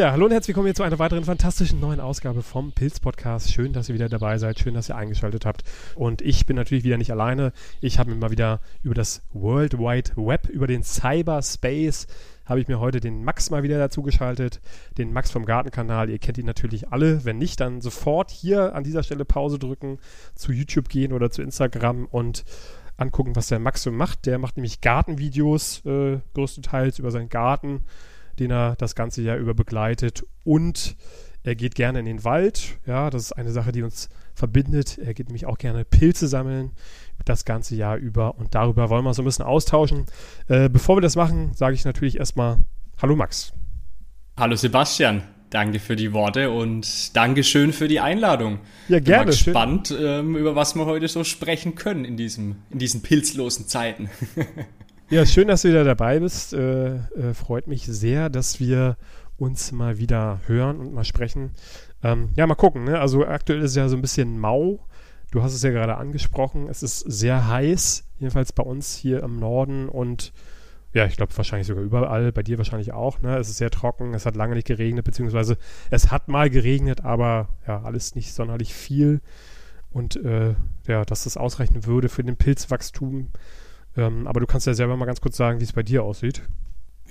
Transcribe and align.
Ja, 0.00 0.12
hallo 0.12 0.24
und 0.24 0.32
herzlich 0.32 0.56
willkommen 0.56 0.68
hier 0.68 0.74
zu 0.74 0.82
einer 0.82 0.98
weiteren 0.98 1.24
fantastischen 1.24 1.78
neuen 1.78 2.00
Ausgabe 2.00 2.42
vom 2.42 2.72
Pilz 2.72 3.00
Podcast. 3.00 3.52
Schön, 3.52 3.74
dass 3.74 3.90
ihr 3.90 3.94
wieder 3.94 4.08
dabei 4.08 4.38
seid, 4.38 4.58
schön, 4.58 4.72
dass 4.72 4.88
ihr 4.88 4.96
eingeschaltet 4.96 5.44
habt. 5.44 5.62
Und 5.94 6.22
ich 6.22 6.46
bin 6.46 6.56
natürlich 6.56 6.84
wieder 6.84 6.96
nicht 6.96 7.10
alleine. 7.10 7.52
Ich 7.82 7.98
habe 7.98 8.08
mir 8.08 8.16
mal 8.16 8.30
wieder 8.30 8.60
über 8.82 8.94
das 8.94 9.20
World 9.34 9.74
Wide 9.74 10.12
Web, 10.16 10.48
über 10.48 10.66
den 10.66 10.82
Cyberspace, 10.84 12.06
habe 12.46 12.60
ich 12.60 12.66
mir 12.66 12.80
heute 12.80 13.00
den 13.00 13.24
Max 13.24 13.50
mal 13.50 13.62
wieder 13.62 13.76
dazu 13.76 14.00
geschaltet. 14.00 14.62
Den 14.96 15.12
Max 15.12 15.30
vom 15.30 15.44
Gartenkanal. 15.44 16.08
Ihr 16.08 16.18
kennt 16.18 16.38
ihn 16.38 16.46
natürlich 16.46 16.88
alle. 16.88 17.26
Wenn 17.26 17.36
nicht, 17.36 17.60
dann 17.60 17.82
sofort 17.82 18.30
hier 18.30 18.74
an 18.74 18.84
dieser 18.84 19.02
Stelle 19.02 19.26
Pause 19.26 19.58
drücken, 19.58 19.98
zu 20.34 20.50
YouTube 20.50 20.88
gehen 20.88 21.12
oder 21.12 21.30
zu 21.30 21.42
Instagram 21.42 22.06
und 22.06 22.46
angucken, 22.96 23.36
was 23.36 23.48
der 23.48 23.58
Max 23.58 23.82
so 23.82 23.92
macht. 23.92 24.24
Der 24.24 24.38
macht 24.38 24.56
nämlich 24.56 24.80
Gartenvideos, 24.80 25.84
äh, 25.84 26.20
größtenteils 26.32 26.98
über 26.98 27.10
seinen 27.10 27.28
Garten 27.28 27.84
den 28.40 28.50
er 28.50 28.74
das 28.76 28.94
ganze 28.96 29.22
Jahr 29.22 29.36
über 29.36 29.54
begleitet. 29.54 30.24
Und 30.42 30.96
er 31.42 31.54
geht 31.54 31.74
gerne 31.74 32.00
in 32.00 32.06
den 32.06 32.24
Wald. 32.24 32.78
Ja, 32.86 33.10
das 33.10 33.22
ist 33.22 33.32
eine 33.32 33.52
Sache, 33.52 33.70
die 33.70 33.82
uns 33.82 34.08
verbindet. 34.34 34.98
Er 34.98 35.14
geht 35.14 35.28
nämlich 35.28 35.46
auch 35.46 35.58
gerne 35.58 35.84
Pilze 35.84 36.26
sammeln 36.26 36.72
das 37.24 37.44
ganze 37.44 37.76
Jahr 37.76 37.96
über. 37.96 38.36
Und 38.38 38.54
darüber 38.54 38.90
wollen 38.90 39.04
wir 39.04 39.14
so 39.14 39.22
ein 39.22 39.26
bisschen 39.26 39.44
austauschen. 39.44 40.06
Äh, 40.48 40.68
bevor 40.68 40.96
wir 40.96 41.02
das 41.02 41.16
machen, 41.16 41.52
sage 41.54 41.74
ich 41.74 41.84
natürlich 41.84 42.18
erstmal 42.18 42.58
Hallo 43.00 43.14
Max. 43.14 43.52
Hallo 44.36 44.56
Sebastian. 44.56 45.22
Danke 45.50 45.80
für 45.80 45.96
die 45.96 46.12
Worte 46.12 46.50
und 46.50 47.16
Dankeschön 47.16 47.72
für 47.72 47.88
die 47.88 47.98
Einladung. 47.98 48.60
Ja, 48.88 49.00
gerne. 49.00 49.24
Bin 49.24 49.30
gespannt, 49.32 49.94
ähm, 49.98 50.36
über 50.36 50.54
was 50.54 50.76
wir 50.76 50.86
heute 50.86 51.08
so 51.08 51.24
sprechen 51.24 51.74
können 51.74 52.04
in, 52.04 52.16
diesem, 52.16 52.56
in 52.70 52.78
diesen 52.78 53.02
pilzlosen 53.02 53.66
Zeiten. 53.66 54.08
Ja, 55.10 55.26
schön, 55.26 55.48
dass 55.48 55.62
du 55.62 55.70
wieder 55.70 55.82
dabei 55.82 56.20
bist. 56.20 56.52
Äh, 56.52 56.94
äh, 56.94 57.34
freut 57.34 57.66
mich 57.66 57.84
sehr, 57.84 58.30
dass 58.30 58.60
wir 58.60 58.96
uns 59.38 59.72
mal 59.72 59.98
wieder 59.98 60.38
hören 60.46 60.78
und 60.78 60.94
mal 60.94 61.02
sprechen. 61.02 61.50
Ähm, 62.04 62.28
ja, 62.36 62.46
mal 62.46 62.54
gucken. 62.54 62.84
Ne? 62.84 63.00
Also 63.00 63.26
aktuell 63.26 63.60
ist 63.60 63.74
ja 63.74 63.88
so 63.88 63.96
ein 63.96 64.02
bisschen 64.02 64.38
mau. 64.38 64.78
Du 65.32 65.42
hast 65.42 65.52
es 65.52 65.62
ja 65.64 65.70
gerade 65.70 65.96
angesprochen. 65.96 66.68
Es 66.68 66.84
ist 66.84 67.00
sehr 67.00 67.48
heiß, 67.48 68.04
jedenfalls 68.20 68.52
bei 68.52 68.62
uns 68.62 68.94
hier 68.94 69.24
im 69.24 69.40
Norden 69.40 69.88
und 69.88 70.32
ja, 70.92 71.06
ich 71.06 71.16
glaube 71.16 71.36
wahrscheinlich 71.36 71.66
sogar 71.66 71.82
überall, 71.82 72.30
bei 72.30 72.44
dir 72.44 72.58
wahrscheinlich 72.58 72.92
auch. 72.92 73.20
Ne? 73.20 73.36
Es 73.36 73.48
ist 73.48 73.58
sehr 73.58 73.70
trocken, 73.70 74.14
es 74.14 74.26
hat 74.26 74.36
lange 74.36 74.54
nicht 74.54 74.68
geregnet, 74.68 75.04
beziehungsweise 75.04 75.58
es 75.90 76.12
hat 76.12 76.28
mal 76.28 76.50
geregnet, 76.50 77.04
aber 77.04 77.48
ja, 77.66 77.82
alles 77.82 78.14
nicht 78.14 78.32
sonderlich 78.32 78.74
viel. 78.74 79.22
Und 79.90 80.14
äh, 80.24 80.54
ja, 80.86 81.04
dass 81.04 81.24
das 81.24 81.36
ausreichen 81.36 81.84
würde 81.84 82.08
für 82.08 82.22
den 82.22 82.36
Pilzwachstum, 82.36 83.30
ähm, 83.96 84.26
aber 84.26 84.40
du 84.40 84.46
kannst 84.46 84.66
ja 84.66 84.74
selber 84.74 84.96
mal 84.96 85.06
ganz 85.06 85.20
kurz 85.20 85.36
sagen, 85.36 85.60
wie 85.60 85.64
es 85.64 85.72
bei 85.72 85.82
dir 85.82 86.02
aussieht. 86.02 86.42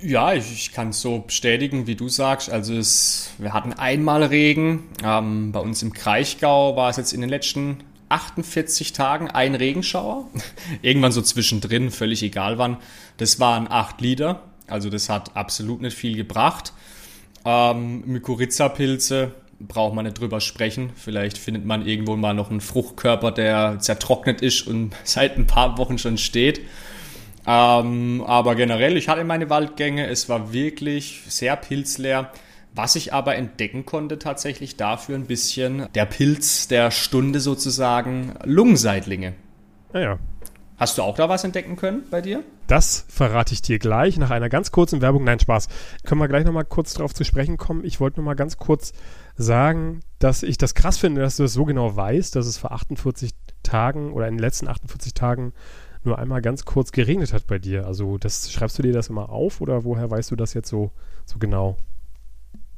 Ja, 0.02 0.33
ich, 0.33 0.52
ich 0.52 0.72
kann 0.72 0.89
es 0.89 1.02
so 1.02 1.19
bestätigen, 1.19 1.85
wie 1.85 1.95
du 1.95 2.08
sagst. 2.08 2.49
Also 2.49 2.73
es, 2.73 3.31
wir 3.38 3.53
hatten 3.53 3.73
einmal 3.73 4.23
Regen. 4.23 4.83
Ähm, 5.03 5.52
bei 5.52 5.59
uns 5.59 5.83
im 5.83 5.91
Kraichgau 5.91 6.77
war 6.77 6.89
es 6.89 6.97
jetzt 6.97 7.11
in 7.11 7.19
den 7.19 7.30
letzten 7.30 7.83
48 8.07 8.94
Tagen 8.94 9.30
ein 9.30 9.55
Regenschauer. 9.55 10.27
Irgendwann 10.81 11.11
so 11.11 11.22
zwischendrin, 11.22 11.91
völlig 11.91 12.23
egal 12.23 12.57
wann. 12.57 12.77
Das 13.17 13.39
waren 13.39 13.69
8 13.69 14.00
Liter. 14.00 14.44
Also 14.67 14.89
das 14.89 15.09
hat 15.09 15.35
absolut 15.35 15.81
nicht 15.81 15.97
viel 15.97 16.16
gebracht. 16.16 16.73
Ähm, 17.44 18.03
Mykorrhiza-Pilze 18.05 19.31
braucht 19.59 19.93
man 19.93 20.05
nicht 20.05 20.19
drüber 20.19 20.41
sprechen. 20.41 20.91
Vielleicht 20.95 21.38
findet 21.38 21.66
man 21.66 21.85
irgendwo 21.85 22.16
mal 22.16 22.34
noch 22.34 22.50
einen 22.50 22.61
Fruchtkörper, 22.61 23.31
der 23.31 23.79
zertrocknet 23.79 24.41
ist 24.41 24.67
und 24.67 24.95
seit 25.03 25.38
ein 25.38 25.47
paar 25.47 25.78
Wochen 25.78 25.97
schon 25.97 26.17
steht. 26.17 26.61
Ähm, 27.45 28.23
aber 28.25 28.56
generell, 28.56 28.97
ich 28.97 29.09
hatte 29.09 29.23
meine 29.23 29.50
Waldgänge, 29.50 30.07
es 30.07 30.29
war 30.29 30.53
wirklich 30.53 31.22
sehr 31.28 31.56
pilzleer. 31.56 32.31
Was 32.75 32.95
ich 32.95 33.13
aber 33.13 33.35
entdecken 33.35 33.85
konnte 33.85 34.19
tatsächlich 34.19 34.78
dafür 34.78 35.16
ein 35.16 35.25
bisschen 35.25 35.88
der 35.95 36.05
Pilz 36.05 36.67
der 36.67 36.91
Stunde 36.91 37.39
sozusagen, 37.39 38.35
Lungenseitlinge. 38.44 39.34
Ah 39.91 40.00
Hast 40.79 40.97
du 40.97 41.03
auch 41.03 41.17
da 41.17 41.28
was 41.28 41.44
entdecken 41.44 41.75
können 41.75 42.03
bei 42.09 42.22
dir? 42.22 42.41
Das 42.67 43.06
verrate 43.09 43.53
ich 43.53 43.62
dir 43.62 43.79
gleich 43.79 44.17
nach 44.17 44.31
einer 44.31 44.47
ganz 44.47 44.72
kurzen 44.72 45.01
Werbung. 45.01 45.25
Nein, 45.25 45.40
Spaß. 45.40 45.67
Können 46.06 46.22
wir 46.22 46.29
gleich 46.29 46.45
nochmal 46.45 46.63
kurz 46.63 46.94
darauf 46.94 47.13
zu 47.13 47.25
sprechen 47.25 47.57
kommen. 47.57 47.84
Ich 47.84 48.00
wollte 48.00 48.22
nochmal 48.22 48.38
ganz 48.38 48.57
kurz 48.57 48.94
sagen, 49.35 50.00
dass 50.19 50.41
ich 50.41 50.57
das 50.57 50.75
krass 50.75 50.97
finde, 50.97 51.19
dass 51.19 51.35
du 51.35 51.44
das 51.44 51.51
so 51.51 51.66
genau 51.66 51.97
weißt, 51.97 52.34
dass 52.34 52.47
es 52.47 52.57
vor 52.57 52.72
48 52.72 53.31
Tagen 53.62 54.13
oder 54.13 54.29
in 54.29 54.35
den 54.35 54.40
letzten 54.40 54.69
48 54.69 55.13
Tagen 55.13 55.51
nur 56.06 56.17
einmal 56.17 56.41
ganz 56.41 56.63
kurz 56.63 56.94
geregnet 56.94 57.34
hat 57.34 57.46
bei 57.46 57.59
dir. 57.59 57.85
Also 57.85 58.17
das 58.17 58.50
schreibst 58.50 58.78
du 58.79 58.84
dir 58.84 58.94
das 58.94 59.09
immer 59.09 59.29
auf 59.29 59.59
oder 59.59 59.84
woher 59.84 60.09
weißt 60.09 60.31
du 60.31 60.38
das 60.38 60.53
jetzt 60.53 60.69
so, 60.69 60.91
so 61.25 61.40
genau? 61.40 61.75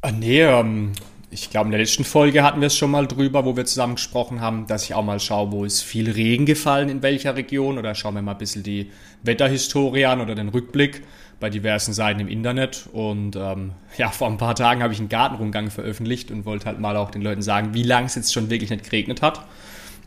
Ah, 0.01 0.11
nee, 0.11 0.41
ähm, 0.41 0.93
ich 1.33 1.49
glaube, 1.49 1.67
in 1.67 1.71
der 1.71 1.79
letzten 1.79 2.03
Folge 2.03 2.43
hatten 2.43 2.59
wir 2.59 2.67
es 2.67 2.77
schon 2.77 2.91
mal 2.91 3.07
drüber, 3.07 3.45
wo 3.45 3.55
wir 3.55 3.65
zusammen 3.65 3.95
gesprochen 3.95 4.41
haben, 4.41 4.67
dass 4.67 4.83
ich 4.83 4.93
auch 4.93 5.03
mal 5.03 5.19
schaue, 5.19 5.51
wo 5.53 5.63
ist 5.63 5.81
viel 5.81 6.11
Regen 6.11 6.45
gefallen, 6.45 6.89
in 6.89 7.01
welcher 7.01 7.37
Region. 7.37 7.77
Oder 7.77 7.95
schauen 7.95 8.15
wir 8.15 8.21
mal 8.21 8.33
ein 8.33 8.37
bisschen 8.37 8.63
die 8.63 8.91
Wetterhistorie 9.23 10.05
an 10.05 10.19
oder 10.19 10.35
den 10.35 10.49
Rückblick 10.49 11.03
bei 11.39 11.49
diversen 11.49 11.93
Seiten 11.93 12.19
im 12.19 12.27
Internet. 12.27 12.89
Und 12.91 13.37
ähm, 13.37 13.71
ja, 13.97 14.09
vor 14.09 14.27
ein 14.27 14.37
paar 14.37 14.55
Tagen 14.55 14.83
habe 14.83 14.91
ich 14.91 14.99
einen 14.99 15.07
Gartenrundgang 15.07 15.71
veröffentlicht 15.71 16.31
und 16.31 16.45
wollte 16.45 16.65
halt 16.65 16.81
mal 16.81 16.97
auch 16.97 17.11
den 17.11 17.21
Leuten 17.21 17.41
sagen, 17.41 17.73
wie 17.73 17.83
lange 17.83 18.07
es 18.07 18.15
jetzt 18.15 18.33
schon 18.33 18.49
wirklich 18.49 18.69
nicht 18.69 18.83
geregnet 18.83 19.21
hat. 19.21 19.45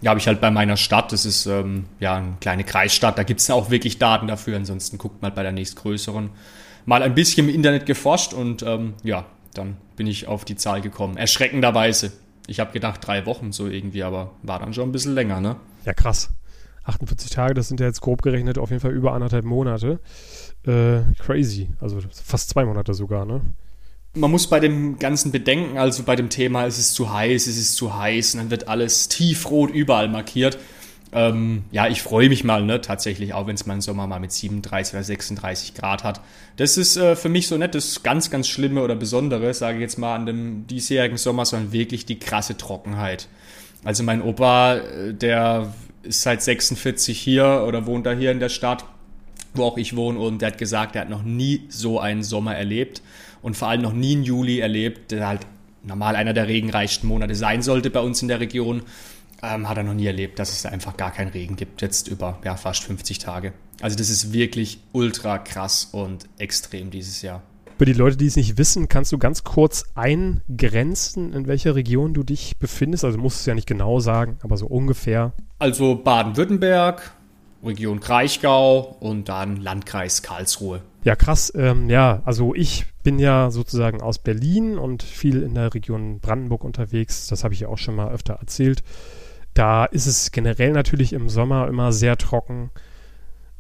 Ja, 0.03 0.11
habe 0.11 0.21
ich 0.21 0.27
halt 0.27 0.43
bei 0.43 0.51
meiner 0.51 0.77
Stadt, 0.77 1.11
das 1.11 1.25
ist 1.25 1.47
ähm, 1.47 1.87
ja 2.01 2.17
eine 2.17 2.37
kleine 2.39 2.65
Kreisstadt, 2.65 3.17
da 3.17 3.23
gibt 3.23 3.41
es 3.41 3.51
auch 3.51 3.71
wirklich 3.71 3.99
Daten 3.99 4.27
dafür. 4.27 4.57
Ansonsten 4.57 4.99
guckt 4.99 5.23
mal 5.23 5.31
bei 5.31 5.43
der 5.43 5.53
nächstgrößeren 5.53 6.29
mal 6.85 7.03
ein 7.03 7.15
bisschen 7.15 7.49
im 7.49 7.55
Internet 7.55 7.87
geforscht 7.87 8.35
und 8.35 8.63
ähm, 8.63 8.93
ja, 9.03 9.25
dann 9.55 9.77
bin 9.97 10.07
ich 10.07 10.27
auf 10.27 10.45
die 10.45 10.57
Zahl 10.57 10.81
gekommen. 10.81 11.17
Erschreckenderweise. 11.17 12.13
Ich 12.47 12.61
habe 12.61 12.73
gedacht 12.73 13.07
drei 13.07 13.25
Wochen 13.27 13.53
so 13.53 13.67
irgendwie, 13.67 14.03
aber 14.03 14.33
war 14.43 14.59
dann 14.59 14.75
schon 14.75 14.89
ein 14.89 14.93
bisschen 14.93 15.15
länger, 15.15 15.41
ne? 15.41 15.57
Ja, 15.85 15.95
krass. 15.95 16.31
48 16.85 17.31
Tage, 17.31 17.55
das 17.55 17.69
sind 17.69 17.81
ja 17.81 17.87
jetzt 17.87 18.03
grob 18.03 18.23
gerechnet 18.23 18.59
auf 18.59 18.71
jeden 18.71 18.81
Fall 18.81 18.93
über 18.93 19.13
anderthalb 19.13 19.45
Monate. 19.45 20.01
Äh, 20.67 21.01
crazy. 21.19 21.71
Also 21.81 21.99
fast 22.11 22.51
zwei 22.51 22.65
Monate 22.65 22.93
sogar, 22.95 23.25
ne? 23.25 23.41
Man 24.17 24.31
muss 24.31 24.47
bei 24.47 24.61
dem 24.61 24.99
Ganzen 24.99 25.33
bedenken, 25.33 25.77
also 25.77 26.05
bei 26.05 26.15
dem 26.15 26.29
Thema, 26.29 26.67
es 26.67 26.79
ist 26.79 26.95
zu 26.95 27.13
heiß, 27.13 27.49
es 27.49 27.57
ist 27.57 27.75
zu 27.75 27.97
heiß 27.97 28.35
und 28.35 28.41
dann 28.41 28.51
wird 28.51 28.69
alles 28.69 29.09
tiefrot 29.09 29.71
überall 29.71 30.09
markiert. 30.09 30.59
Ähm, 31.17 31.63
ja, 31.71 31.87
ich 31.87 32.03
freue 32.03 32.29
mich 32.29 32.43
mal, 32.43 32.65
ne, 32.65 32.81
tatsächlich, 32.81 33.35
auch 33.35 33.47
wenn 33.47 33.55
es 33.55 33.67
mal 33.67 33.75
im 33.75 33.81
Sommer 33.81 34.09
mal 34.09 34.19
mit 34.19 34.33
37 34.33 34.95
oder 34.95 35.05
36 35.05 35.75
Grad 35.75 36.03
hat. 36.03 36.21
Das 36.57 36.77
ist 36.77 36.97
äh, 36.97 37.15
für 37.15 37.29
mich 37.29 37.47
so 37.47 37.57
nicht 37.57 37.77
das 37.77 38.03
ganz, 38.03 38.31
ganz 38.31 38.49
Schlimme 38.49 38.83
oder 38.83 38.97
Besondere, 38.97 39.55
sage 39.55 39.77
ich 39.77 39.83
jetzt 39.83 39.97
mal, 39.97 40.17
an 40.17 40.27
dem 40.27 40.67
diesjährigen 40.67 41.17
Sommer, 41.17 41.47
sondern 41.47 41.71
wirklich 41.71 42.05
die 42.05 42.19
krasse 42.19 42.57
Trockenheit. 42.57 43.29
Also 43.85 44.03
mein 44.03 44.23
Opa, 44.23 44.75
äh, 44.75 45.15
der 45.15 45.73
ist 46.03 46.23
seit 46.23 46.43
46 46.43 47.17
hier 47.17 47.65
oder 47.67 47.87
wohnt 47.87 48.07
da 48.07 48.13
hier 48.13 48.33
in 48.33 48.41
der 48.41 48.49
Stadt, 48.49 48.85
wo 49.55 49.63
auch 49.63 49.79
ich 49.79 49.95
wohne, 49.95 50.19
und 50.19 50.43
der 50.43 50.49
hat 50.49 50.59
gesagt, 50.59 50.97
er 50.97 51.03
hat 51.03 51.11
noch 51.11 51.23
nie 51.23 51.63
so 51.69 52.01
einen 52.01 52.25
Sommer 52.25 52.57
erlebt 52.57 53.03
und 53.41 53.57
vor 53.57 53.69
allem 53.69 53.83
noch 53.83 53.93
nie 53.93 54.17
einen 54.17 54.25
Juli 54.25 54.59
erlebt, 54.59 55.13
der 55.13 55.29
halt 55.29 55.43
normal 55.85 56.17
einer 56.17 56.33
der 56.33 56.49
regenreichsten 56.49 57.09
Monate 57.09 57.37
sein 57.37 57.63
sollte 57.63 57.91
bei 57.91 58.01
uns 58.01 58.21
in 58.21 58.29
der 58.29 58.41
Region 58.41 58.83
ähm, 59.43 59.69
hat 59.69 59.77
er 59.77 59.83
noch 59.83 59.95
nie 59.95 60.07
erlebt, 60.07 60.39
dass 60.39 60.53
es 60.53 60.67
einfach 60.67 60.97
gar 60.97 61.11
keinen 61.11 61.29
Regen 61.29 61.57
gibt, 61.57 61.83
jetzt 61.83 62.09
über 62.09 62.39
ja, 62.45 62.57
fast 62.57 62.85
50 62.85 63.19
Tage. 63.19 63.53
Also 63.81 63.97
das 63.97 64.11
ist 64.11 64.33
wirklich 64.33 64.81
ultra 64.93 65.39
krass 65.39 65.89
und 65.93 66.27
extrem 66.39 66.91
dieses 66.91 67.23
Jahr. 67.23 67.43
Für 67.77 67.87
die 67.87 67.93
Leute, 67.93 68.17
die 68.17 68.27
es 68.27 68.37
nicht 68.37 68.57
wissen, 68.57 68.89
kannst 68.89 69.11
du 69.11 69.19
ganz 69.19 69.43
kurz 69.43 69.85
eingrenzen, 69.97 71.33
in 71.33 71.49
welcher 71.49 71.75
Region 71.75 72.15
du 72.15 72.23
dich 72.23 72.57
befindest? 72.59 73.05
Also 73.05 73.19
musst 73.19 73.39
du 73.39 73.41
es 73.41 73.47
ja 73.47 73.55
nicht 73.55 73.67
genau 73.67 73.99
sagen, 73.99 74.39
aber 74.43 74.57
so 74.57 74.67
ungefähr. 74.67 75.33
Also 75.59 75.97
Baden-Württemberg, 75.97 77.13
Region 77.65 77.99
Kraichgau 77.99 78.97
und 79.01 79.29
dann 79.29 79.57
Landkreis 79.57 80.23
Karlsruhe. 80.23 80.83
Ja, 81.03 81.17
krass. 81.17 81.53
Ähm, 81.57 81.91
ja, 81.91 82.23
also 82.25 82.55
ich 82.55 82.87
bin 83.03 83.19
ja 83.19 83.51
sozusagen 83.51 84.01
aus 84.01 84.19
Berlin 84.19 84.79
und 84.79 85.03
viel 85.03 85.43
in 85.43 85.55
der 85.55 85.75
Region 85.75 86.21
Brandenburg 86.21 86.63
unterwegs. 86.63 87.27
Das 87.27 87.43
habe 87.43 87.55
ich 87.55 87.61
ja 87.61 87.69
auch 87.69 87.79
schon 87.79 87.97
mal 87.97 88.13
öfter 88.13 88.35
erzählt. 88.35 88.83
Da 89.55 89.85
ist 89.85 90.07
es 90.07 90.33
generell 90.33 90.73
natürlich 90.73 91.13
im 91.13 91.29
Sommer 91.29 91.69
immer 91.69 91.93
sehr 91.93 92.17
trocken 92.17 92.71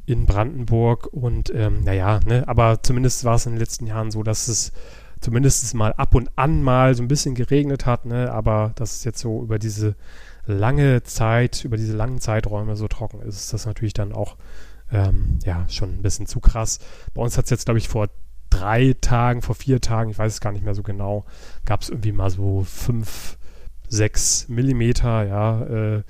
in 0.06 0.26
Brandenburg 0.26 1.06
und 1.12 1.52
ähm, 1.54 1.82
naja, 1.82 2.20
ne, 2.26 2.46
aber 2.46 2.82
zumindest 2.82 3.24
war 3.24 3.36
es 3.36 3.46
in 3.46 3.52
den 3.52 3.60
letzten 3.60 3.86
Jahren 3.86 4.10
so, 4.10 4.22
dass 4.22 4.48
es 4.48 4.72
zumindest 5.20 5.72
mal 5.74 5.94
ab 5.94 6.14
und 6.14 6.30
an 6.36 6.62
mal 6.62 6.94
so 6.94 7.02
ein 7.02 7.08
bisschen 7.08 7.34
geregnet 7.34 7.86
hat, 7.86 8.04
ne, 8.04 8.30
aber 8.30 8.72
dass 8.74 8.96
es 8.96 9.04
jetzt 9.04 9.20
so 9.20 9.42
über 9.42 9.58
diese 9.58 9.94
lange 10.46 11.02
Zeit, 11.04 11.64
über 11.64 11.78
diese 11.78 11.96
langen 11.96 12.20
Zeiträume 12.20 12.76
so 12.76 12.86
trocken 12.88 13.22
ist, 13.22 13.36
ist 13.36 13.52
das 13.54 13.64
natürlich 13.64 13.94
dann 13.94 14.12
auch 14.12 14.36
ähm, 14.92 15.38
ja 15.44 15.66
schon 15.68 15.94
ein 15.94 16.02
bisschen 16.02 16.26
zu 16.26 16.40
krass. 16.40 16.80
Bei 17.14 17.22
uns 17.22 17.38
hat 17.38 17.44
es 17.44 17.50
jetzt, 17.50 17.64
glaube 17.64 17.78
ich, 17.78 17.88
vor 17.88 18.08
drei 18.50 18.94
Tagen, 19.00 19.40
vor 19.40 19.54
vier 19.54 19.80
Tagen, 19.80 20.10
ich 20.10 20.18
weiß 20.18 20.34
es 20.34 20.40
gar 20.40 20.52
nicht 20.52 20.64
mehr 20.64 20.74
so 20.74 20.82
genau, 20.82 21.24
gab 21.64 21.80
es 21.80 21.88
irgendwie 21.88 22.12
mal 22.12 22.30
so 22.30 22.62
fünf 22.62 23.38
6 23.94 24.48
Millimeter, 24.48 25.26
ja. 25.26 25.62
Äh, 25.62 26.02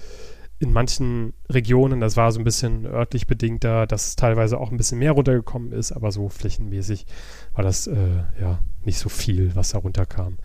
in 0.60 0.72
manchen 0.72 1.34
Regionen, 1.50 2.00
das 2.00 2.16
war 2.16 2.32
so 2.32 2.40
ein 2.40 2.44
bisschen 2.44 2.86
örtlich 2.86 3.26
bedingter, 3.26 3.86
dass 3.86 4.16
teilweise 4.16 4.58
auch 4.58 4.70
ein 4.70 4.76
bisschen 4.76 4.98
mehr 4.98 5.12
runtergekommen 5.12 5.72
ist, 5.72 5.92
aber 5.92 6.10
so 6.10 6.28
flächenmäßig 6.28 7.06
war 7.54 7.64
das 7.64 7.86
äh, 7.86 7.96
ja 8.40 8.60
nicht 8.84 8.98
so 8.98 9.08
viel, 9.08 9.54
was 9.54 9.70
da 9.70 9.78
runterkam. 9.78 10.38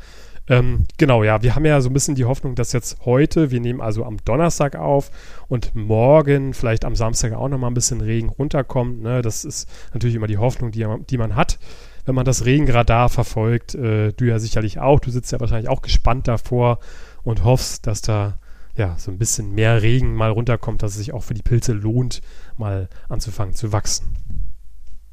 Ähm, 0.49 0.85
genau, 0.97 1.23
ja, 1.23 1.43
wir 1.43 1.53
haben 1.53 1.65
ja 1.65 1.79
so 1.79 1.89
ein 1.89 1.93
bisschen 1.93 2.15
die 2.15 2.25
Hoffnung, 2.25 2.55
dass 2.55 2.73
jetzt 2.73 3.05
heute, 3.05 3.51
wir 3.51 3.59
nehmen 3.59 3.81
also 3.81 4.03
am 4.03 4.17
Donnerstag 4.25 4.75
auf 4.75 5.11
und 5.47 5.75
morgen, 5.75 6.55
vielleicht 6.55 6.85
am 6.85 6.95
Samstag 6.95 7.33
auch 7.33 7.47
nochmal 7.47 7.69
ein 7.69 7.75
bisschen 7.75 8.01
Regen 8.01 8.29
runterkommt. 8.29 9.01
Ne? 9.03 9.21
Das 9.21 9.45
ist 9.45 9.69
natürlich 9.93 10.15
immer 10.15 10.27
die 10.27 10.39
Hoffnung, 10.39 10.71
die, 10.71 10.87
die 11.07 11.17
man 11.19 11.35
hat, 11.35 11.59
wenn 12.05 12.15
man 12.15 12.25
das 12.25 12.45
Regenradar 12.45 13.09
verfolgt. 13.09 13.75
Äh, 13.75 14.11
du 14.13 14.25
ja 14.25 14.39
sicherlich 14.39 14.79
auch. 14.79 14.99
Du 14.99 15.11
sitzt 15.11 15.31
ja 15.31 15.39
wahrscheinlich 15.39 15.69
auch 15.69 15.83
gespannt 15.83 16.27
davor 16.27 16.79
und 17.23 17.43
hoffst, 17.43 17.87
dass 17.87 18.01
da 18.01 18.39
ja 18.75 18.95
so 18.97 19.11
ein 19.11 19.17
bisschen 19.17 19.53
mehr 19.53 19.81
Regen 19.81 20.15
mal 20.15 20.31
runterkommt, 20.31 20.81
dass 20.83 20.91
es 20.91 20.97
sich 20.97 21.13
auch 21.13 21.23
für 21.23 21.33
die 21.33 21.41
Pilze 21.41 21.73
lohnt, 21.73 22.21
mal 22.57 22.89
anzufangen 23.09 23.53
zu 23.53 23.71
wachsen. 23.71 24.15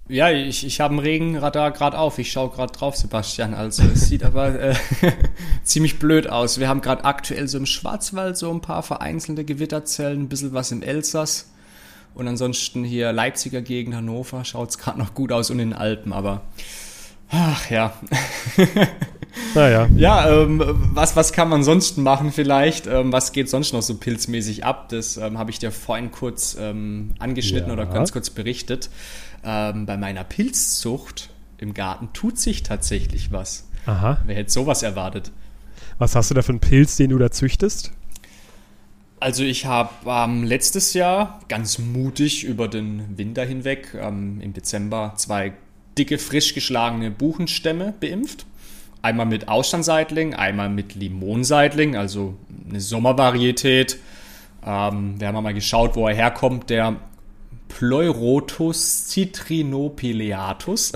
Ja, 0.08 0.30
ich, 0.30 0.64
ich 0.64 0.80
habe 0.80 0.94
ein 0.94 1.00
Regenradar 1.00 1.72
gerade 1.72 1.98
auf. 1.98 2.18
Ich 2.20 2.30
schaue 2.30 2.50
gerade 2.50 2.72
drauf, 2.72 2.96
Sebastian. 2.96 3.54
Also 3.54 3.82
es 3.82 4.06
sieht 4.08 4.22
aber 4.22 4.54
äh, 4.58 4.74
ziemlich 5.64 5.98
blöd 5.98 6.28
aus. 6.28 6.60
Wir 6.60 6.68
haben 6.68 6.80
gerade 6.80 7.04
aktuell 7.04 7.48
so 7.48 7.58
im 7.58 7.66
Schwarzwald 7.66 8.36
so 8.36 8.52
ein 8.52 8.60
paar 8.60 8.84
vereinzelte 8.84 9.44
Gewitterzellen, 9.44 10.22
ein 10.22 10.28
bisschen 10.28 10.54
was 10.54 10.70
im 10.70 10.82
Elsass. 10.82 11.50
Und 12.14 12.28
ansonsten 12.28 12.84
hier 12.84 13.12
Leipziger 13.12 13.62
Gegend, 13.62 13.96
Hannover, 13.96 14.44
schaut 14.44 14.70
es 14.70 14.78
gerade 14.78 14.98
noch 14.98 15.12
gut 15.12 15.32
aus 15.32 15.50
und 15.50 15.58
in 15.58 15.70
den 15.70 15.78
Alpen, 15.78 16.12
aber 16.12 16.42
ach 17.28 17.68
ja. 17.68 17.92
naja. 19.54 19.88
Ja, 19.96 20.42
ähm, 20.42 20.62
was, 20.92 21.16
was 21.16 21.32
kann 21.32 21.48
man 21.48 21.62
sonst 21.64 21.98
machen 21.98 22.32
vielleicht? 22.32 22.86
Ähm, 22.86 23.12
was 23.12 23.32
geht 23.32 23.48
sonst 23.50 23.72
noch 23.72 23.82
so 23.82 23.96
pilzmäßig 23.96 24.64
ab? 24.64 24.88
Das 24.88 25.16
ähm, 25.16 25.38
habe 25.38 25.50
ich 25.50 25.58
dir 25.58 25.72
vorhin 25.72 26.10
kurz 26.10 26.56
ähm, 26.58 27.12
angeschnitten 27.18 27.68
ja. 27.68 27.72
oder 27.72 27.86
ganz 27.86 28.12
kurz 28.12 28.30
berichtet 28.30 28.90
ähm, 29.46 29.86
bei 29.86 29.96
meiner 29.96 30.24
Pilzzucht 30.24 31.30
im 31.58 31.72
Garten 31.72 32.10
tut 32.12 32.38
sich 32.38 32.62
tatsächlich 32.62 33.32
was. 33.32 33.68
Aha. 33.86 34.20
Wer 34.26 34.34
hätte 34.34 34.50
sowas 34.50 34.82
erwartet? 34.82 35.30
Was 35.98 36.14
hast 36.14 36.30
du 36.30 36.34
da 36.34 36.42
für 36.42 36.50
einen 36.50 36.60
Pilz, 36.60 36.96
den 36.96 37.10
du 37.10 37.18
da 37.18 37.30
züchtest? 37.30 37.92
Also 39.18 39.44
ich 39.44 39.64
habe 39.64 39.90
ähm, 40.06 40.44
letztes 40.44 40.92
Jahr 40.92 41.40
ganz 41.48 41.78
mutig 41.78 42.44
über 42.44 42.68
den 42.68 43.16
Winter 43.16 43.44
hinweg 43.44 43.96
ähm, 43.98 44.40
im 44.42 44.52
Dezember 44.52 45.14
zwei 45.16 45.54
dicke, 45.96 46.18
frisch 46.18 46.52
geschlagene 46.52 47.10
Buchenstämme 47.10 47.94
beimpft. 47.98 48.44
Einmal 49.06 49.26
mit 49.26 49.46
Ausstandseitling, 49.46 50.34
einmal 50.34 50.68
mit 50.68 50.96
Limonseitling, 50.96 51.94
also 51.94 52.34
eine 52.68 52.80
Sommervarietät. 52.80 54.00
Ähm, 54.66 55.14
wir 55.20 55.28
haben 55.28 55.40
mal 55.44 55.54
geschaut, 55.54 55.94
wo 55.94 56.08
er 56.08 56.14
herkommt. 56.16 56.70
Der 56.70 56.96
Pleurotus 57.68 59.06
citrinopileatus. 59.06 60.92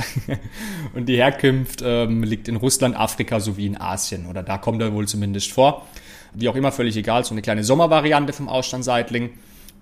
und 0.94 1.08
die 1.08 1.18
Herkunft 1.18 1.82
ähm, 1.84 2.24
liegt 2.24 2.48
in 2.48 2.56
Russland, 2.56 2.98
Afrika 2.98 3.38
sowie 3.38 3.66
in 3.66 3.80
Asien. 3.80 4.26
Oder 4.26 4.42
da 4.42 4.58
kommt 4.58 4.82
er 4.82 4.92
wohl 4.92 5.06
zumindest 5.06 5.52
vor. 5.52 5.86
Wie 6.34 6.48
auch 6.48 6.56
immer, 6.56 6.72
völlig 6.72 6.96
egal. 6.96 7.24
So 7.24 7.32
eine 7.32 7.42
kleine 7.42 7.62
Sommervariante 7.62 8.32
vom 8.32 8.48
Ausstandseitling. 8.48 9.30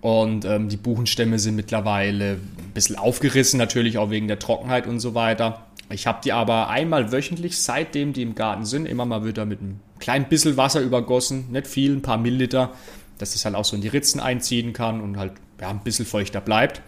Und 0.02 0.44
ähm, 0.44 0.69
die 0.69 0.76
Buchenstämme 0.76 1.38
sind 1.38 1.56
mittlerweile 1.56 2.32
ein 2.32 2.72
bisschen 2.75 2.96
aufgerissen, 2.96 3.56
natürlich 3.56 3.96
auch 3.96 4.10
wegen 4.10 4.28
der 4.28 4.38
Trockenheit 4.38 4.86
und 4.86 5.00
so 5.00 5.14
weiter. 5.14 5.68
Ich 5.90 6.06
habe 6.06 6.20
die 6.23 6.32
aber 6.32 6.69
einmal 6.69 7.12
wöchentlich, 7.12 7.58
seitdem 7.58 8.12
die 8.12 8.23
im 8.23 8.35
Garten 8.35 8.64
sind, 8.64 8.87
immer 8.87 9.06
mal 9.06 9.25
wieder 9.25 9.46
mit 9.46 9.61
einem 9.61 9.81
kleinen 9.99 10.26
bisschen 10.26 10.56
Wasser 10.56 10.81
übergossen, 10.81 11.50
nicht 11.50 11.67
viel, 11.67 11.94
ein 11.94 12.02
paar 12.02 12.19
Milliliter, 12.19 12.73
dass 13.19 13.35
es 13.35 13.44
halt 13.44 13.55
auch 13.55 13.64
so 13.64 13.75
in 13.75 13.82
die 13.82 13.88
Ritzen 13.88 14.20
einziehen 14.20 14.73
kann 14.73 15.00
und 15.00 15.17
halt 15.17 15.32
ja, 15.61 15.70
ein 15.70 15.81
bisschen 15.81 16.06
feuchter 16.06 16.40
bleibt. 16.40 16.82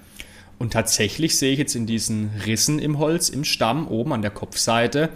Und 0.58 0.74
tatsächlich 0.74 1.38
sehe 1.38 1.52
ich 1.52 1.58
jetzt 1.58 1.74
in 1.74 1.86
diesen 1.86 2.30
Rissen 2.44 2.78
im 2.78 2.98
Holz, 2.98 3.30
im 3.30 3.44
Stamm, 3.44 3.88
oben 3.88 4.12
an 4.12 4.20
der 4.20 4.30
Kopfseite, 4.30 5.08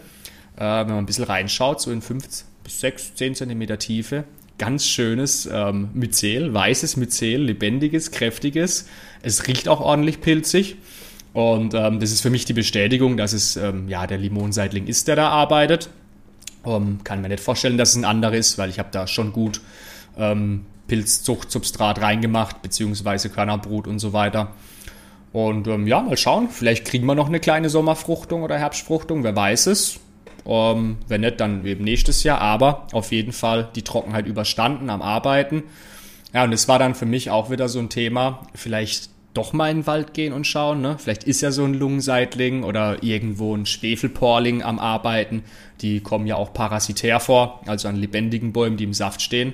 äh, 0.56 0.60
wenn 0.60 0.88
man 0.88 0.98
ein 0.98 1.06
bisschen 1.06 1.24
reinschaut, 1.24 1.82
so 1.82 1.90
in 1.90 2.00
5 2.00 2.26
bis 2.64 2.80
6, 2.80 3.14
10 3.16 3.34
cm 3.34 3.78
Tiefe, 3.78 4.24
ganz 4.56 4.86
schönes 4.86 5.46
ähm, 5.52 5.90
Myzel, 5.92 6.54
weißes 6.54 6.96
Myzel, 6.96 7.42
lebendiges, 7.42 8.10
kräftiges. 8.10 8.88
Es 9.22 9.46
riecht 9.46 9.68
auch 9.68 9.80
ordentlich 9.80 10.22
pilzig. 10.22 10.76
Und 11.34 11.74
ähm, 11.74 12.00
das 12.00 12.12
ist 12.12 12.22
für 12.22 12.30
mich 12.30 12.46
die 12.46 12.52
Bestätigung, 12.52 13.16
dass 13.16 13.32
es 13.32 13.56
ähm, 13.56 13.88
ja 13.88 14.06
der 14.06 14.18
Limonseitling 14.18 14.86
ist, 14.86 15.08
der 15.08 15.16
da 15.16 15.28
arbeitet. 15.28 15.90
Um, 16.62 17.04
kann 17.04 17.20
mir 17.20 17.28
nicht 17.28 17.42
vorstellen, 17.42 17.76
dass 17.76 17.90
es 17.90 17.96
ein 17.96 18.06
anderer 18.06 18.32
ist, 18.32 18.56
weil 18.56 18.70
ich 18.70 18.78
habe 18.78 18.88
da 18.90 19.06
schon 19.06 19.32
gut 19.34 19.60
ähm, 20.16 20.64
Pilzzuchtsubstrat 20.86 22.00
reingemacht, 22.00 22.62
beziehungsweise 22.62 23.28
Körnerbrut 23.28 23.86
und 23.86 23.98
so 23.98 24.14
weiter. 24.14 24.52
Und 25.32 25.66
ähm, 25.66 25.86
ja, 25.86 26.00
mal 26.00 26.16
schauen, 26.16 26.48
vielleicht 26.48 26.86
kriegen 26.86 27.04
wir 27.04 27.14
noch 27.14 27.26
eine 27.26 27.40
kleine 27.40 27.68
Sommerfruchtung 27.68 28.44
oder 28.44 28.56
Herbstfruchtung, 28.56 29.24
wer 29.24 29.34
weiß 29.36 29.66
es. 29.66 30.00
Ähm, 30.46 30.98
wenn 31.08 31.22
nicht, 31.22 31.40
dann 31.40 31.66
eben 31.66 31.84
nächstes 31.84 32.22
Jahr, 32.22 32.40
aber 32.40 32.86
auf 32.92 33.12
jeden 33.12 33.32
Fall 33.32 33.68
die 33.74 33.82
Trockenheit 33.82 34.26
überstanden 34.26 34.88
am 34.88 35.02
Arbeiten. 35.02 35.64
Ja, 36.32 36.44
und 36.44 36.52
es 36.52 36.68
war 36.68 36.78
dann 36.78 36.94
für 36.94 37.06
mich 37.06 37.30
auch 37.30 37.50
wieder 37.50 37.68
so 37.68 37.78
ein 37.78 37.88
Thema, 37.88 38.42
vielleicht 38.54 39.10
doch 39.34 39.52
mal 39.52 39.70
in 39.70 39.78
den 39.78 39.86
Wald 39.86 40.14
gehen 40.14 40.32
und 40.32 40.46
schauen. 40.46 40.80
Ne? 40.80 40.96
Vielleicht 40.98 41.24
ist 41.24 41.40
ja 41.40 41.50
so 41.50 41.64
ein 41.64 41.74
Lungenseitling 41.74 42.62
oder 42.62 43.02
irgendwo 43.02 43.54
ein 43.54 43.66
Schwefelporling 43.66 44.62
am 44.62 44.78
Arbeiten. 44.78 45.42
Die 45.80 46.00
kommen 46.00 46.26
ja 46.26 46.36
auch 46.36 46.54
parasitär 46.54 47.20
vor, 47.20 47.60
also 47.66 47.88
an 47.88 47.96
lebendigen 47.96 48.52
Bäumen, 48.52 48.76
die 48.76 48.84
im 48.84 48.94
Saft 48.94 49.20
stehen. 49.20 49.52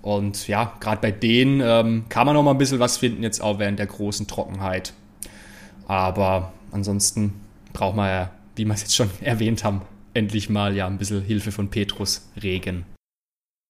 Und 0.00 0.46
ja, 0.46 0.72
gerade 0.78 1.00
bei 1.00 1.10
denen 1.10 1.60
ähm, 1.60 2.04
kann 2.08 2.26
man 2.26 2.34
noch 2.34 2.44
mal 2.44 2.52
ein 2.52 2.58
bisschen 2.58 2.78
was 2.78 2.96
finden, 2.96 3.24
jetzt 3.24 3.40
auch 3.40 3.58
während 3.58 3.80
der 3.80 3.86
großen 3.86 4.28
Trockenheit. 4.28 4.92
Aber 5.88 6.52
ansonsten 6.70 7.34
braucht 7.72 7.96
man 7.96 8.08
ja, 8.08 8.30
wie 8.54 8.64
wir 8.64 8.74
es 8.74 8.82
jetzt 8.82 8.94
schon 8.94 9.10
erwähnt 9.20 9.64
haben, 9.64 9.82
endlich 10.14 10.48
mal 10.48 10.76
ja 10.76 10.86
ein 10.86 10.98
bisschen 10.98 11.22
Hilfe 11.22 11.50
von 11.50 11.68
Petrus 11.68 12.28
Regen. 12.40 12.86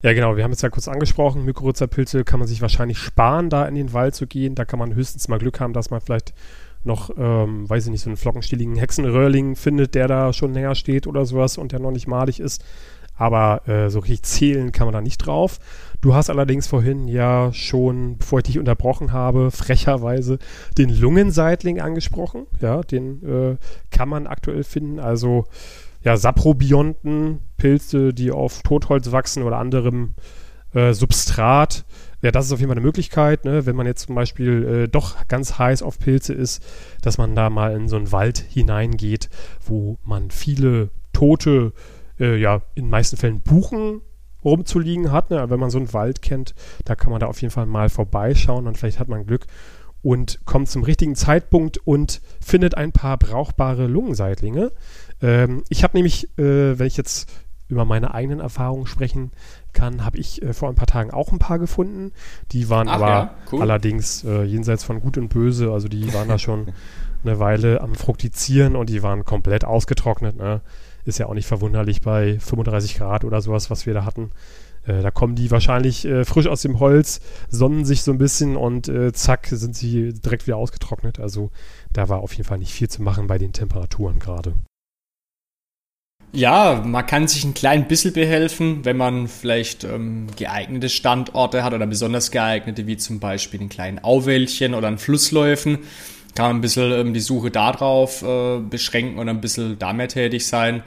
Ja, 0.07 0.13
genau, 0.13 0.37
wir 0.37 0.45
haben 0.45 0.53
es 0.53 0.63
ja 0.63 0.69
kurz 0.69 0.87
angesprochen, 0.87 1.45
Mykorrhizapilze 1.45 2.23
kann 2.23 2.39
man 2.39 2.47
sich 2.47 2.63
wahrscheinlich 2.63 2.97
sparen, 2.97 3.51
da 3.51 3.67
in 3.67 3.75
den 3.75 3.93
Wald 3.93 4.15
zu 4.15 4.29
gehen. 4.29 4.55
Da 4.55 4.65
kann 4.65 4.79
man 4.79 4.95
höchstens 4.95 5.27
mal 5.27 5.41
Glück 5.41 5.59
haben, 5.59 5.73
dass 5.73 5.91
man 5.91 6.01
vielleicht 6.01 6.33
noch, 6.85 7.11
ähm, 7.19 7.69
weiß 7.69 7.87
ich 7.87 7.91
nicht, 7.91 8.03
so 8.03 8.11
einen 8.11 8.17
flockenstieligen 8.17 8.77
Hexenröhrling 8.77 9.57
findet, 9.57 9.97
der 9.97 10.07
da 10.07 10.33
schon 10.33 10.55
länger 10.55 10.77
steht 10.77 11.09
oder 11.09 11.25
sowas 11.25 11.59
und 11.59 11.73
der 11.73 11.81
noch 11.81 11.91
nicht 11.91 12.07
malig 12.07 12.39
ist. 12.39 12.65
Aber 13.17 13.67
äh, 13.67 13.91
so 13.91 13.99
richtig 13.99 14.23
zählen 14.23 14.71
kann 14.71 14.87
man 14.87 14.93
da 14.93 15.01
nicht 15.01 15.19
drauf. 15.19 15.59
Du 16.01 16.15
hast 16.15 16.31
allerdings 16.31 16.69
vorhin 16.69 17.09
ja 17.09 17.53
schon, 17.53 18.19
bevor 18.19 18.39
ich 18.39 18.45
dich 18.45 18.61
unterbrochen 18.61 19.13
habe, 19.13 19.51
frecherweise 19.51 20.39
den 20.79 20.89
Lungenseitling 20.89 21.81
angesprochen. 21.81 22.47
Ja, 22.61 22.83
den 22.83 23.25
äh, 23.25 23.57
kann 23.91 24.09
man 24.09 24.29
aktuell 24.29 24.63
finden. 24.63 25.01
Also 25.01 25.47
ja, 26.07 26.17
Saprobionten, 26.17 27.41
Pilze, 27.57 28.15
die 28.15 28.31
auf 28.31 28.63
Totholz 28.63 29.11
wachsen 29.11 29.43
oder 29.43 29.59
anderem 29.59 30.15
äh, 30.73 30.93
Substrat. 30.93 31.85
Ja, 32.23 32.31
das 32.31 32.47
ist 32.47 32.53
auf 32.53 32.61
jeden 32.61 32.69
Fall 32.69 32.77
eine 32.77 32.87
Möglichkeit, 32.87 33.45
ne? 33.45 33.67
wenn 33.67 33.75
man 33.75 33.89
jetzt 33.89 34.07
zum 34.07 34.15
Beispiel 34.15 34.85
äh, 34.85 34.89
doch 34.89 35.27
ganz 35.27 35.59
heiß 35.59 35.83
auf 35.83 35.99
Pilze 35.99 36.33
ist, 36.33 36.65
dass 37.03 37.19
man 37.19 37.35
da 37.35 37.51
mal 37.51 37.75
in 37.75 37.89
so 37.89 37.97
einen 37.97 38.13
Wald 38.13 38.39
hineingeht, 38.39 39.31
wo 39.65 39.99
man 40.05 40.31
viele 40.31 40.91
tote, 41.13 41.73
äh, 42.21 42.37
ja, 42.37 42.63
in 42.77 42.85
den 42.85 42.91
meisten 42.91 43.17
Fällen 43.17 43.41
Buchen 43.41 44.01
rumzuliegen 44.45 45.11
hat. 45.11 45.31
Ne? 45.31 45.51
Wenn 45.51 45.59
man 45.59 45.71
so 45.71 45.79
einen 45.79 45.93
Wald 45.93 46.23
kennt, 46.23 46.55
da 46.85 46.95
kann 46.95 47.11
man 47.11 47.19
da 47.19 47.27
auf 47.27 47.43
jeden 47.43 47.53
Fall 47.53 47.67
mal 47.67 47.89
vorbeischauen 47.89 48.69
und 48.69 48.79
vielleicht 48.79 49.01
hat 49.01 49.09
man 49.09 49.27
Glück 49.27 49.47
und 50.07 50.39
kommt 50.45 50.69
zum 50.69 50.85
richtigen 50.85 51.17
Zeitpunkt 51.17 51.79
und 51.79 52.21
findet 52.41 52.77
ein 52.77 52.93
paar 52.93 53.17
brauchbare 53.17 53.89
Lungenseitlinge. 53.89 54.71
Ähm, 55.21 55.63
ich 55.69 55.83
habe 55.83 55.97
nämlich, 55.97 56.29
äh, 56.39 56.79
wenn 56.79 56.87
ich 56.87 56.97
jetzt 56.97 57.31
über 57.69 57.85
meine 57.85 58.15
eigenen 58.15 58.41
Erfahrungen 58.41 58.87
sprechen 58.87 59.33
kann, 59.73 60.05
habe 60.05 60.19
ich 60.19 60.43
äh, 60.43 60.53
vor 60.53 60.69
ein 60.69 60.75
paar 60.75 60.87
Tagen 60.87 61.11
auch 61.11 61.33
ein 61.33 61.39
paar 61.39 61.59
gefunden. 61.59 62.13
Die 62.53 62.69
waren 62.69 62.89
Ach, 62.89 62.95
aber 62.95 63.09
ja, 63.09 63.35
cool. 63.53 63.63
allerdings 63.63 64.25
äh, 64.25 64.45
jenseits 64.45 64.85
von 64.85 65.01
Gut 65.01 65.19
und 65.19 65.29
Böse. 65.29 65.73
Also 65.73 65.89
die 65.89 66.13
waren 66.15 66.29
da 66.29 66.39
schon 66.39 66.73
eine 67.25 67.39
Weile 67.41 67.81
am 67.81 67.95
Fruktizieren 67.95 68.77
und 68.77 68.89
die 68.89 69.03
waren 69.03 69.25
komplett 69.25 69.65
ausgetrocknet. 69.65 70.37
Ne? 70.37 70.61
Ist 71.05 71.19
ja 71.19 71.27
auch 71.27 71.35
nicht 71.35 71.47
verwunderlich 71.47 72.03
bei 72.03 72.39
35 72.39 72.97
Grad 72.97 73.25
oder 73.25 73.41
sowas, 73.41 73.71
was 73.71 73.87
wir 73.87 73.95
da 73.95 74.05
hatten. 74.05 74.31
Äh, 74.85 75.03
da 75.03 75.11
kommen 75.11 75.35
die 75.35 75.51
wahrscheinlich 75.51 76.05
äh, 76.05 76.25
frisch 76.25 76.47
aus 76.47 76.63
dem 76.63 76.79
Holz, 76.79 77.21
sonnen 77.49 77.85
sich 77.85 78.03
so 78.03 78.13
ein 78.13 78.19
bisschen 78.19 78.57
und 78.57 78.89
äh, 78.89 79.13
zack 79.13 79.47
sind 79.47 79.75
sie 79.75 80.13
direkt 80.13 80.47
wieder 80.47 80.57
ausgetrocknet. 80.57 81.19
Also 81.19 81.51
da 81.93 82.09
war 82.09 82.21
auf 82.21 82.33
jeden 82.33 82.47
Fall 82.47 82.59
nicht 82.59 82.73
viel 82.73 82.89
zu 82.89 83.03
machen 83.03 83.27
bei 83.27 83.39
den 83.39 83.53
Temperaturen 83.53 84.21
gerade. 84.21 84.55
Ja, 86.37 86.83
man 86.85 87.07
kann 87.07 87.29
sich 87.29 87.45
ein 87.45 87.55
klein 87.55 87.89
bisschen 87.89 88.13
behelfen, 88.13 88.85
wenn 88.85 88.99
man 88.99 89.27
vielleicht 89.27 89.85
ähm, 89.85 90.27
geeignete 90.37 90.91
Standorte 90.91 91.65
hat 91.65 91.73
oder 91.73 91.87
besonders 91.87 92.31
geeignete, 92.31 92.87
wie 92.87 92.99
zum 92.99 93.21
Beispiel 93.21 93.59
einen 93.59 93.71
kleinen 93.71 94.01
Auwäldchen 94.01 94.75
oder 94.75 94.89
einen 94.89 94.99
Flussläufen 94.99 95.79
kann 96.35 96.49
man 96.49 96.57
ein 96.57 96.61
bisschen 96.61 96.93
ähm, 96.93 97.15
die 97.15 97.21
Suche 97.21 97.51
darauf 97.51 98.23
äh, 98.23 98.59
beschränken 98.59 99.19
und 99.19 99.31
ein 99.31 99.41
bisschen 99.41 99.79
da 99.79 99.95
mehr 99.95 100.09
tätig 100.09 100.47
sein. 100.47 100.83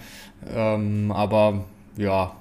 Ähm, 0.47 1.11
aber 1.11 1.65
ja, 1.97 2.35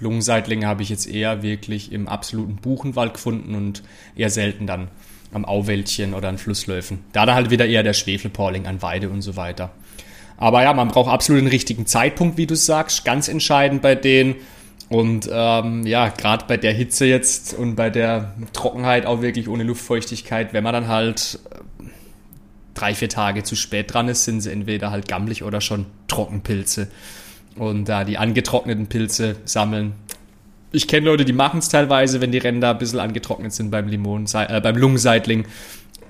Lungenseitlinge 0.00 0.66
habe 0.66 0.82
ich 0.82 0.88
jetzt 0.88 1.06
eher 1.06 1.42
wirklich 1.42 1.92
im 1.92 2.08
absoluten 2.08 2.56
Buchenwald 2.56 3.12
gefunden 3.12 3.54
und 3.54 3.82
eher 4.16 4.30
selten 4.30 4.66
dann 4.66 4.88
am 5.32 5.44
Auwäldchen 5.44 6.14
oder 6.14 6.30
an 6.30 6.38
Flussläufen. 6.38 7.04
Da 7.12 7.26
dann 7.26 7.34
halt 7.34 7.50
wieder 7.50 7.66
eher 7.66 7.82
der 7.82 7.92
Schwefelporling 7.92 8.66
an 8.66 8.80
Weide 8.80 9.10
und 9.10 9.20
so 9.20 9.36
weiter. 9.36 9.70
Aber 10.40 10.62
ja, 10.62 10.72
man 10.72 10.88
braucht 10.88 11.10
absolut 11.10 11.42
den 11.42 11.48
richtigen 11.48 11.86
Zeitpunkt, 11.86 12.38
wie 12.38 12.46
du 12.46 12.56
sagst. 12.56 13.04
Ganz 13.04 13.28
entscheidend 13.28 13.82
bei 13.82 13.94
denen. 13.94 14.36
Und 14.88 15.28
ähm, 15.32 15.86
ja, 15.86 16.08
gerade 16.08 16.46
bei 16.48 16.56
der 16.56 16.72
Hitze 16.72 17.04
jetzt 17.04 17.54
und 17.54 17.76
bei 17.76 17.90
der 17.90 18.34
Trockenheit 18.52 19.06
auch 19.06 19.22
wirklich 19.22 19.48
ohne 19.48 19.62
Luftfeuchtigkeit, 19.62 20.52
wenn 20.52 20.64
man 20.64 20.72
dann 20.72 20.88
halt 20.88 21.38
äh, 21.50 21.84
drei, 22.74 22.94
vier 22.94 23.08
Tage 23.08 23.44
zu 23.44 23.54
spät 23.54 23.92
dran 23.92 24.08
ist, 24.08 24.24
sind 24.24 24.40
sie 24.40 24.50
entweder 24.50 24.90
halt 24.90 25.06
gammelig 25.06 25.44
oder 25.44 25.60
schon 25.60 25.86
Trockenpilze. 26.08 26.88
Und 27.56 27.88
da 27.88 28.04
die 28.04 28.16
angetrockneten 28.16 28.86
Pilze 28.86 29.36
sammeln. 29.44 29.92
Ich 30.72 30.88
kenne 30.88 31.06
Leute, 31.06 31.24
die 31.24 31.32
machen 31.34 31.58
es 31.58 31.68
teilweise, 31.68 32.20
wenn 32.20 32.32
die 32.32 32.38
Ränder 32.38 32.70
ein 32.70 32.78
bisschen 32.78 32.98
angetrocknet 32.98 33.52
sind 33.52 33.70
beim 33.70 33.88
Limon, 33.88 34.24
äh, 34.32 34.60
beim 34.60 34.76
Lungenseitling. 34.76 35.44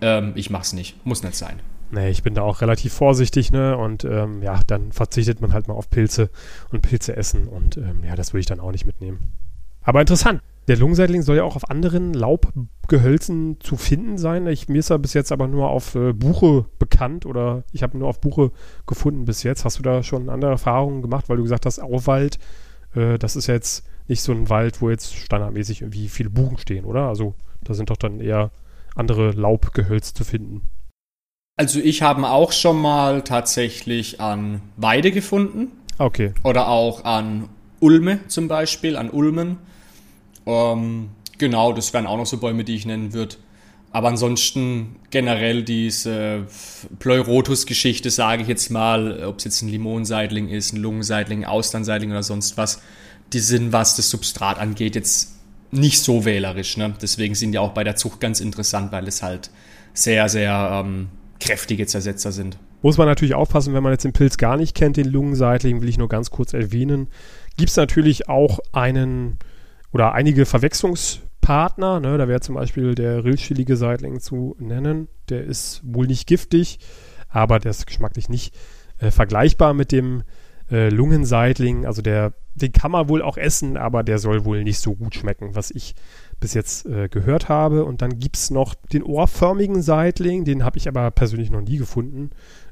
Ähm, 0.00 0.32
ich 0.36 0.50
mach's 0.50 0.72
nicht. 0.72 1.04
Muss 1.04 1.22
nicht 1.22 1.34
sein. 1.34 1.60
Nee, 1.92 2.10
ich 2.10 2.22
bin 2.22 2.34
da 2.34 2.42
auch 2.42 2.60
relativ 2.60 2.92
vorsichtig, 2.92 3.50
ne? 3.50 3.76
Und 3.76 4.04
ähm, 4.04 4.42
ja, 4.42 4.60
dann 4.66 4.92
verzichtet 4.92 5.40
man 5.40 5.52
halt 5.52 5.66
mal 5.66 5.74
auf 5.74 5.90
Pilze 5.90 6.30
und 6.70 6.82
Pilze 6.82 7.16
essen. 7.16 7.48
Und 7.48 7.76
ähm, 7.76 8.04
ja, 8.04 8.14
das 8.14 8.32
würde 8.32 8.40
ich 8.40 8.46
dann 8.46 8.60
auch 8.60 8.70
nicht 8.70 8.86
mitnehmen. 8.86 9.32
Aber 9.82 10.00
interessant. 10.00 10.40
Der 10.68 10.76
Lungenseitling 10.76 11.22
soll 11.22 11.38
ja 11.38 11.42
auch 11.42 11.56
auf 11.56 11.68
anderen 11.68 12.14
Laubgehölzen 12.14 13.56
zu 13.60 13.76
finden 13.76 14.18
sein. 14.18 14.46
Ich, 14.46 14.68
mir 14.68 14.78
ist 14.78 14.90
er 14.90 15.00
bis 15.00 15.14
jetzt 15.14 15.32
aber 15.32 15.48
nur 15.48 15.68
auf 15.68 15.96
äh, 15.96 16.12
Buche 16.12 16.66
bekannt 16.78 17.26
oder 17.26 17.64
ich 17.72 17.82
habe 17.82 17.98
nur 17.98 18.06
auf 18.06 18.20
Buche 18.20 18.52
gefunden 18.86 19.24
bis 19.24 19.42
jetzt. 19.42 19.64
Hast 19.64 19.78
du 19.78 19.82
da 19.82 20.04
schon 20.04 20.28
andere 20.28 20.52
Erfahrungen 20.52 21.02
gemacht, 21.02 21.28
weil 21.28 21.38
du 21.38 21.42
gesagt 21.42 21.66
hast, 21.66 21.80
Auwald, 21.80 22.38
äh, 22.94 23.18
das 23.18 23.34
ist 23.34 23.48
jetzt 23.48 23.84
nicht 24.06 24.22
so 24.22 24.30
ein 24.30 24.48
Wald, 24.48 24.80
wo 24.80 24.90
jetzt 24.90 25.16
standardmäßig 25.16 25.82
irgendwie 25.82 26.08
viele 26.08 26.30
Buchen 26.30 26.58
stehen, 26.58 26.84
oder? 26.84 27.08
Also 27.08 27.34
da 27.62 27.74
sind 27.74 27.90
doch 27.90 27.96
dann 27.96 28.20
eher 28.20 28.52
andere 28.94 29.32
Laubgehölze 29.32 30.14
zu 30.14 30.24
finden. 30.24 30.62
Also 31.60 31.78
ich 31.78 32.00
habe 32.00 32.26
auch 32.26 32.52
schon 32.52 32.80
mal 32.80 33.20
tatsächlich 33.20 34.18
an 34.18 34.62
Weide 34.78 35.12
gefunden. 35.12 35.70
Okay. 35.98 36.32
Oder 36.42 36.68
auch 36.68 37.04
an 37.04 37.50
Ulme 37.80 38.26
zum 38.28 38.48
Beispiel, 38.48 38.96
an 38.96 39.10
Ulmen. 39.10 39.58
Ähm, 40.46 41.10
genau, 41.36 41.74
das 41.74 41.92
wären 41.92 42.06
auch 42.06 42.16
noch 42.16 42.24
so 42.24 42.38
Bäume, 42.38 42.64
die 42.64 42.76
ich 42.76 42.86
nennen 42.86 43.12
würde. 43.12 43.36
Aber 43.90 44.08
ansonsten 44.08 44.96
generell 45.10 45.62
diese 45.62 46.46
Pleurotus-Geschichte, 46.98 48.08
sage 48.08 48.40
ich 48.40 48.48
jetzt 48.48 48.70
mal, 48.70 49.22
ob 49.22 49.36
es 49.36 49.44
jetzt 49.44 49.60
ein 49.60 49.68
Limonseitling 49.68 50.48
ist, 50.48 50.72
ein 50.72 50.78
Lungenseitling, 50.78 51.44
Austernseitling 51.44 52.10
oder 52.10 52.22
sonst 52.22 52.56
was, 52.56 52.80
die 53.34 53.40
sind, 53.40 53.70
was 53.70 53.96
das 53.96 54.08
Substrat 54.08 54.58
angeht, 54.58 54.94
jetzt 54.94 55.34
nicht 55.72 56.00
so 56.00 56.24
wählerisch. 56.24 56.78
Ne? 56.78 56.94
Deswegen 57.02 57.34
sind 57.34 57.52
die 57.52 57.58
auch 57.58 57.72
bei 57.72 57.84
der 57.84 57.96
Zucht 57.96 58.18
ganz 58.18 58.40
interessant, 58.40 58.92
weil 58.92 59.06
es 59.06 59.22
halt 59.22 59.50
sehr, 59.92 60.30
sehr 60.30 60.82
ähm, 60.86 61.10
kräftige 61.40 61.86
Zersetzer 61.86 62.32
sind. 62.32 62.58
Muss 62.82 62.98
man 62.98 63.06
natürlich 63.06 63.34
aufpassen, 63.34 63.74
wenn 63.74 63.82
man 63.82 63.92
jetzt 63.92 64.04
den 64.04 64.12
Pilz 64.12 64.36
gar 64.36 64.56
nicht 64.56 64.74
kennt, 64.74 64.96
den 64.96 65.08
Lungenseitling, 65.08 65.80
will 65.80 65.88
ich 65.88 65.98
nur 65.98 66.08
ganz 66.08 66.30
kurz 66.30 66.52
erwähnen. 66.52 67.08
Gibt 67.56 67.70
es 67.70 67.76
natürlich 67.76 68.28
auch 68.28 68.60
einen 68.72 69.38
oder 69.92 70.12
einige 70.12 70.46
Verwechslungspartner. 70.46 72.00
Ne? 72.00 72.18
Da 72.18 72.28
wäre 72.28 72.40
zum 72.40 72.54
Beispiel 72.54 72.94
der 72.94 73.24
rillschillige 73.24 73.76
Seitling 73.76 74.20
zu 74.20 74.56
nennen. 74.58 75.08
Der 75.28 75.44
ist 75.44 75.82
wohl 75.84 76.06
nicht 76.06 76.26
giftig, 76.26 76.78
aber 77.28 77.58
der 77.58 77.70
ist 77.70 77.86
geschmacklich 77.86 78.28
nicht 78.28 78.54
äh, 78.98 79.10
vergleichbar 79.10 79.74
mit 79.74 79.92
dem 79.92 80.22
äh, 80.70 80.88
Lungenseitling. 80.88 81.86
Also 81.86 82.02
der, 82.02 82.34
den 82.54 82.72
kann 82.72 82.92
man 82.92 83.08
wohl 83.08 83.22
auch 83.22 83.36
essen, 83.36 83.76
aber 83.76 84.02
der 84.02 84.18
soll 84.18 84.44
wohl 84.44 84.62
nicht 84.62 84.78
so 84.78 84.94
gut 84.94 85.14
schmecken, 85.14 85.54
was 85.54 85.70
ich 85.70 85.94
bis 86.40 86.54
jetzt 86.54 86.86
äh, 86.86 87.08
gehört 87.08 87.48
habe. 87.48 87.84
Und 87.84 88.02
dann 88.02 88.18
gibt 88.18 88.36
es 88.36 88.50
noch 88.50 88.74
den 88.74 89.02
ohrförmigen 89.02 89.82
Seitling, 89.82 90.44
den 90.44 90.64
habe 90.64 90.78
ich 90.78 90.88
aber 90.88 91.10
persönlich 91.10 91.50
noch 91.50 91.60
nie 91.60 91.76
gefunden. 91.76 92.30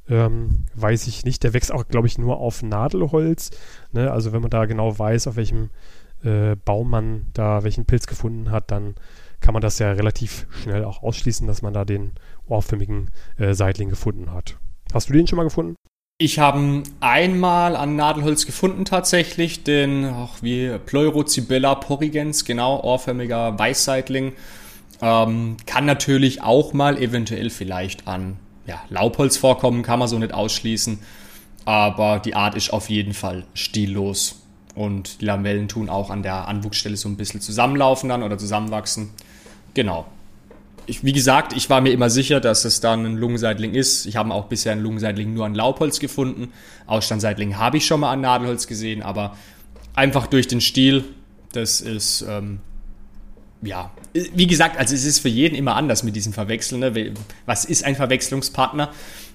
Ähm, 0.09 0.65
weiß 0.75 1.07
ich 1.07 1.25
nicht. 1.25 1.45
Der 1.45 1.53
wächst 1.53 1.73
auch, 1.73 1.87
glaube 1.87 2.07
ich, 2.07 2.19
nur 2.19 2.39
auf 2.39 2.63
Nadelholz. 2.63 3.51
Ne? 3.93 4.11
Also 4.11 4.33
wenn 4.33 4.41
man 4.41 4.51
da 4.51 4.65
genau 4.65 4.99
weiß, 4.99 5.27
auf 5.27 5.37
welchem 5.37 5.71
äh, 6.25 6.57
Baum 6.57 6.91
man 6.91 7.27
da 7.35 7.63
welchen 7.63 7.85
Pilz 7.85 8.07
gefunden 8.07 8.51
hat, 8.51 8.71
dann 8.71 8.95
kann 9.41 9.53
man 9.53 9.63
das 9.63 9.79
ja 9.79 9.93
relativ 9.93 10.47
schnell 10.51 10.85
auch 10.85 11.03
ausschließen, 11.03 11.47
dass 11.47 11.63
man 11.63 11.73
da 11.73 11.85
den 11.85 12.13
ohrförmigen 12.47 13.11
äh, 13.37 13.55
Seitling 13.55 13.89
gefunden 13.89 14.33
hat. 14.33 14.59
Hast 14.93 15.09
du 15.09 15.13
den 15.13 15.27
schon 15.27 15.37
mal 15.37 15.45
gefunden? 15.45 15.77
Ich 16.21 16.41
habe 16.41 16.83
einmal 16.99 17.77
an 17.77 17.95
Nadelholz 17.95 18.45
gefunden 18.45 18.85
tatsächlich, 18.85 19.63
den 19.63 20.05
auch 20.05 20.43
wie 20.43 20.77
Pleurocibella 20.85 21.77
porrigens, 21.77 22.45
genau, 22.45 22.83
ohrförmiger 22.83 23.57
Weißseitling. 23.57 24.33
Ähm, 25.01 25.57
kann 25.65 25.87
natürlich 25.87 26.43
auch 26.43 26.73
mal 26.73 27.01
eventuell 27.01 27.51
vielleicht 27.51 28.09
an 28.09 28.37
ja, 28.67 28.83
Laubholz 28.89 29.37
vorkommen, 29.37 29.85
kann 29.85 30.01
man 30.01 30.09
so 30.09 30.19
nicht 30.19 30.35
ausschließen. 30.35 30.99
Aber 31.65 32.19
die 32.19 32.35
Art 32.35 32.57
ist 32.57 32.73
auf 32.73 32.91
jeden 32.91 33.15
Fall 33.15 33.45
stillos. 33.55 34.43
Und 34.75 35.21
die 35.21 35.25
Lamellen 35.25 35.69
tun 35.69 35.89
auch 35.89 36.11
an 36.11 36.25
der 36.25 36.49
Anwuchsstelle 36.49 36.97
so 36.97 37.09
ein 37.09 37.17
bisschen 37.17 37.41
zusammenlaufen 37.41 38.09
dann 38.09 38.25
oder 38.25 38.39
zusammenwachsen. 38.39 39.11
Genau 39.73 40.07
ich, 40.88 41.04
wie 41.04 41.12
gesagt, 41.12 41.52
ich 41.52 41.68
war 41.68 41.80
mir 41.80 41.90
immer 41.90 42.09
sicher, 42.09 42.40
dass 42.40 42.64
es 42.64 42.80
dann 42.80 43.04
ein 43.04 43.16
Lungenseitling 43.16 43.75
ist. 43.75 44.07
Ich 44.07 44.16
habe 44.16 44.33
auch 44.33 44.47
bisher 44.47 44.73
einen 44.73 44.83
Lungenseitling 44.83 45.35
nur 45.35 45.45
an 45.45 45.54
Laubholz 45.54 46.00
gefunden. 46.00 46.50
Ausstandseitling 46.87 47.59
habe 47.59 47.76
ich 47.76 47.87
schon 47.87 48.00
mal 48.00 48.11
an 48.11 48.23
Nadelholz 48.23 48.66
gesehen, 48.66 49.02
aber 49.02 49.37
einfach 49.95 50.26
durch 50.26 50.49
den 50.49 50.62
Stil, 50.62 51.04
das 51.52 51.83
ist, 51.83 52.25
ähm, 52.26 52.61
ja, 53.61 53.90
wie 54.14 54.47
gesagt, 54.47 54.78
also 54.78 54.95
es 54.95 55.04
ist 55.04 55.18
für 55.18 55.28
jeden 55.28 55.54
immer 55.57 55.76
anders 55.76 56.04
mit 56.04 56.16
diesen 56.16 56.33
Verwechseln. 56.33 56.80
Ne? 56.80 57.12
Was 57.45 57.66
ist 57.66 57.85
ein 57.85 57.95
Verwechslungspartner? 57.95 58.90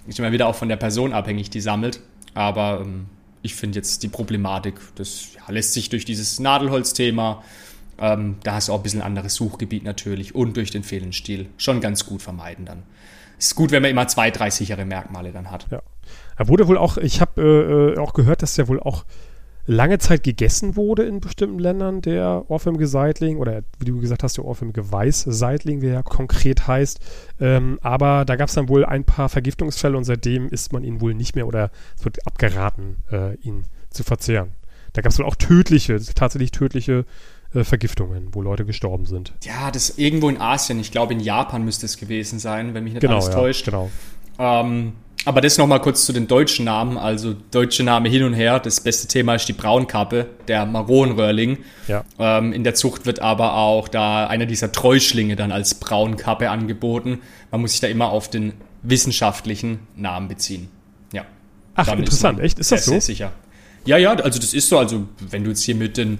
Ist 0.07 0.17
immer 0.17 0.31
wieder 0.31 0.47
auch 0.47 0.55
von 0.55 0.69
der 0.69 0.77
Person 0.77 1.13
abhängig, 1.13 1.51
die 1.51 1.61
sammelt. 1.61 1.99
Aber 2.33 2.81
ähm, 2.81 3.05
ich 3.43 3.53
finde 3.53 3.77
jetzt 3.77 4.01
die 4.01 4.07
Problematik, 4.07 4.75
das 4.95 5.27
ja, 5.35 5.53
lässt 5.53 5.73
sich 5.73 5.89
durch 5.89 6.03
dieses 6.03 6.39
Nadelholz-Thema 6.39 7.43
ähm, 8.03 8.35
da 8.43 8.55
hast 8.55 8.67
du 8.67 8.73
auch 8.73 8.79
ein 8.79 8.83
bisschen 8.83 9.01
anderes 9.01 9.33
Suchgebiet 9.35 9.85
natürlich 9.85 10.35
und 10.35 10.57
durch 10.57 10.71
den 10.71 10.83
fehlenden 10.83 11.13
Stil 11.13 11.47
schon 11.57 11.79
ganz 11.79 12.05
gut 12.05 12.21
vermeiden 12.21 12.65
dann. 12.65 12.83
Es 13.39 13.47
ist 13.47 13.55
gut, 13.55 13.71
wenn 13.71 13.81
man 13.81 13.91
immer 13.91 14.07
zwei, 14.09 14.29
drei 14.29 14.49
sichere 14.49 14.83
Merkmale 14.83 15.31
dann 15.31 15.49
hat. 15.49 15.67
Ja. 15.71 15.81
Er 16.35 16.47
wurde 16.49 16.67
wohl 16.67 16.77
auch, 16.77 16.97
ich 16.97 17.21
habe 17.21 17.41
äh, 17.41 17.93
äh, 17.93 17.97
auch 17.97 18.13
gehört, 18.13 18.41
dass 18.41 18.55
der 18.55 18.67
wohl 18.67 18.81
auch 18.81 19.05
lange 19.65 19.99
Zeit 19.99 20.23
gegessen 20.23 20.75
wurde 20.75 21.03
in 21.03 21.21
bestimmten 21.21 21.59
Ländern, 21.59 22.01
der 22.01 22.43
ohrförmige 22.49 22.87
Seitling 22.87 23.37
oder 23.37 23.61
wie 23.79 23.85
du 23.85 24.01
gesagt 24.01 24.23
hast, 24.23 24.35
der 24.35 24.43
ohrförmige 24.43 24.91
Weißseitling, 24.91 25.81
wie 25.81 25.87
er 25.87 26.03
konkret 26.03 26.67
heißt. 26.67 26.99
Ähm, 27.39 27.79
aber 27.81 28.25
da 28.25 28.35
gab 28.35 28.49
es 28.49 28.55
dann 28.55 28.67
wohl 28.67 28.83
ein 28.83 29.05
paar 29.05 29.29
Vergiftungsfälle 29.29 29.95
und 29.95 30.03
seitdem 30.03 30.49
isst 30.49 30.73
man 30.73 30.83
ihn 30.83 30.99
wohl 30.99 31.13
nicht 31.13 31.35
mehr 31.35 31.47
oder 31.47 31.71
es 31.97 32.03
wird 32.03 32.27
abgeraten, 32.27 32.97
äh, 33.09 33.35
ihn 33.35 33.63
zu 33.89 34.03
verzehren. 34.03 34.51
Da 34.91 35.01
gab 35.01 35.11
es 35.11 35.19
wohl 35.19 35.25
auch 35.25 35.35
tödliche, 35.35 35.99
tatsächlich 36.13 36.51
tödliche 36.51 37.05
äh, 37.53 37.63
Vergiftungen, 37.63 38.29
wo 38.31 38.41
Leute 38.41 38.65
gestorben 38.65 39.05
sind. 39.05 39.33
Ja, 39.43 39.71
das 39.71 39.97
irgendwo 39.97 40.29
in 40.29 40.39
Asien. 40.39 40.79
Ich 40.79 40.91
glaube, 40.91 41.13
in 41.13 41.19
Japan 41.19 41.63
müsste 41.63 41.85
es 41.85 41.97
gewesen 41.97 42.39
sein, 42.39 42.73
wenn 42.73 42.83
mich 42.83 42.93
nicht 42.93 43.01
genau, 43.01 43.15
alles 43.15 43.27
ja, 43.27 43.33
täuscht. 43.33 43.65
Genau. 43.65 43.89
Ähm, 44.39 44.93
aber 45.25 45.39
das 45.39 45.57
nochmal 45.57 45.79
kurz 45.79 46.05
zu 46.05 46.11
den 46.11 46.27
deutschen 46.27 46.65
Namen. 46.65 46.97
Also 46.97 47.33
deutsche 47.51 47.83
Name 47.83 48.09
hin 48.09 48.23
und 48.23 48.33
her. 48.33 48.59
Das 48.59 48.81
beste 48.81 49.07
Thema 49.07 49.35
ist 49.35 49.47
die 49.47 49.53
Braunkappe, 49.53 50.27
der 50.47 50.65
Maronröhrling. 50.65 51.59
Ja. 51.87 52.03
Ähm, 52.19 52.51
in 52.51 52.63
der 52.63 52.75
Zucht 52.75 53.05
wird 53.05 53.19
aber 53.19 53.55
auch 53.55 53.87
da 53.87 54.27
einer 54.27 54.45
dieser 54.45 54.71
Treuschlinge 54.71 55.35
dann 55.35 55.51
als 55.51 55.75
Braunkappe 55.75 56.49
angeboten. 56.49 57.21
Man 57.51 57.61
muss 57.61 57.71
sich 57.71 57.79
da 57.79 57.87
immer 57.87 58.09
auf 58.09 58.29
den 58.29 58.53
wissenschaftlichen 58.81 59.79
Namen 59.95 60.27
beziehen. 60.27 60.69
Ja. 61.13 61.25
Ach, 61.75 61.85
Dann 61.85 61.99
interessant. 61.99 62.39
Echt? 62.39 62.59
Ist 62.59 62.71
das 62.71 62.85
so? 62.85 62.91
Sehr 62.91 63.01
sicher. 63.01 63.31
Ja, 63.85 63.97
ja, 63.97 64.13
also 64.13 64.39
das 64.39 64.53
ist 64.53 64.67
so. 64.69 64.77
Also 64.77 65.07
wenn 65.19 65.43
du 65.43 65.49
jetzt 65.49 65.63
hier 65.63 65.75
mit 65.75 65.97
den 65.97 66.19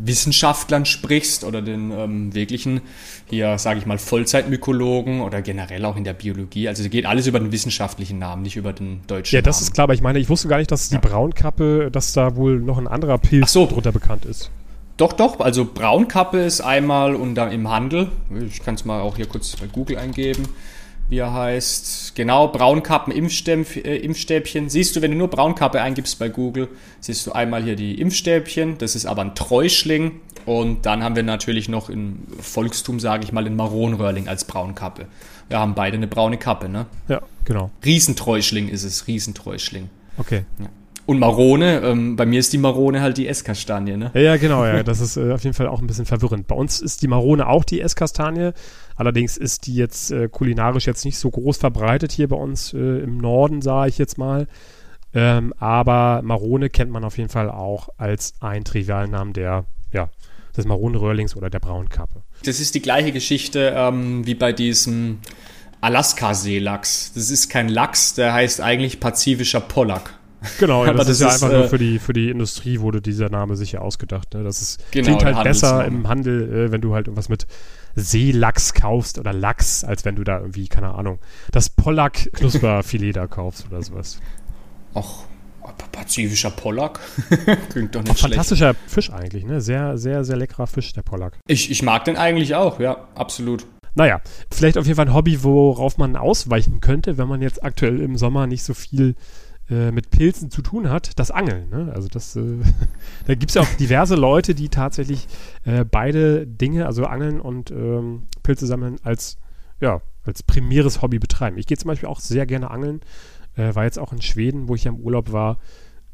Wissenschaftlern 0.00 0.84
sprichst 0.84 1.44
oder 1.44 1.62
den 1.62 1.90
ähm, 1.90 2.34
wirklichen, 2.34 2.80
hier 3.28 3.58
sage 3.58 3.78
ich 3.78 3.86
mal, 3.86 3.98
Vollzeitmykologen 3.98 5.20
oder 5.20 5.42
generell 5.42 5.84
auch 5.84 5.96
in 5.96 6.04
der 6.04 6.12
Biologie. 6.12 6.68
Also 6.68 6.88
geht 6.88 7.06
alles 7.06 7.26
über 7.26 7.40
den 7.40 7.52
wissenschaftlichen 7.52 8.18
Namen, 8.18 8.42
nicht 8.42 8.56
über 8.56 8.72
den 8.72 9.00
deutschen 9.06 9.34
Ja, 9.34 9.42
das 9.42 9.56
Namen. 9.56 9.62
ist 9.64 9.74
klar, 9.74 9.84
aber 9.84 9.94
ich 9.94 10.02
meine, 10.02 10.18
ich 10.18 10.28
wusste 10.28 10.48
gar 10.48 10.58
nicht, 10.58 10.70
dass 10.70 10.88
die 10.88 10.94
ja. 10.94 11.00
Braunkappe, 11.00 11.90
dass 11.90 12.12
da 12.12 12.36
wohl 12.36 12.60
noch 12.60 12.78
ein 12.78 12.88
anderer 12.88 13.18
Pilz 13.18 13.52
so. 13.52 13.66
drunter 13.66 13.92
bekannt 13.92 14.24
ist. 14.24 14.50
Doch, 14.96 15.12
doch, 15.12 15.38
also 15.40 15.64
Braunkappe 15.64 16.38
ist 16.38 16.60
einmal 16.60 17.14
und 17.14 17.36
dann 17.36 17.52
im 17.52 17.68
Handel. 17.70 18.08
Ich 18.48 18.62
kann 18.62 18.74
es 18.74 18.84
mal 18.84 19.00
auch 19.00 19.16
hier 19.16 19.26
kurz 19.26 19.54
bei 19.56 19.66
Google 19.66 19.96
eingeben 19.96 20.48
wie 21.08 21.18
er 21.18 21.32
heißt. 21.32 22.14
Genau, 22.14 22.48
Braunkappen-Impfstäbchen. 22.48 24.66
Äh, 24.66 24.68
siehst 24.68 24.96
du, 24.96 25.02
wenn 25.02 25.12
du 25.12 25.16
nur 25.16 25.28
Braunkappe 25.28 25.80
eingibst 25.80 26.18
bei 26.18 26.28
Google, 26.28 26.68
siehst 27.00 27.26
du 27.26 27.32
einmal 27.32 27.62
hier 27.62 27.76
die 27.76 28.00
Impfstäbchen. 28.00 28.78
Das 28.78 28.94
ist 28.94 29.06
aber 29.06 29.22
ein 29.22 29.34
Treuschling. 29.34 30.20
Und 30.46 30.86
dann 30.86 31.02
haben 31.02 31.16
wir 31.16 31.22
natürlich 31.22 31.68
noch 31.68 31.90
im 31.90 32.20
Volkstum, 32.40 33.00
sage 33.00 33.24
ich 33.24 33.32
mal, 33.32 33.44
den 33.44 33.56
Maronröhrling 33.56 34.28
als 34.28 34.44
Braunkappe. 34.44 35.06
Wir 35.48 35.58
haben 35.58 35.74
beide 35.74 35.96
eine 35.96 36.06
braune 36.06 36.38
Kappe, 36.38 36.68
ne? 36.68 36.86
Ja, 37.08 37.22
genau. 37.44 37.70
Riesentreuschling 37.84 38.68
ist 38.68 38.84
es, 38.84 39.06
Riesentreuschling. 39.06 39.90
Okay. 40.16 40.44
Ja. 40.58 40.66
Und 41.08 41.20
Marone, 41.20 41.80
ähm, 41.80 42.16
bei 42.16 42.26
mir 42.26 42.38
ist 42.38 42.52
die 42.52 42.58
Marone 42.58 43.00
halt 43.00 43.16
die 43.16 43.28
Esskastanie, 43.28 43.96
ne? 43.96 44.10
Ja, 44.12 44.20
ja, 44.20 44.36
genau, 44.36 44.66
ja. 44.66 44.82
Das 44.82 45.00
ist 45.00 45.16
äh, 45.16 45.32
auf 45.32 45.42
jeden 45.42 45.54
Fall 45.54 45.66
auch 45.66 45.80
ein 45.80 45.86
bisschen 45.86 46.04
verwirrend. 46.04 46.46
Bei 46.46 46.54
uns 46.54 46.82
ist 46.82 47.00
die 47.00 47.08
Marone 47.08 47.46
auch 47.46 47.64
die 47.64 47.80
Esskastanie. 47.80 48.50
Allerdings 48.94 49.38
ist 49.38 49.66
die 49.66 49.74
jetzt 49.74 50.10
äh, 50.10 50.28
kulinarisch 50.28 50.86
jetzt 50.86 51.06
nicht 51.06 51.16
so 51.16 51.30
groß 51.30 51.56
verbreitet 51.56 52.12
hier 52.12 52.28
bei 52.28 52.36
uns 52.36 52.74
äh, 52.74 52.76
im 52.76 53.16
Norden, 53.16 53.62
sage 53.62 53.88
ich 53.88 53.96
jetzt 53.96 54.18
mal. 54.18 54.48
Ähm, 55.14 55.54
aber 55.58 56.20
Marone 56.22 56.68
kennt 56.68 56.90
man 56.90 57.04
auf 57.04 57.16
jeden 57.16 57.30
Fall 57.30 57.48
auch 57.48 57.88
als 57.96 58.34
ein 58.40 58.64
Trivialnamen 58.64 59.32
der, 59.32 59.64
ja, 59.94 60.10
des 60.58 60.66
Marone-Röhrlings 60.66 61.36
oder 61.36 61.48
der 61.48 61.60
Braunkappe. 61.60 62.22
Das 62.44 62.60
ist 62.60 62.74
die 62.74 62.82
gleiche 62.82 63.12
Geschichte 63.12 63.72
ähm, 63.74 64.26
wie 64.26 64.34
bei 64.34 64.52
diesem 64.52 65.20
Alaska-Seelachs. 65.80 67.12
Das 67.14 67.30
ist 67.30 67.48
kein 67.48 67.70
Lachs, 67.70 68.12
der 68.12 68.34
heißt 68.34 68.60
eigentlich 68.60 69.00
pazifischer 69.00 69.60
Pollack. 69.60 70.17
Genau, 70.58 70.84
ja, 70.86 70.92
das, 70.92 71.06
das, 71.06 71.16
ist 71.16 71.20
ja 71.20 71.28
einfach 71.28 71.50
äh, 71.50 71.58
nur 71.58 71.68
für 71.68 71.78
die, 71.78 71.98
für 71.98 72.12
die 72.12 72.30
Industrie 72.30 72.80
wurde 72.80 73.00
dieser 73.00 73.28
Name 73.28 73.56
sicher 73.56 73.82
ausgedacht. 73.82 74.34
Ne? 74.34 74.44
Das 74.44 74.60
ist, 74.60 74.90
genau, 74.90 75.06
klingt 75.06 75.24
halt 75.24 75.42
besser 75.44 75.84
im 75.84 76.08
Handel, 76.08 76.66
äh, 76.66 76.72
wenn 76.72 76.80
du 76.80 76.94
halt 76.94 77.06
irgendwas 77.06 77.28
mit 77.28 77.46
Seelachs 77.94 78.74
kaufst 78.74 79.18
oder 79.18 79.32
Lachs, 79.32 79.84
als 79.84 80.04
wenn 80.04 80.16
du 80.16 80.24
da 80.24 80.38
irgendwie, 80.38 80.68
keine 80.68 80.94
Ahnung, 80.94 81.18
das 81.50 81.70
Pollack-Knusperfilet 81.70 83.12
da 83.12 83.26
kaufst 83.26 83.66
oder 83.66 83.82
sowas. 83.82 84.20
Ach, 84.94 85.24
pazifischer 85.92 86.50
Pollack. 86.50 87.00
Klingt 87.70 87.94
doch 87.94 88.02
nicht 88.02 88.12
Ach, 88.16 88.18
Fantastischer 88.18 88.74
Fisch 88.86 89.10
eigentlich, 89.10 89.44
ne? 89.44 89.60
Sehr, 89.60 89.98
sehr, 89.98 90.24
sehr 90.24 90.36
leckerer 90.36 90.66
Fisch, 90.66 90.92
der 90.92 91.02
Pollack. 91.02 91.38
Ich, 91.46 91.70
ich 91.70 91.82
mag 91.82 92.04
den 92.04 92.16
eigentlich 92.16 92.54
auch, 92.54 92.80
ja, 92.80 93.08
absolut. 93.14 93.66
Naja, 93.94 94.20
vielleicht 94.52 94.78
auf 94.78 94.86
jeden 94.86 94.96
Fall 94.96 95.06
ein 95.06 95.14
Hobby, 95.14 95.42
worauf 95.42 95.98
man 95.98 96.14
ausweichen 96.16 96.80
könnte, 96.80 97.18
wenn 97.18 97.26
man 97.26 97.42
jetzt 97.42 97.64
aktuell 97.64 98.00
im 98.00 98.16
Sommer 98.16 98.46
nicht 98.46 98.62
so 98.62 98.74
viel 98.74 99.16
äh, 99.70 99.92
mit 99.92 100.10
Pilzen 100.10 100.50
zu 100.50 100.62
tun 100.62 100.88
hat, 100.88 101.18
das 101.18 101.30
Angeln. 101.30 101.68
Ne? 101.68 101.92
Also 101.94 102.08
das, 102.08 102.36
äh, 102.36 102.58
da 103.26 103.34
gibt 103.34 103.50
es 103.50 103.54
ja 103.54 103.62
auch 103.62 103.74
diverse 103.78 104.14
Leute, 104.14 104.54
die 104.54 104.68
tatsächlich 104.68 105.28
äh, 105.64 105.84
beide 105.84 106.46
Dinge, 106.46 106.86
also 106.86 107.04
Angeln 107.04 107.40
und 107.40 107.70
ähm, 107.70 108.28
Pilze 108.42 108.66
sammeln, 108.66 108.96
als, 109.02 109.38
ja, 109.80 110.00
als 110.24 110.42
primäres 110.42 111.02
Hobby 111.02 111.18
betreiben. 111.18 111.58
Ich 111.58 111.66
gehe 111.66 111.76
zum 111.76 111.88
Beispiel 111.88 112.08
auch 112.08 112.20
sehr 112.20 112.46
gerne 112.46 112.70
angeln. 112.70 113.00
Äh, 113.56 113.74
war 113.74 113.84
jetzt 113.84 113.98
auch 113.98 114.12
in 114.12 114.22
Schweden, 114.22 114.68
wo 114.68 114.74
ich 114.74 114.84
ja 114.84 114.90
im 114.90 115.00
Urlaub 115.00 115.32
war, 115.32 115.58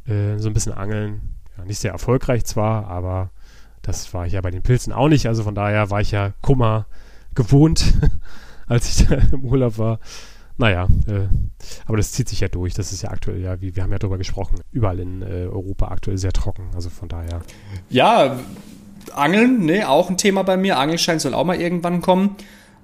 äh, 0.06 0.38
so 0.38 0.48
ein 0.48 0.54
bisschen 0.54 0.72
angeln. 0.72 1.34
Ja, 1.56 1.64
nicht 1.64 1.78
sehr 1.78 1.92
erfolgreich 1.92 2.44
zwar, 2.44 2.88
aber 2.88 3.30
das 3.82 4.12
war 4.14 4.26
ich 4.26 4.32
ja 4.32 4.40
bei 4.40 4.50
den 4.50 4.62
Pilzen 4.62 4.92
auch 4.92 5.08
nicht. 5.08 5.28
Also 5.28 5.44
von 5.44 5.54
daher 5.54 5.90
war 5.90 6.00
ich 6.00 6.10
ja 6.10 6.32
Kummer 6.40 6.86
gewohnt, 7.34 7.94
als 8.66 8.88
ich 8.88 9.06
da 9.06 9.16
im 9.32 9.44
Urlaub 9.44 9.78
war. 9.78 10.00
Naja, 10.56 10.86
äh, 11.06 11.26
aber 11.86 11.96
das 11.96 12.12
zieht 12.12 12.28
sich 12.28 12.40
ja 12.40 12.48
durch. 12.48 12.74
Das 12.74 12.92
ist 12.92 13.02
ja 13.02 13.10
aktuell, 13.10 13.40
ja, 13.40 13.60
wie 13.60 13.74
wir 13.74 13.82
haben 13.82 13.92
ja 13.92 13.98
darüber 13.98 14.18
gesprochen, 14.18 14.60
überall 14.70 15.00
in 15.00 15.22
äh, 15.22 15.46
Europa 15.46 15.88
aktuell 15.88 16.18
sehr 16.18 16.32
trocken. 16.32 16.70
Also 16.74 16.90
von 16.90 17.08
daher. 17.08 17.40
Ja, 17.90 18.38
Angeln, 19.12 19.64
ne, 19.64 19.88
auch 19.88 20.10
ein 20.10 20.16
Thema 20.16 20.44
bei 20.44 20.56
mir. 20.56 20.78
Angelschein 20.78 21.18
soll 21.18 21.34
auch 21.34 21.44
mal 21.44 21.60
irgendwann 21.60 22.00
kommen. 22.00 22.36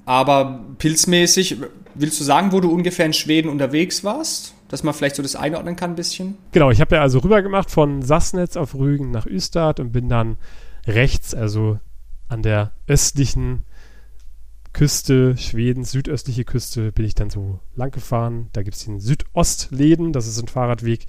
Aber 0.05 0.65
pilzmäßig, 0.79 1.59
willst 1.95 2.19
du 2.19 2.25
sagen, 2.25 2.53
wo 2.53 2.61
du 2.61 2.73
ungefähr 2.73 3.07
in 3.07 3.13
Schweden 3.13 3.49
unterwegs 3.49 4.03
warst? 4.03 4.55
Dass 4.69 4.83
man 4.83 4.95
vielleicht 4.95 5.17
so 5.17 5.23
das 5.23 5.37
einordnen 5.37 5.77
kann 5.77 5.91
ein 5.91 5.97
bisschen? 5.97 6.37
Genau, 6.53 6.71
ich 6.71 6.81
habe 6.81 6.97
ja 6.97 7.03
also 7.03 7.19
rüber 7.19 7.43
gemacht 7.43 7.71
von 7.71 8.03
Sassnetz 8.03 8.57
auf 8.57 8.75
Rügen 8.75 9.11
nach 9.11 9.27
Ystad 9.27 9.81
und 9.81 9.93
bin 9.93 10.09
dann 10.09 10.37
rechts, 10.87 11.35
also 11.35 11.79
an 12.29 12.43
der 12.43 12.73
östlichen 12.87 13.65
Küste 14.73 15.37
Schwedens, 15.37 15.91
südöstliche 15.91 16.45
Küste, 16.45 16.93
bin 16.93 17.05
ich 17.05 17.15
dann 17.15 17.31
so 17.31 17.61
lang 17.75 17.91
gefahren. 17.91 18.49
Da 18.53 18.63
gibt 18.63 18.77
es 18.77 18.85
den 18.85 19.01
Südostläden, 19.01 20.13
das 20.13 20.27
ist 20.27 20.41
ein 20.41 20.49
Fahrradweg, 20.49 21.07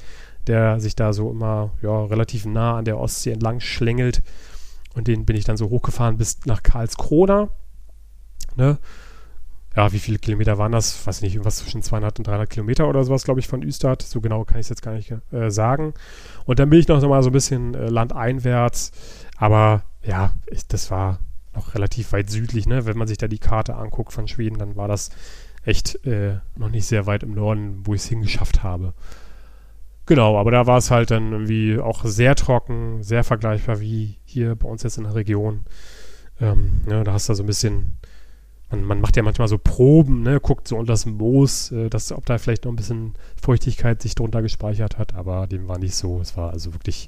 der 0.48 0.80
sich 0.80 0.96
da 0.96 1.14
so 1.14 1.30
immer 1.30 1.72
ja, 1.82 2.06
relativ 2.06 2.46
nah 2.46 2.78
an 2.78 2.86
der 2.86 2.98
Ostsee 2.98 3.32
entlang 3.32 3.60
schlängelt. 3.60 4.24
Und 4.96 5.08
den 5.08 5.26
bin 5.26 5.36
ich 5.36 5.46
dann 5.46 5.58
so 5.58 5.70
hochgefahren 5.70 6.18
bis 6.18 6.40
nach 6.46 6.64
Karlskrona. 6.64 7.50
Ne? 8.56 8.78
Ja, 9.76 9.94
wie 9.94 10.00
viele 10.00 10.20
Kilometer 10.20 10.58
waren 10.58 10.74
das? 10.74 11.08
Weiß 11.08 11.22
nicht, 11.22 11.34
irgendwas 11.34 11.58
zwischen 11.58 11.82
200 11.82 12.20
und 12.20 12.28
300 12.28 12.50
Kilometer 12.50 12.90
oder 12.90 13.04
sowas, 13.06 13.24
glaube 13.24 13.40
ich, 13.40 13.48
von 13.48 13.62
Üstad. 13.62 14.02
So 14.02 14.20
genau 14.20 14.44
kann 14.44 14.60
ich 14.60 14.66
es 14.66 14.70
jetzt 14.70 14.82
gar 14.82 14.94
nicht 14.94 15.14
äh, 15.32 15.50
sagen. 15.50 15.94
Und 16.46 16.60
dann 16.60 16.70
bin 16.70 16.80
ich 16.80 16.88
noch 16.90 17.02
mal 17.08 17.24
so 17.24 17.30
ein 17.30 17.34
bisschen 17.34 17.74
äh, 17.74 17.88
landeinwärts. 17.88 18.92
Aber 19.38 19.84
ja, 20.04 20.34
ich, 20.48 20.68
das 20.68 20.92
war 20.92 21.20
noch 21.54 21.76
relativ 21.76 22.12
weit 22.12 22.30
südlich, 22.30 22.66
ne? 22.68 22.86
Wenn 22.86 22.98
man 22.98 23.08
sich 23.08 23.18
da 23.18 23.28
die 23.28 23.40
Karte 23.40 23.76
anguckt 23.76 24.14
von 24.14 24.28
Schweden, 24.28 24.58
dann 24.58 24.76
war 24.76 24.88
das 24.88 25.10
echt 25.64 26.06
äh, 26.06 26.38
noch 26.56 26.70
nicht 26.70 26.86
sehr 26.86 27.06
weit 27.06 27.24
im 27.24 27.34
Norden, 27.34 27.82
wo 27.86 27.94
ich 27.94 28.02
es 28.02 28.08
hingeschafft 28.08 28.64
habe. 28.64 28.94
Genau, 30.06 30.38
aber 30.38 30.52
da 30.52 30.66
war 30.66 30.78
es 30.78 30.92
halt 30.92 31.12
dann 31.12 31.32
irgendwie 31.32 31.80
auch 31.80 32.04
sehr 32.06 32.36
trocken, 32.36 33.04
sehr 33.04 33.24
vergleichbar 33.24 33.80
wie 33.80 34.18
hier 34.26 34.56
bei 34.56 34.68
uns 34.68 34.84
jetzt 34.84 34.98
in 34.98 35.04
der 35.04 35.16
Region. 35.16 35.66
Ähm, 36.40 36.82
ne, 36.88 37.04
da 37.04 37.14
hast 37.14 37.30
du 37.30 37.34
so 37.36 37.44
ein 37.44 37.48
bisschen, 37.48 37.98
man, 38.70 38.84
man, 38.84 39.00
macht 39.00 39.16
ja 39.16 39.24
manchmal 39.24 39.48
so 39.48 39.60
Proben, 39.60 40.24
ne, 40.24 40.40
guckt 40.40 40.68
so 40.68 40.76
unter 40.78 40.94
das 40.94 41.06
Moos, 41.06 41.72
äh, 41.72 41.90
dass, 41.90 42.12
ob 42.12 42.26
da 42.26 42.40
vielleicht 42.40 42.66
noch 42.66 42.72
ein 42.72 42.78
bisschen 42.78 43.14
Feuchtigkeit 43.40 44.02
sich 44.02 44.16
drunter 44.16 44.42
gespeichert 44.42 44.98
hat, 44.98 45.14
aber 45.14 45.46
dem 45.46 45.68
war 45.68 45.78
nicht 45.78 45.96
so. 45.96 46.20
Es 46.20 46.36
war 46.36 46.52
also 46.52 46.74
wirklich 46.74 47.08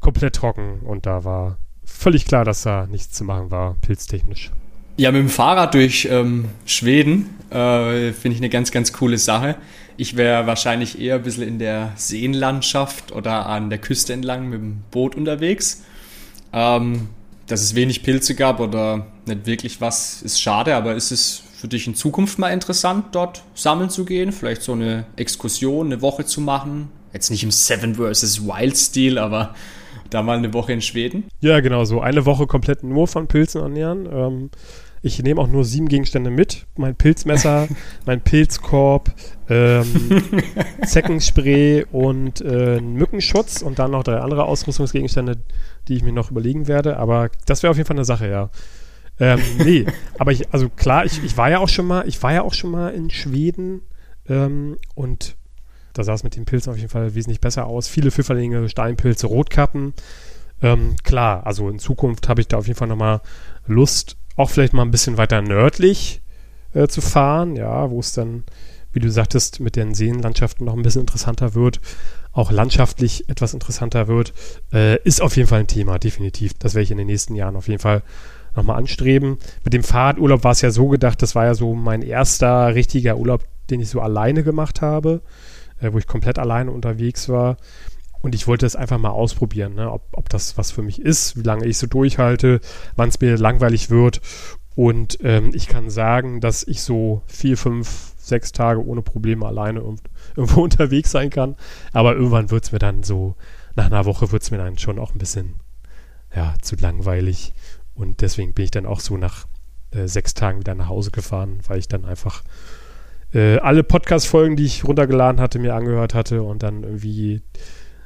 komplett 0.00 0.36
trocken 0.36 0.80
und 0.84 1.04
da 1.04 1.24
war 1.24 1.58
völlig 1.88 2.26
klar, 2.26 2.44
dass 2.44 2.62
da 2.62 2.86
nichts 2.86 3.14
zu 3.14 3.24
machen 3.24 3.50
war, 3.50 3.76
pilztechnisch. 3.80 4.50
Ja, 4.96 5.12
mit 5.12 5.20
dem 5.20 5.28
Fahrrad 5.28 5.74
durch 5.74 6.08
ähm, 6.10 6.46
Schweden 6.66 7.30
äh, 7.50 8.12
finde 8.12 8.34
ich 8.34 8.38
eine 8.38 8.48
ganz, 8.48 8.72
ganz 8.72 8.92
coole 8.92 9.16
Sache. 9.16 9.56
Ich 9.96 10.16
wäre 10.16 10.46
wahrscheinlich 10.46 11.00
eher 11.00 11.16
ein 11.16 11.22
bisschen 11.22 11.46
in 11.46 11.58
der 11.58 11.92
Seenlandschaft 11.96 13.12
oder 13.12 13.46
an 13.46 13.70
der 13.70 13.78
Küste 13.78 14.12
entlang 14.12 14.48
mit 14.48 14.60
dem 14.60 14.82
Boot 14.90 15.14
unterwegs. 15.14 15.82
Ähm, 16.52 17.08
dass 17.46 17.62
es 17.62 17.74
wenig 17.74 18.02
Pilze 18.02 18.34
gab 18.34 18.60
oder 18.60 19.06
nicht 19.26 19.46
wirklich 19.46 19.80
was, 19.80 20.22
ist 20.22 20.40
schade, 20.40 20.76
aber 20.76 20.94
ist 20.94 21.10
es 21.10 21.42
für 21.56 21.66
dich 21.66 21.86
in 21.86 21.94
Zukunft 21.94 22.38
mal 22.38 22.50
interessant, 22.50 23.06
dort 23.12 23.42
sammeln 23.54 23.90
zu 23.90 24.04
gehen? 24.04 24.32
Vielleicht 24.32 24.62
so 24.62 24.72
eine 24.72 25.06
Exkursion, 25.16 25.86
eine 25.86 26.02
Woche 26.02 26.24
zu 26.26 26.40
machen? 26.40 26.90
Jetzt 27.12 27.30
nicht 27.30 27.42
im 27.42 27.50
Seven 27.50 27.94
vs. 27.94 28.46
Wild-Stil, 28.46 29.18
aber 29.18 29.54
da 30.10 30.22
mal 30.22 30.38
eine 30.38 30.52
Woche 30.52 30.72
in 30.72 30.80
Schweden? 30.80 31.24
Ja, 31.40 31.60
genau, 31.60 31.84
so 31.84 32.00
eine 32.00 32.26
Woche 32.26 32.46
komplett 32.46 32.82
nur 32.82 33.08
von 33.08 33.26
Pilzen 33.26 33.62
ernähren. 33.62 34.08
Ähm, 34.10 34.50
ich 35.02 35.22
nehme 35.22 35.40
auch 35.40 35.46
nur 35.46 35.64
sieben 35.64 35.88
Gegenstände 35.88 36.30
mit. 36.30 36.66
Mein 36.76 36.96
Pilzmesser, 36.96 37.68
mein 38.06 38.20
Pilzkorb, 38.20 39.14
ähm, 39.48 39.84
Zeckenspray 40.84 41.86
und 41.92 42.40
äh, 42.40 42.80
Mückenschutz 42.80 43.62
und 43.62 43.78
dann 43.78 43.92
noch 43.92 44.02
drei 44.02 44.18
andere 44.18 44.44
Ausrüstungsgegenstände, 44.44 45.36
die 45.86 45.94
ich 45.94 46.02
mir 46.02 46.12
noch 46.12 46.30
überlegen 46.30 46.66
werde. 46.66 46.96
Aber 46.96 47.30
das 47.46 47.62
wäre 47.62 47.70
auf 47.70 47.76
jeden 47.76 47.86
Fall 47.86 47.96
eine 47.96 48.04
Sache, 48.04 48.28
ja. 48.28 48.50
Ähm, 49.20 49.40
nee, 49.64 49.86
aber 50.18 50.32
ich, 50.32 50.52
also 50.52 50.68
klar, 50.68 51.04
ich, 51.04 51.22
ich 51.24 51.36
war 51.36 51.50
ja 51.50 51.58
auch 51.58 51.68
schon 51.68 51.86
mal, 51.86 52.06
ich 52.06 52.22
war 52.22 52.32
ja 52.32 52.42
auch 52.42 52.54
schon 52.54 52.70
mal 52.70 52.88
in 52.90 53.10
Schweden 53.10 53.82
ähm, 54.28 54.78
und 54.94 55.36
da 55.98 56.04
sah 56.04 56.14
es 56.14 56.22
mit 56.22 56.36
den 56.36 56.44
Pilzen 56.44 56.72
auf 56.72 56.78
jeden 56.78 56.88
Fall 56.88 57.16
wesentlich 57.16 57.40
besser 57.40 57.66
aus. 57.66 57.88
Viele 57.88 58.12
Pfifferlinge, 58.12 58.68
Steinpilze, 58.68 59.26
Rotkappen. 59.26 59.94
Ähm, 60.62 60.94
klar, 61.02 61.44
also 61.44 61.68
in 61.68 61.80
Zukunft 61.80 62.28
habe 62.28 62.40
ich 62.40 62.46
da 62.46 62.56
auf 62.56 62.68
jeden 62.68 62.78
Fall 62.78 62.88
nochmal 62.88 63.20
Lust, 63.66 64.16
auch 64.36 64.48
vielleicht 64.50 64.72
mal 64.72 64.82
ein 64.82 64.92
bisschen 64.92 65.18
weiter 65.18 65.42
nördlich 65.42 66.22
äh, 66.72 66.86
zu 66.86 67.00
fahren, 67.00 67.56
ja, 67.56 67.90
wo 67.90 67.98
es 67.98 68.12
dann, 68.12 68.44
wie 68.92 69.00
du 69.00 69.10
sagtest, 69.10 69.58
mit 69.58 69.74
den 69.74 69.94
Seenlandschaften 69.94 70.64
noch 70.66 70.74
ein 70.74 70.82
bisschen 70.82 71.00
interessanter 71.00 71.54
wird, 71.54 71.80
auch 72.32 72.52
landschaftlich 72.52 73.28
etwas 73.28 73.52
interessanter 73.52 74.06
wird, 74.06 74.32
äh, 74.72 75.02
ist 75.02 75.20
auf 75.20 75.36
jeden 75.36 75.48
Fall 75.48 75.60
ein 75.60 75.66
Thema, 75.66 75.98
definitiv. 75.98 76.54
Das 76.54 76.74
werde 76.74 76.84
ich 76.84 76.92
in 76.92 76.98
den 76.98 77.08
nächsten 77.08 77.34
Jahren 77.34 77.56
auf 77.56 77.66
jeden 77.66 77.80
Fall 77.80 78.02
nochmal 78.54 78.76
anstreben. 78.76 79.38
Mit 79.64 79.72
dem 79.72 79.82
Fahrradurlaub 79.82 80.44
war 80.44 80.52
es 80.52 80.60
ja 80.60 80.70
so 80.70 80.86
gedacht, 80.86 81.22
das 81.22 81.34
war 81.34 81.44
ja 81.44 81.54
so 81.54 81.74
mein 81.74 82.02
erster 82.02 82.74
richtiger 82.74 83.16
Urlaub, 83.16 83.44
den 83.70 83.80
ich 83.80 83.90
so 83.90 84.00
alleine 84.00 84.44
gemacht 84.44 84.80
habe 84.80 85.22
äh, 85.80 85.92
wo 85.92 85.98
ich 85.98 86.06
komplett 86.06 86.38
alleine 86.38 86.70
unterwegs 86.70 87.28
war. 87.28 87.56
Und 88.20 88.34
ich 88.34 88.46
wollte 88.46 88.66
es 88.66 88.76
einfach 88.76 88.98
mal 88.98 89.10
ausprobieren, 89.10 89.74
ne? 89.74 89.90
ob, 89.92 90.08
ob 90.12 90.28
das 90.28 90.58
was 90.58 90.72
für 90.72 90.82
mich 90.82 91.00
ist, 91.00 91.36
wie 91.36 91.42
lange 91.42 91.66
ich 91.66 91.78
so 91.78 91.86
durchhalte, 91.86 92.60
wann 92.96 93.10
es 93.10 93.20
mir 93.20 93.36
langweilig 93.36 93.90
wird. 93.90 94.20
Und 94.74 95.18
ähm, 95.22 95.50
ich 95.54 95.68
kann 95.68 95.90
sagen, 95.90 96.40
dass 96.40 96.62
ich 96.62 96.82
so 96.82 97.22
vier, 97.26 97.56
fünf, 97.56 98.14
sechs 98.16 98.52
Tage 98.52 98.84
ohne 98.84 99.02
Probleme 99.02 99.46
alleine 99.46 99.80
irgendwo 100.36 100.62
unterwegs 100.62 101.10
sein 101.10 101.30
kann. 101.30 101.56
Aber 101.92 102.14
irgendwann 102.14 102.50
wird 102.50 102.64
es 102.64 102.72
mir 102.72 102.78
dann 102.78 103.02
so, 103.02 103.36
nach 103.76 103.86
einer 103.86 104.04
Woche 104.04 104.32
wird 104.32 104.42
es 104.42 104.50
mir 104.50 104.58
dann 104.58 104.78
schon 104.78 104.98
auch 104.98 105.14
ein 105.14 105.18
bisschen 105.18 105.60
ja, 106.34 106.54
zu 106.60 106.76
langweilig. 106.76 107.52
Und 107.94 108.20
deswegen 108.20 108.52
bin 108.52 108.64
ich 108.64 108.70
dann 108.70 108.86
auch 108.86 109.00
so 109.00 109.16
nach 109.16 109.46
äh, 109.90 110.06
sechs 110.06 110.34
Tagen 110.34 110.60
wieder 110.60 110.74
nach 110.74 110.88
Hause 110.88 111.10
gefahren, 111.10 111.60
weil 111.66 111.78
ich 111.78 111.88
dann 111.88 112.04
einfach 112.04 112.42
äh, 113.32 113.58
alle 113.58 113.82
Podcast-Folgen, 113.84 114.56
die 114.56 114.64
ich 114.64 114.84
runtergeladen 114.84 115.40
hatte, 115.40 115.58
mir 115.58 115.74
angehört 115.74 116.14
hatte 116.14 116.42
und 116.42 116.62
dann 116.62 116.82
irgendwie, 116.82 117.42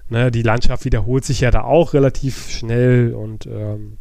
ne, 0.08 0.30
die 0.30 0.42
Landschaft 0.42 0.84
wiederholt 0.84 1.24
sich 1.24 1.40
ja 1.40 1.50
da 1.50 1.62
auch 1.62 1.94
relativ 1.94 2.50
schnell 2.50 3.14
und 3.14 3.46
ähm, 3.46 3.98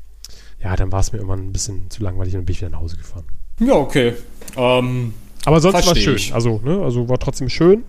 ja, 0.63 0.75
dann 0.75 0.91
war 0.91 0.99
es 0.99 1.11
mir 1.11 1.19
irgendwann 1.19 1.47
ein 1.47 1.53
bisschen 1.53 1.89
zu 1.89 2.03
langweilig 2.03 2.35
und 2.35 2.45
bin 2.45 2.53
ich 2.53 2.61
wieder 2.61 2.71
nach 2.71 2.81
Hause 2.81 2.97
gefahren. 2.97 3.25
Ja, 3.59 3.73
okay. 3.73 4.13
Ähm, 4.57 5.13
Aber 5.45 5.59
sonst 5.59 5.85
war 5.85 5.95
es 5.95 5.99
schön. 6.01 6.33
Also, 6.33 6.61
ne, 6.63 6.81
also 6.81 7.07
war 7.09 7.17
trotzdem 7.19 7.49
schön. 7.49 7.83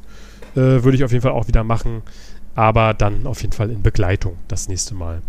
Äh, 0.54 0.82
Würde 0.84 0.94
ich 0.94 1.04
auf 1.04 1.12
jeden 1.12 1.22
Fall 1.22 1.32
auch 1.32 1.48
wieder 1.48 1.64
machen. 1.64 2.02
aber 2.54 2.92
dann 2.94 3.26
auf 3.26 3.40
jeden 3.40 3.52
Fall 3.54 3.70
in 3.70 3.82
Begleitung 3.82 4.36
das 4.48 4.68
nächste 4.68 4.94
Mal. 4.94 5.22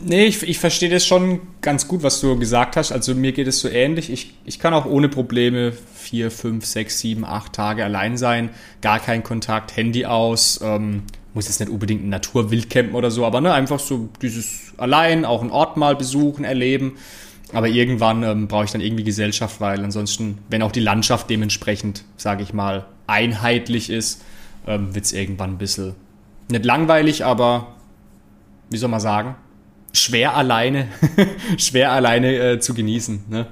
Nee, 0.00 0.24
ich, 0.24 0.42
ich 0.42 0.58
verstehe 0.58 0.90
das 0.90 1.06
schon 1.06 1.40
ganz 1.60 1.86
gut, 1.86 2.02
was 2.02 2.20
du 2.20 2.36
gesagt 2.38 2.76
hast. 2.76 2.92
Also 2.92 3.14
mir 3.14 3.32
geht 3.32 3.46
es 3.46 3.60
so 3.60 3.68
ähnlich. 3.68 4.10
Ich, 4.10 4.34
ich 4.44 4.58
kann 4.58 4.74
auch 4.74 4.86
ohne 4.86 5.08
Probleme 5.08 5.72
vier, 5.94 6.30
fünf, 6.30 6.66
sechs, 6.66 6.98
sieben, 6.98 7.24
acht 7.24 7.52
Tage 7.52 7.84
allein 7.84 8.16
sein. 8.16 8.50
Gar 8.82 8.98
kein 8.98 9.22
Kontakt, 9.22 9.76
Handy 9.76 10.04
aus. 10.04 10.60
Ähm, 10.62 11.04
muss 11.32 11.46
jetzt 11.46 11.60
nicht 11.60 11.70
unbedingt 11.70 12.04
ein 12.04 12.08
Naturwildcampen 12.10 12.94
oder 12.94 13.10
so, 13.10 13.24
aber 13.24 13.40
ne, 13.40 13.52
einfach 13.52 13.80
so 13.80 14.08
dieses 14.22 14.72
allein, 14.76 15.24
auch 15.24 15.40
einen 15.40 15.50
Ort 15.50 15.76
mal 15.76 15.96
besuchen, 15.96 16.44
erleben. 16.44 16.96
Aber 17.52 17.68
irgendwann 17.68 18.22
ähm, 18.22 18.48
brauche 18.48 18.64
ich 18.64 18.72
dann 18.72 18.80
irgendwie 18.80 19.04
Gesellschaft, 19.04 19.60
weil 19.60 19.84
ansonsten, 19.84 20.38
wenn 20.48 20.62
auch 20.62 20.72
die 20.72 20.80
Landschaft 20.80 21.30
dementsprechend, 21.30 22.04
sage 22.16 22.42
ich 22.42 22.52
mal, 22.52 22.86
einheitlich 23.06 23.90
ist, 23.90 24.22
ähm, 24.66 24.94
wird 24.94 25.04
es 25.04 25.12
irgendwann 25.12 25.50
ein 25.50 25.58
bisschen 25.58 25.94
nicht 26.48 26.64
langweilig, 26.64 27.24
aber 27.24 27.74
wie 28.70 28.76
soll 28.76 28.90
man 28.90 29.00
sagen, 29.00 29.36
schwer 29.94 30.36
alleine, 30.36 30.88
schwer 31.56 31.92
alleine 31.92 32.36
äh, 32.36 32.58
zu 32.58 32.74
genießen. 32.74 33.24
Ne? 33.28 33.46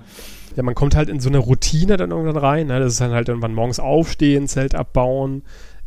Ja, 0.56 0.62
man 0.62 0.74
kommt 0.74 0.94
halt 0.94 1.08
in 1.08 1.20
so 1.20 1.28
eine 1.28 1.38
Routine 1.38 1.96
dann 1.96 2.10
irgendwann 2.10 2.36
rein. 2.36 2.66
Ne? 2.66 2.78
Das 2.78 2.92
ist 2.92 3.00
dann 3.00 3.12
halt 3.12 3.28
irgendwann 3.28 3.54
morgens 3.54 3.80
aufstehen, 3.80 4.48
Zelt 4.48 4.74
abbauen, 4.74 5.42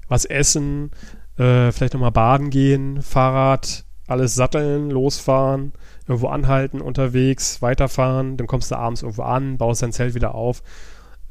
was 0.07 0.25
essen, 0.25 0.91
äh, 1.37 1.71
vielleicht 1.71 1.93
nochmal 1.93 2.11
baden 2.11 2.49
gehen, 2.49 3.01
Fahrrad, 3.01 3.85
alles 4.07 4.35
satteln, 4.35 4.89
losfahren, 4.89 5.73
irgendwo 6.07 6.27
anhalten, 6.27 6.81
unterwegs, 6.81 7.61
weiterfahren, 7.61 8.37
dann 8.37 8.47
kommst 8.47 8.71
du 8.71 8.75
abends 8.75 9.01
irgendwo 9.01 9.23
an, 9.23 9.57
baust 9.57 9.81
dein 9.81 9.91
Zelt 9.91 10.13
wieder 10.13 10.35
auf, 10.35 10.61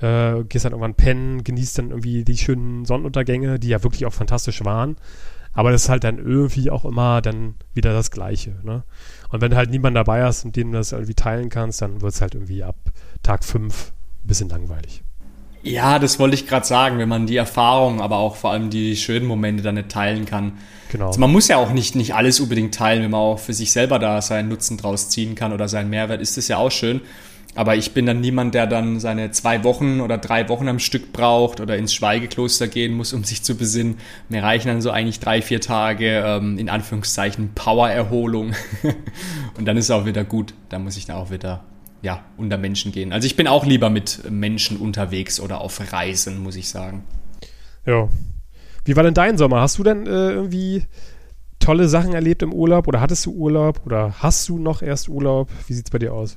äh, 0.01 0.43
gehst 0.45 0.65
dann 0.65 0.73
irgendwann 0.73 0.95
pennen, 0.95 1.45
genießt 1.45 1.79
dann 1.79 1.91
irgendwie 1.91 2.25
die 2.25 2.37
schönen 2.37 2.85
Sonnenuntergänge, 2.85 3.59
die 3.59 3.69
ja 3.69 3.83
wirklich 3.83 4.07
auch 4.07 4.13
fantastisch 4.13 4.65
waren. 4.65 4.97
Aber 5.55 5.71
das 5.71 5.85
ist 5.85 5.89
halt 5.89 6.05
dann 6.05 6.19
irgendwie 6.19 6.71
auch 6.71 6.85
immer 6.85 7.23
dann 7.23 7.55
wieder 7.73 7.93
das 7.93 8.11
Gleiche. 8.11 8.57
Ne? 8.63 8.83
Und 9.31 9.41
wenn 9.41 9.51
du 9.51 9.57
halt 9.57 9.71
niemanden 9.71 9.95
dabei 9.95 10.25
hast, 10.25 10.45
mit 10.45 10.57
dem 10.57 10.73
du 10.73 10.79
das 10.79 10.93
irgendwie 10.93 11.15
teilen 11.15 11.49
kannst, 11.49 11.81
dann 11.81 12.03
wird 12.03 12.13
es 12.13 12.21
halt 12.21 12.35
irgendwie 12.35 12.63
ab 12.65 12.77
Tag 13.23 13.45
5 13.45 13.93
ein 14.25 14.27
bisschen 14.27 14.49
langweilig. 14.49 15.03
Ja, 15.63 15.99
das 15.99 16.19
wollte 16.19 16.35
ich 16.35 16.47
gerade 16.47 16.67
sagen, 16.67 16.99
wenn 16.99 17.09
man 17.09 17.27
die 17.27 17.37
Erfahrung, 17.37 18.03
aber 18.03 18.19
auch 18.19 18.37
vor 18.37 18.51
allem 18.51 18.69
die 18.69 18.97
schönen 18.97 19.27
Momente 19.27 19.63
dann 19.63 19.77
nicht 19.77 19.89
teilen 19.89 20.27
kann. 20.27 20.59
Genau. 20.93 21.07
Also 21.07 21.19
man 21.19 21.33
muss 21.33 21.49
ja 21.49 21.57
auch 21.57 21.73
nicht, 21.73 21.97
nicht 21.97 22.15
alles 22.15 22.39
unbedingt 22.39 22.75
teilen, 22.75 23.03
wenn 23.03 23.11
man 23.11 23.21
auch 23.21 23.39
für 23.39 23.55
sich 23.55 23.73
selber 23.73 23.99
da 23.99 24.21
seinen 24.21 24.51
Nutzen 24.51 24.77
draus 24.77 25.09
ziehen 25.09 25.35
kann 25.35 25.55
oder 25.55 25.67
seinen 25.67 25.89
Mehrwert, 25.89 26.21
ist 26.21 26.37
das 26.37 26.49
ja 26.49 26.59
auch 26.59 26.71
schön. 26.71 27.01
Aber 27.55 27.77
ich 27.77 27.93
bin 27.93 28.07
dann 28.07 28.21
niemand, 28.21 28.55
der 28.55 28.67
dann 28.67 28.99
seine 28.99 29.31
zwei 29.31 29.63
Wochen 29.63 30.01
oder 30.01 30.19
drei 30.19 30.49
Wochen 30.49 30.69
am 30.69 30.81
Stück 30.81 31.13
braucht 31.13 31.61
oder 31.61 31.77
ins 31.77 31.95
Schweigekloster 31.95 32.67
gehen 32.67 32.95
muss, 32.95 33.13
um 33.13 33.23
sich 33.23 33.43
zu 33.43 33.57
besinnen. 33.57 33.99
Mir 34.29 34.43
reichen 34.43 34.69
dann 34.69 34.81
so 34.81 34.91
eigentlich 34.91 35.21
drei, 35.21 35.41
vier 35.41 35.61
Tage, 35.61 36.25
ähm, 36.27 36.59
in 36.59 36.69
Anführungszeichen, 36.69 37.53
Power-Erholung. 37.55 38.55
Und 39.57 39.67
dann 39.67 39.77
ist 39.77 39.85
es 39.85 39.91
auch 39.93 40.05
wieder 40.05 40.25
gut. 40.25 40.55
Da 40.69 40.81
muss 40.81 40.97
ich 40.97 41.07
dann 41.07 41.17
auch 41.17 41.31
wieder, 41.31 41.63
ja, 42.03 42.25
unter 42.37 42.59
Menschen 42.59 42.91
gehen. 42.91 43.13
Also 43.13 43.27
ich 43.27 43.37
bin 43.37 43.47
auch 43.47 43.65
lieber 43.65 43.89
mit 43.89 44.29
Menschen 44.29 44.77
unterwegs 44.79 45.39
oder 45.39 45.61
auf 45.61 45.81
Reisen, 45.93 46.43
muss 46.43 46.57
ich 46.57 46.69
sagen. 46.69 47.05
Ja. 47.87 48.09
Wie 48.85 48.97
war 48.97 49.05
denn 49.05 49.15
dein 49.15 49.39
Sommer? 49.39 49.61
Hast 49.61 49.79
du 49.79 49.85
denn 49.85 50.07
äh, 50.07 50.33
irgendwie 50.33 50.85
tolle 51.61 51.89
Sachen 51.89 52.15
erlebt 52.15 52.43
im 52.43 52.53
Urlaub 52.53 52.89
oder 52.89 53.01
hattest 53.01 53.25
du 53.27 53.33
Urlaub 53.33 53.81
oder 53.87 54.15
hast 54.19 54.49
du 54.49 54.59
noch 54.59 54.83
erst 54.83 55.09
Urlaub? 55.09 55.51
Wie 55.69 55.73
sieht 55.73 55.87
es 55.87 55.91
bei 55.91 55.99
dir 55.99 56.13
aus? 56.13 56.37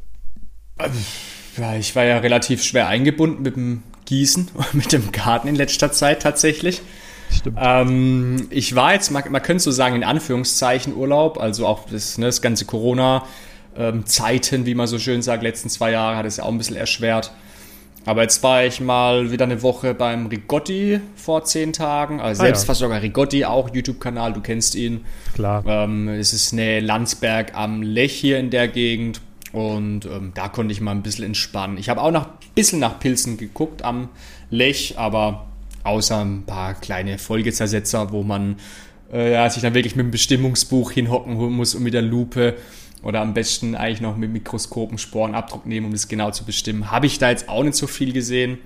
Ja, 1.57 1.75
ich 1.75 1.95
war 1.95 2.03
ja 2.03 2.19
relativ 2.19 2.63
schwer 2.63 2.87
eingebunden 2.87 3.41
mit 3.41 3.55
dem 3.55 3.83
Gießen 4.05 4.49
und 4.53 4.73
mit 4.73 4.91
dem 4.91 5.11
Garten 5.11 5.47
in 5.47 5.55
letzter 5.55 5.91
Zeit 5.91 6.21
tatsächlich. 6.21 6.81
Stimmt. 7.35 7.57
Ähm, 7.59 8.47
ich 8.49 8.75
war 8.75 8.93
jetzt, 8.93 9.11
man, 9.11 9.23
man 9.29 9.41
könnte 9.41 9.63
so 9.63 9.71
sagen, 9.71 9.95
in 9.95 10.03
Anführungszeichen 10.03 10.95
Urlaub, 10.95 11.39
also 11.39 11.65
auch 11.67 11.85
das, 11.89 12.17
ne, 12.17 12.27
das 12.27 12.41
ganze 12.41 12.65
Corona-Zeiten, 12.65 14.55
ähm, 14.55 14.65
wie 14.65 14.75
man 14.75 14.87
so 14.87 14.97
schön 14.97 15.21
sagt, 15.21 15.43
letzten 15.43 15.69
zwei 15.69 15.91
Jahre 15.91 16.15
hat 16.15 16.25
es 16.25 16.37
ja 16.37 16.43
auch 16.43 16.51
ein 16.51 16.57
bisschen 16.57 16.77
erschwert. 16.77 17.31
Aber 18.05 18.21
jetzt 18.21 18.41
war 18.41 18.63
ich 18.63 18.79
mal 18.79 19.31
wieder 19.31 19.43
eine 19.43 19.61
Woche 19.61 19.93
beim 19.93 20.27
Rigotti 20.27 21.01
vor 21.17 21.43
zehn 21.43 21.73
Tagen. 21.73 22.21
Also 22.21 22.41
ah, 22.41 22.45
selbst 22.45 22.61
ja. 22.61 22.67
fast 22.67 22.79
sogar 22.79 23.01
Rigotti, 23.01 23.43
auch 23.43 23.69
YouTube-Kanal, 23.73 24.31
du 24.31 24.39
kennst 24.39 24.75
ihn. 24.75 25.03
Klar. 25.35 25.65
Ähm, 25.67 26.07
es 26.07 26.31
ist 26.31 26.53
eine 26.53 26.79
Landsberg 26.79 27.53
am 27.53 27.81
Lech 27.81 28.13
hier 28.13 28.39
in 28.39 28.49
der 28.49 28.69
Gegend. 28.69 29.19
Und 29.53 30.05
ähm, 30.05 30.31
da 30.33 30.49
konnte 30.49 30.71
ich 30.71 30.81
mal 30.81 30.91
ein 30.91 31.03
bisschen 31.03 31.25
entspannen. 31.25 31.77
Ich 31.77 31.89
habe 31.89 32.01
auch 32.01 32.11
noch 32.11 32.25
ein 32.27 32.33
bisschen 32.55 32.79
nach 32.79 32.99
Pilzen 32.99 33.37
geguckt 33.37 33.83
am 33.83 34.09
Lech, 34.49 34.95
aber 34.97 35.47
außer 35.83 36.23
ein 36.23 36.43
paar 36.43 36.73
kleine 36.73 37.17
Folgezersetzer, 37.17 38.11
wo 38.11 38.23
man 38.23 38.57
äh, 39.11 39.33
ja, 39.33 39.49
sich 39.49 39.61
dann 39.61 39.73
wirklich 39.73 39.95
mit 39.95 40.05
dem 40.05 40.11
Bestimmungsbuch 40.11 40.91
hinhocken 40.91 41.35
muss 41.35 41.75
und 41.75 41.83
mit 41.83 41.93
der 41.93 42.01
Lupe 42.01 42.55
oder 43.03 43.21
am 43.21 43.33
besten 43.33 43.75
eigentlich 43.75 44.01
noch 44.01 44.17
mit 44.17 44.31
Mikroskopen 44.31 44.97
Sporenabdruck 44.97 45.65
nehmen, 45.65 45.85
um 45.85 45.91
das 45.91 46.07
genau 46.07 46.31
zu 46.31 46.43
bestimmen. 46.43 46.91
Habe 46.91 47.05
ich 47.05 47.19
da 47.19 47.29
jetzt 47.29 47.47
auch 47.47 47.63
nicht 47.63 47.75
so 47.75 47.87
viel 47.87 48.11
gesehen. 48.11 48.57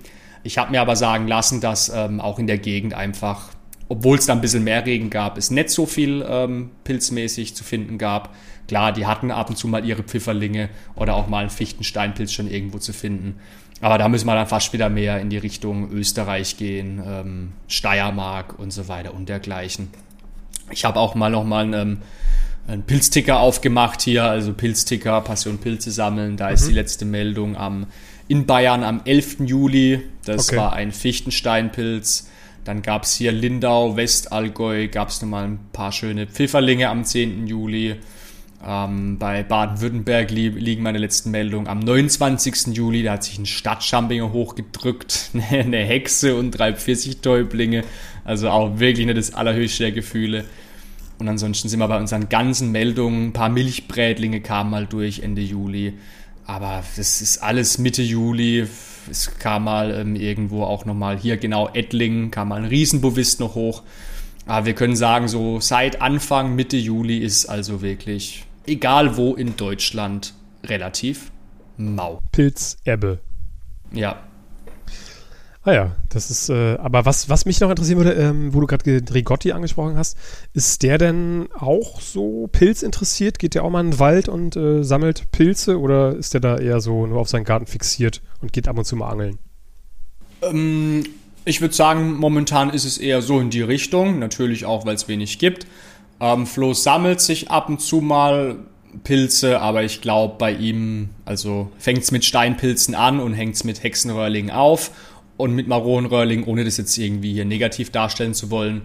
Ich 0.42 0.58
habe 0.58 0.72
mir 0.72 0.80
aber 0.80 0.96
sagen 0.96 1.28
lassen, 1.28 1.60
dass 1.60 1.90
ähm, 1.94 2.20
auch 2.20 2.38
in 2.38 2.46
der 2.46 2.58
Gegend 2.58 2.94
einfach, 2.94 3.50
obwohl 3.88 4.18
es 4.18 4.26
da 4.26 4.32
ein 4.32 4.40
bisschen 4.40 4.64
mehr 4.64 4.84
Regen 4.84 5.10
gab, 5.10 5.38
es 5.38 5.50
nicht 5.50 5.70
so 5.70 5.86
viel 5.86 6.24
ähm, 6.28 6.70
pilzmäßig 6.82 7.54
zu 7.54 7.62
finden 7.62 7.98
gab. 7.98 8.34
Klar, 8.68 8.92
die 8.92 9.06
hatten 9.06 9.30
ab 9.30 9.50
und 9.50 9.56
zu 9.56 9.68
mal 9.68 9.84
ihre 9.84 10.02
Pfifferlinge 10.02 10.68
oder 10.94 11.14
auch 11.14 11.28
mal 11.28 11.40
einen 11.40 11.50
Fichtensteinpilz 11.50 12.32
schon 12.32 12.48
irgendwo 12.48 12.78
zu 12.78 12.92
finden. 12.92 13.36
Aber 13.82 13.98
da 13.98 14.08
müssen 14.08 14.26
wir 14.26 14.34
dann 14.36 14.46
fast 14.46 14.72
wieder 14.72 14.88
mehr 14.88 15.20
in 15.20 15.28
die 15.28 15.38
Richtung 15.38 15.90
Österreich 15.90 16.56
gehen, 16.56 17.02
ähm, 17.04 17.52
Steiermark 17.66 18.58
und 18.58 18.72
so 18.72 18.86
weiter 18.86 19.12
und 19.12 19.28
dergleichen. 19.28 19.88
Ich 20.70 20.84
habe 20.84 21.00
auch 21.00 21.16
mal 21.16 21.30
noch 21.30 21.44
mal 21.44 21.64
einen, 21.64 21.74
ähm, 21.74 21.98
einen 22.68 22.82
Pilzticker 22.84 23.40
aufgemacht 23.40 24.00
hier, 24.02 24.24
also 24.24 24.52
Pilzticker, 24.52 25.20
Passion 25.22 25.58
Pilze 25.58 25.90
sammeln. 25.90 26.36
Da 26.36 26.48
mhm. 26.48 26.54
ist 26.54 26.68
die 26.68 26.72
letzte 26.72 27.04
Meldung 27.04 27.56
am, 27.56 27.86
in 28.28 28.46
Bayern 28.46 28.84
am 28.84 29.00
11. 29.04 29.40
Juli. 29.40 30.02
Das 30.24 30.48
okay. 30.48 30.58
war 30.58 30.72
ein 30.74 30.92
Fichtensteinpilz. 30.92 32.28
Dann 32.64 32.82
gab 32.82 33.02
es 33.02 33.16
hier 33.16 33.32
Lindau, 33.32 33.96
Westallgäu, 33.96 34.86
gab 34.86 35.08
es 35.08 35.20
nochmal 35.20 35.44
ein 35.44 35.58
paar 35.72 35.90
schöne 35.90 36.28
Pfifferlinge 36.28 36.88
am 36.88 37.04
10. 37.04 37.48
Juli. 37.48 37.96
Ähm, 38.64 39.18
bei 39.18 39.42
Baden-Württemberg 39.42 40.30
li 40.30 40.48
liegen 40.48 40.84
meine 40.84 40.98
letzten 40.98 41.32
Meldungen 41.32 41.66
am 41.66 41.80
29. 41.80 42.68
Juli. 42.68 43.02
Da 43.02 43.12
hat 43.12 43.24
sich 43.24 43.38
ein 43.38 43.46
Stadtchampion 43.46 44.32
hochgedrückt, 44.32 45.30
eine 45.50 45.78
Hexe 45.78 46.36
und 46.36 46.52
drei 46.52 46.72
Pfirsichtäublinge. 46.72 47.84
Also 48.24 48.50
auch 48.50 48.78
wirklich 48.78 49.06
nicht 49.06 49.18
das 49.18 49.34
allerhöchste 49.34 49.84
der 49.84 49.92
Gefühle. 49.92 50.44
Und 51.18 51.28
ansonsten 51.28 51.68
sind 51.68 51.80
wir 51.80 51.88
bei 51.88 51.98
unseren 51.98 52.28
ganzen 52.28 52.70
Meldungen. 52.72 53.28
Ein 53.28 53.32
paar 53.32 53.48
Milchbrätlinge 53.48 54.40
kamen 54.40 54.70
mal 54.70 54.86
durch 54.86 55.20
Ende 55.20 55.42
Juli. 55.42 55.94
Aber 56.46 56.82
das 56.96 57.20
ist 57.20 57.38
alles 57.38 57.78
Mitte 57.78 58.02
Juli. 58.02 58.66
Es 59.10 59.38
kam 59.38 59.64
mal 59.64 59.92
ähm, 59.92 60.14
irgendwo 60.14 60.62
auch 60.62 60.84
nochmal 60.84 61.18
hier 61.18 61.36
genau 61.36 61.68
Ettlingen, 61.72 62.30
kam 62.30 62.48
mal 62.48 62.62
ein 62.62 62.68
Riesenbovist 62.68 63.40
noch 63.40 63.56
hoch. 63.56 63.82
Aber 64.46 64.66
wir 64.66 64.74
können 64.74 64.96
sagen, 64.96 65.28
so 65.28 65.60
seit 65.60 66.00
Anfang, 66.00 66.54
Mitte 66.54 66.76
Juli 66.76 67.18
ist 67.18 67.46
also 67.46 67.82
wirklich 67.82 68.44
egal 68.66 69.16
wo 69.16 69.34
in 69.34 69.56
Deutschland, 69.56 70.34
relativ 70.64 71.30
mau. 71.76 72.18
Pilzebbe. 72.32 73.18
Ja. 73.92 74.22
Ah 75.64 75.72
ja, 75.72 75.96
das 76.08 76.28
ist, 76.30 76.48
äh, 76.48 76.76
aber 76.78 77.04
was, 77.04 77.28
was 77.28 77.46
mich 77.46 77.60
noch 77.60 77.70
interessieren 77.70 77.98
würde, 77.98 78.14
ähm, 78.14 78.52
wo 78.52 78.60
du 78.60 78.66
gerade 78.66 79.00
Rigotti 79.14 79.52
angesprochen 79.52 79.96
hast, 79.96 80.16
ist 80.54 80.82
der 80.82 80.98
denn 80.98 81.48
auch 81.56 82.00
so 82.00 82.48
pilzinteressiert? 82.50 83.38
Geht 83.38 83.54
der 83.54 83.62
auch 83.62 83.70
mal 83.70 83.80
in 83.80 83.92
den 83.92 83.98
Wald 84.00 84.28
und 84.28 84.56
äh, 84.56 84.82
sammelt 84.82 85.30
Pilze 85.30 85.78
oder 85.78 86.16
ist 86.16 86.34
der 86.34 86.40
da 86.40 86.58
eher 86.58 86.80
so 86.80 87.06
nur 87.06 87.20
auf 87.20 87.28
seinen 87.28 87.44
Garten 87.44 87.66
fixiert 87.66 88.22
und 88.40 88.52
geht 88.52 88.66
ab 88.66 88.76
und 88.76 88.84
zu 88.84 88.96
mal 88.96 89.10
angeln? 89.10 89.38
Ähm, 90.42 91.04
ich 91.44 91.60
würde 91.60 91.74
sagen, 91.74 92.14
momentan 92.14 92.70
ist 92.70 92.84
es 92.84 92.98
eher 92.98 93.22
so 93.22 93.38
in 93.38 93.50
die 93.50 93.62
Richtung, 93.62 94.18
natürlich 94.18 94.64
auch, 94.64 94.84
weil 94.84 94.96
es 94.96 95.06
wenig 95.06 95.38
gibt. 95.38 95.68
Ähm, 96.22 96.46
Flo 96.46 96.72
sammelt 96.72 97.20
sich 97.20 97.50
ab 97.50 97.68
und 97.68 97.80
zu 97.80 98.00
mal 98.00 98.56
Pilze, 99.02 99.60
aber 99.60 99.82
ich 99.82 100.00
glaube 100.00 100.36
bei 100.38 100.52
ihm, 100.52 101.08
also 101.24 101.72
fängt 101.78 102.04
es 102.04 102.12
mit 102.12 102.24
Steinpilzen 102.24 102.94
an 102.94 103.18
und 103.18 103.34
hängt 103.34 103.56
es 103.56 103.64
mit 103.64 103.82
Hexenröhrlingen 103.82 104.52
auf 104.52 104.92
und 105.36 105.56
mit 105.56 105.66
Maronenröhrlingen, 105.66 106.44
ohne 106.44 106.64
das 106.64 106.76
jetzt 106.76 106.96
irgendwie 106.96 107.32
hier 107.32 107.44
negativ 107.44 107.90
darstellen 107.90 108.34
zu 108.34 108.52
wollen. 108.52 108.82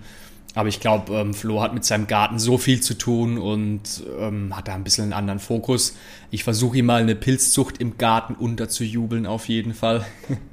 Aber 0.55 0.69
ich 0.69 0.79
glaube, 0.79 1.13
ähm, 1.13 1.35
Flo 1.35 1.61
hat 1.61 1.75
mit 1.75 1.85
seinem 1.85 2.07
Garten 2.07 2.39
so 2.39 2.57
viel 2.57 2.81
zu 2.81 2.95
tun 2.95 3.37
und 3.37 4.03
ähm, 4.19 4.57
hat 4.57 4.67
da 4.67 4.73
ein 4.73 4.83
bisschen 4.83 5.03
einen 5.03 5.13
anderen 5.13 5.39
Fokus. 5.39 5.95
Ich 6.31 6.43
versuche 6.43 6.79
ihm 6.79 6.87
mal 6.87 7.01
eine 7.01 7.15
Pilzzucht 7.15 7.77
im 7.77 7.99
Garten 7.99 8.33
unterzujubeln, 8.33 9.27
auf 9.27 9.47
jeden 9.47 9.75
Fall. 9.75 10.03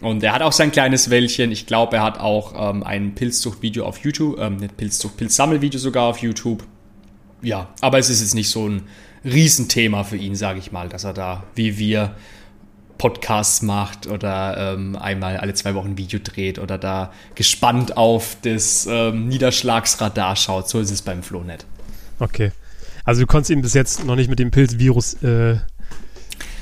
Und 0.00 0.22
er 0.22 0.32
hat 0.32 0.42
auch 0.42 0.52
sein 0.52 0.72
kleines 0.72 1.10
Wäldchen. 1.10 1.52
Ich 1.52 1.66
glaube, 1.66 1.96
er 1.96 2.02
hat 2.02 2.18
auch 2.18 2.70
ähm, 2.70 2.82
ein 2.82 3.14
Pilzzuchtvideo 3.14 3.84
auf 3.84 3.98
YouTube, 3.98 4.38
ähm, 4.38 4.56
nicht 4.56 4.76
Pilzzucht, 4.76 5.16
Pilzsammelvideo 5.16 5.78
sogar 5.78 6.04
auf 6.04 6.18
YouTube. 6.18 6.64
Ja, 7.42 7.68
aber 7.80 7.98
es 7.98 8.08
ist 8.08 8.20
jetzt 8.20 8.34
nicht 8.34 8.50
so 8.50 8.68
ein 8.68 8.82
Riesenthema 9.24 10.04
für 10.04 10.16
ihn, 10.16 10.34
sage 10.34 10.58
ich 10.58 10.72
mal, 10.72 10.88
dass 10.88 11.04
er 11.04 11.12
da 11.12 11.44
wie 11.54 11.78
wir 11.78 12.14
Podcasts 12.96 13.62
macht 13.62 14.06
oder 14.06 14.74
ähm, 14.74 14.94
einmal 14.94 15.38
alle 15.38 15.54
zwei 15.54 15.74
Wochen 15.74 15.92
ein 15.92 15.98
Video 15.98 16.20
dreht 16.22 16.58
oder 16.58 16.76
da 16.76 17.12
gespannt 17.34 17.96
auf 17.96 18.36
das 18.42 18.86
ähm, 18.90 19.28
Niederschlagsradar 19.28 20.36
schaut. 20.36 20.68
So 20.68 20.80
ist 20.80 20.90
es 20.90 21.00
beim 21.00 21.22
Flo 21.22 21.42
nicht. 21.42 21.64
Okay. 22.18 22.52
Also 23.04 23.22
du 23.22 23.26
konntest 23.26 23.50
ihn 23.50 23.62
bis 23.62 23.72
jetzt 23.72 24.04
noch 24.04 24.16
nicht 24.16 24.28
mit 24.28 24.38
dem 24.38 24.50
Pilzvirus 24.50 25.14
äh, 25.22 25.56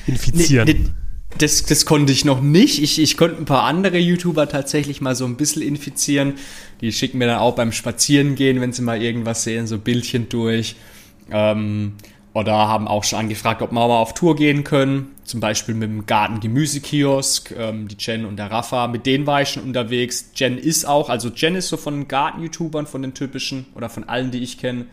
infizieren. 0.06 0.68
Nee, 0.68 0.74
nee, 0.74 0.90
das, 1.36 1.62
das 1.64 1.84
konnte 1.84 2.12
ich 2.12 2.24
noch 2.24 2.40
nicht. 2.40 2.82
Ich, 2.82 2.98
ich 2.98 3.16
konnte 3.16 3.36
ein 3.36 3.44
paar 3.44 3.64
andere 3.64 3.98
YouTuber 3.98 4.48
tatsächlich 4.48 5.00
mal 5.00 5.14
so 5.14 5.26
ein 5.26 5.36
bisschen 5.36 5.62
infizieren. 5.62 6.34
Die 6.80 6.92
schicken 6.92 7.18
mir 7.18 7.26
dann 7.26 7.38
auch 7.38 7.54
beim 7.54 7.72
Spazierengehen, 7.72 8.60
wenn 8.60 8.72
sie 8.72 8.82
mal 8.82 9.00
irgendwas 9.00 9.44
sehen, 9.44 9.66
so 9.66 9.78
Bildchen 9.78 10.28
durch. 10.28 10.76
Ähm, 11.30 11.94
oder 12.32 12.52
haben 12.52 12.88
auch 12.88 13.04
schon 13.04 13.18
angefragt, 13.18 13.62
ob 13.62 13.72
wir 13.72 13.74
mal 13.74 13.98
auf 13.98 14.14
Tour 14.14 14.36
gehen 14.36 14.64
können. 14.64 15.12
Zum 15.24 15.40
Beispiel 15.40 15.74
mit 15.74 15.90
dem 15.90 16.06
Garten 16.06 16.40
Gemüsekiosk, 16.40 17.54
ähm, 17.56 17.88
die 17.88 17.96
Jen 17.98 18.24
und 18.24 18.36
der 18.36 18.50
Rafa. 18.50 18.86
Mit 18.86 19.06
denen 19.06 19.26
war 19.26 19.42
ich 19.42 19.50
schon 19.50 19.64
unterwegs. 19.64 20.30
Jen 20.34 20.56
ist 20.56 20.86
auch, 20.86 21.10
also 21.10 21.28
Jen 21.28 21.56
ist 21.56 21.68
so 21.68 21.76
von 21.76 22.08
Garten-YouTubern, 22.08 22.86
von 22.86 23.02
den 23.02 23.14
typischen 23.14 23.66
oder 23.74 23.88
von 23.88 24.04
allen, 24.04 24.30
die 24.30 24.42
ich 24.42 24.58
kenne, 24.58 24.86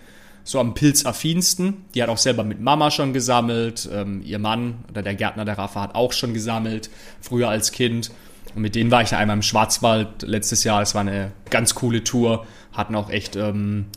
so 0.46 0.62
am 0.62 0.74
pilzaffinsten. 0.74 1.86
Die 1.94 2.02
hat 2.02 2.08
auch 2.08 2.18
selber 2.18 2.46
mit 2.46 2.62
Mama 2.62 2.92
schon 2.92 3.12
gesammelt. 3.12 3.90
Ähm, 3.92 4.22
ihr 4.24 4.40
Mann 4.40 4.86
oder 4.90 5.02
der 5.02 5.16
Gärtner 5.16 5.44
der 5.44 5.58
Rafa 5.58 5.82
hat 5.82 5.96
auch 5.96 6.14
schon 6.14 6.34
gesammelt, 6.34 6.90
früher 7.20 7.50
als 7.50 7.74
Kind. 7.74 8.12
Und 8.56 8.62
mit 8.62 8.76
denen 8.76 8.92
war 8.92 9.02
ich 9.02 9.10
da 9.10 9.18
einmal 9.18 9.36
im 9.36 9.42
Schwarzwald 9.42 10.22
letztes 10.22 10.64
Jahr. 10.64 10.82
Es 10.82 10.96
war 10.96 11.02
eine 11.02 11.34
ganz 11.50 11.76
coole 11.76 12.06
Tour. 12.06 12.46
Hatten 12.72 12.96
auch 12.96 13.10
echt 13.10 13.36
ähm, 13.36 13.88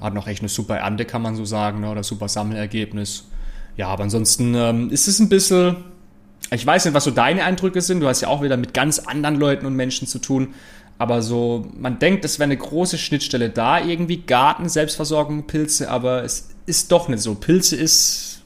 hat 0.00 0.14
noch 0.14 0.26
echt 0.26 0.40
eine 0.40 0.48
super 0.48 0.76
Ernte, 0.76 1.04
kann 1.04 1.22
man 1.22 1.34
so 1.36 1.44
sagen, 1.44 1.80
ne? 1.80 1.90
oder 1.90 2.02
super 2.02 2.28
Sammelergebnis. 2.28 3.28
Ja, 3.76 3.88
aber 3.88 4.04
ansonsten 4.04 4.54
ähm, 4.54 4.90
ist 4.90 5.08
es 5.08 5.18
ein 5.18 5.28
bisschen, 5.28 5.76
ich 6.50 6.64
weiß 6.64 6.84
nicht, 6.84 6.94
was 6.94 7.04
so 7.04 7.10
deine 7.10 7.44
Eindrücke 7.44 7.80
sind. 7.80 8.00
Du 8.00 8.08
hast 8.08 8.20
ja 8.20 8.28
auch 8.28 8.42
wieder 8.42 8.56
mit 8.56 8.74
ganz 8.74 8.98
anderen 8.98 9.36
Leuten 9.36 9.66
und 9.66 9.74
Menschen 9.74 10.06
zu 10.06 10.18
tun. 10.18 10.54
Aber 10.98 11.22
so, 11.22 11.66
man 11.78 12.00
denkt, 12.00 12.24
es 12.24 12.38
wäre 12.38 12.48
eine 12.48 12.56
große 12.56 12.98
Schnittstelle 12.98 13.50
da, 13.50 13.80
irgendwie 13.80 14.18
Garten, 14.18 14.68
Selbstversorgung, 14.68 15.46
Pilze, 15.46 15.90
aber 15.90 16.24
es 16.24 16.50
ist 16.66 16.90
doch 16.90 17.08
nicht 17.08 17.22
so. 17.22 17.36
Pilze 17.36 17.76
ist 17.76 18.42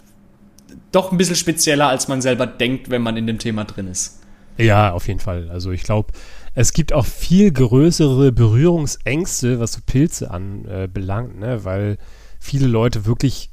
doch 0.92 1.10
ein 1.10 1.18
bisschen 1.18 1.36
spezieller, 1.36 1.88
als 1.88 2.08
man 2.08 2.20
selber 2.20 2.46
denkt, 2.46 2.90
wenn 2.90 3.00
man 3.00 3.16
in 3.16 3.26
dem 3.26 3.38
Thema 3.38 3.64
drin 3.64 3.88
ist. 3.88 4.20
Ja, 4.58 4.92
auf 4.92 5.08
jeden 5.08 5.20
Fall. 5.20 5.48
Also 5.50 5.70
ich 5.70 5.82
glaube, 5.82 6.12
es 6.54 6.74
gibt 6.74 6.92
auch 6.92 7.06
viel 7.06 7.50
größere 7.50 8.32
Berührungsängste, 8.32 9.58
was 9.58 9.72
so 9.72 9.80
Pilze 9.86 10.30
anbelangt, 10.30 11.36
äh, 11.36 11.40
ne? 11.40 11.64
weil 11.64 11.96
viele 12.38 12.66
Leute 12.66 13.06
wirklich, 13.06 13.48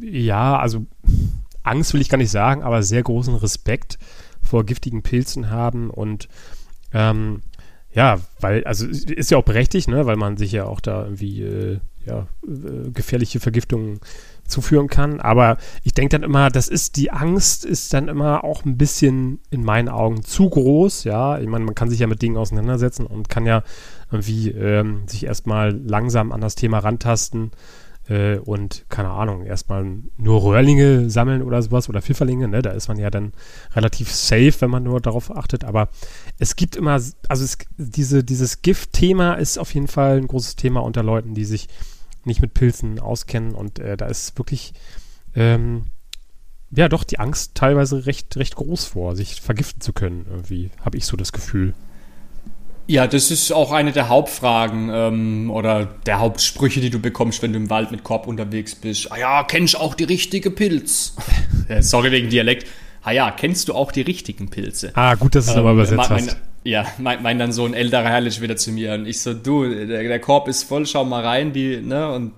ja, 0.00 0.58
also 0.58 0.86
Angst 1.62 1.92
will 1.92 2.00
ich 2.00 2.08
gar 2.08 2.18
nicht 2.18 2.30
sagen, 2.30 2.62
aber 2.62 2.82
sehr 2.82 3.02
großen 3.02 3.34
Respekt 3.34 3.98
vor 4.40 4.64
giftigen 4.64 5.02
Pilzen 5.02 5.50
haben 5.50 5.90
und 5.90 6.28
ähm, 6.94 7.42
ja, 7.94 8.20
weil, 8.40 8.64
also 8.64 8.86
ist 8.86 9.30
ja 9.30 9.38
auch 9.38 9.44
berechtigt, 9.44 9.88
ne, 9.88 10.06
weil 10.06 10.16
man 10.16 10.36
sich 10.36 10.52
ja 10.52 10.64
auch 10.64 10.80
da 10.80 11.04
irgendwie 11.04 11.42
äh, 11.42 11.78
ja, 12.06 12.26
äh, 12.46 12.90
gefährliche 12.90 13.40
Vergiftungen 13.40 14.00
zuführen 14.46 14.88
kann. 14.88 15.20
Aber 15.20 15.56
ich 15.82 15.94
denke 15.94 16.18
dann 16.18 16.28
immer, 16.28 16.50
das 16.50 16.68
ist 16.68 16.96
die 16.96 17.10
Angst 17.10 17.64
ist 17.64 17.92
dann 17.94 18.08
immer 18.08 18.44
auch 18.44 18.64
ein 18.64 18.76
bisschen 18.76 19.40
in 19.50 19.64
meinen 19.64 19.88
Augen 19.88 20.22
zu 20.22 20.48
groß. 20.48 21.04
Ja, 21.04 21.38
ich 21.38 21.46
meine, 21.46 21.64
man 21.64 21.74
kann 21.74 21.90
sich 21.90 22.00
ja 22.00 22.06
mit 22.06 22.22
Dingen 22.22 22.36
auseinandersetzen 22.36 23.06
und 23.06 23.28
kann 23.28 23.46
ja 23.46 23.62
irgendwie 24.10 24.50
ähm, 24.50 25.06
sich 25.06 25.24
erstmal 25.24 25.70
langsam 25.72 26.32
an 26.32 26.40
das 26.40 26.54
Thema 26.54 26.78
rantasten 26.78 27.50
äh, 28.08 28.38
und 28.38 28.84
keine 28.88 29.10
Ahnung, 29.10 29.44
erstmal 29.44 29.84
nur 30.16 30.42
Röhrlinge 30.42 31.10
sammeln 31.10 31.42
oder 31.42 31.62
sowas 31.62 31.88
oder 31.88 32.02
Pfifferlinge. 32.02 32.48
Ne? 32.48 32.62
Da 32.62 32.70
ist 32.70 32.88
man 32.88 32.98
ja 32.98 33.10
dann 33.10 33.32
relativ 33.74 34.10
safe, 34.10 34.54
wenn 34.60 34.70
man 34.70 34.82
nur 34.82 35.00
darauf 35.00 35.34
achtet. 35.34 35.64
Aber 35.64 35.88
es 36.38 36.56
gibt 36.56 36.76
immer, 36.76 36.92
also 36.92 37.14
es, 37.28 37.58
diese, 37.76 38.24
dieses 38.24 38.62
Gift-Thema 38.62 39.34
ist 39.34 39.58
auf 39.58 39.72
jeden 39.74 39.88
Fall 39.88 40.18
ein 40.18 40.26
großes 40.26 40.56
Thema 40.56 40.80
unter 40.80 41.02
Leuten, 41.02 41.34
die 41.34 41.44
sich 41.44 41.68
nicht 42.24 42.40
mit 42.40 42.54
Pilzen 42.54 43.00
auskennen 43.00 43.52
und 43.54 43.78
äh, 43.80 43.96
da 43.96 44.06
ist 44.06 44.38
wirklich 44.38 44.74
ähm, 45.34 45.86
ja 46.70 46.88
doch 46.88 47.04
die 47.04 47.18
Angst 47.18 47.54
teilweise 47.54 48.06
recht, 48.06 48.36
recht 48.36 48.56
groß 48.56 48.86
vor, 48.86 49.16
sich 49.16 49.40
vergiften 49.40 49.80
zu 49.80 49.92
können, 49.92 50.26
irgendwie, 50.28 50.70
habe 50.84 50.96
ich 50.96 51.04
so 51.04 51.16
das 51.16 51.32
Gefühl. 51.32 51.74
Ja, 52.86 53.06
das 53.06 53.30
ist 53.30 53.52
auch 53.52 53.72
eine 53.72 53.92
der 53.92 54.08
Hauptfragen 54.08 54.90
ähm, 54.92 55.50
oder 55.50 55.86
der 56.06 56.18
Hauptsprüche, 56.18 56.80
die 56.80 56.90
du 56.90 56.98
bekommst, 56.98 57.42
wenn 57.42 57.52
du 57.52 57.58
im 57.58 57.70
Wald 57.70 57.90
mit 57.90 58.02
Korb 58.02 58.26
unterwegs 58.26 58.74
bist. 58.74 59.12
Ah 59.12 59.18
ja, 59.18 59.44
kennst 59.44 59.74
du 59.74 59.78
auch 59.78 59.94
die 59.94 60.04
richtige 60.04 60.50
Pilz? 60.50 61.14
Sorry 61.80 62.10
wegen 62.10 62.28
Dialekt. 62.28 62.66
Ah 63.02 63.12
ja, 63.12 63.30
kennst 63.30 63.68
du 63.68 63.74
auch 63.74 63.92
die 63.92 64.02
richtigen 64.02 64.48
Pilze? 64.48 64.92
Ah, 64.94 65.14
gut, 65.14 65.34
dass 65.34 65.46
du 65.46 65.50
es 65.52 65.56
ähm, 65.56 65.62
aber 65.62 65.72
übersetzt 65.72 66.10
mein, 66.10 66.26
hast. 66.26 66.36
Ja, 66.64 66.86
mein, 66.98 67.22
mein 67.22 67.38
dann 67.38 67.52
so 67.52 67.64
ein 67.64 67.74
älterer 67.74 68.08
Herrlich 68.08 68.40
wieder 68.40 68.56
zu 68.56 68.70
mir 68.70 68.94
und 68.94 69.06
ich 69.06 69.20
so, 69.20 69.34
du, 69.34 69.68
der, 69.68 70.02
der 70.02 70.18
Korb 70.20 70.48
ist 70.48 70.64
voll, 70.64 70.86
schau 70.86 71.04
mal 71.04 71.24
rein, 71.24 71.52
die, 71.52 71.78
ne, 71.78 72.12
und 72.12 72.32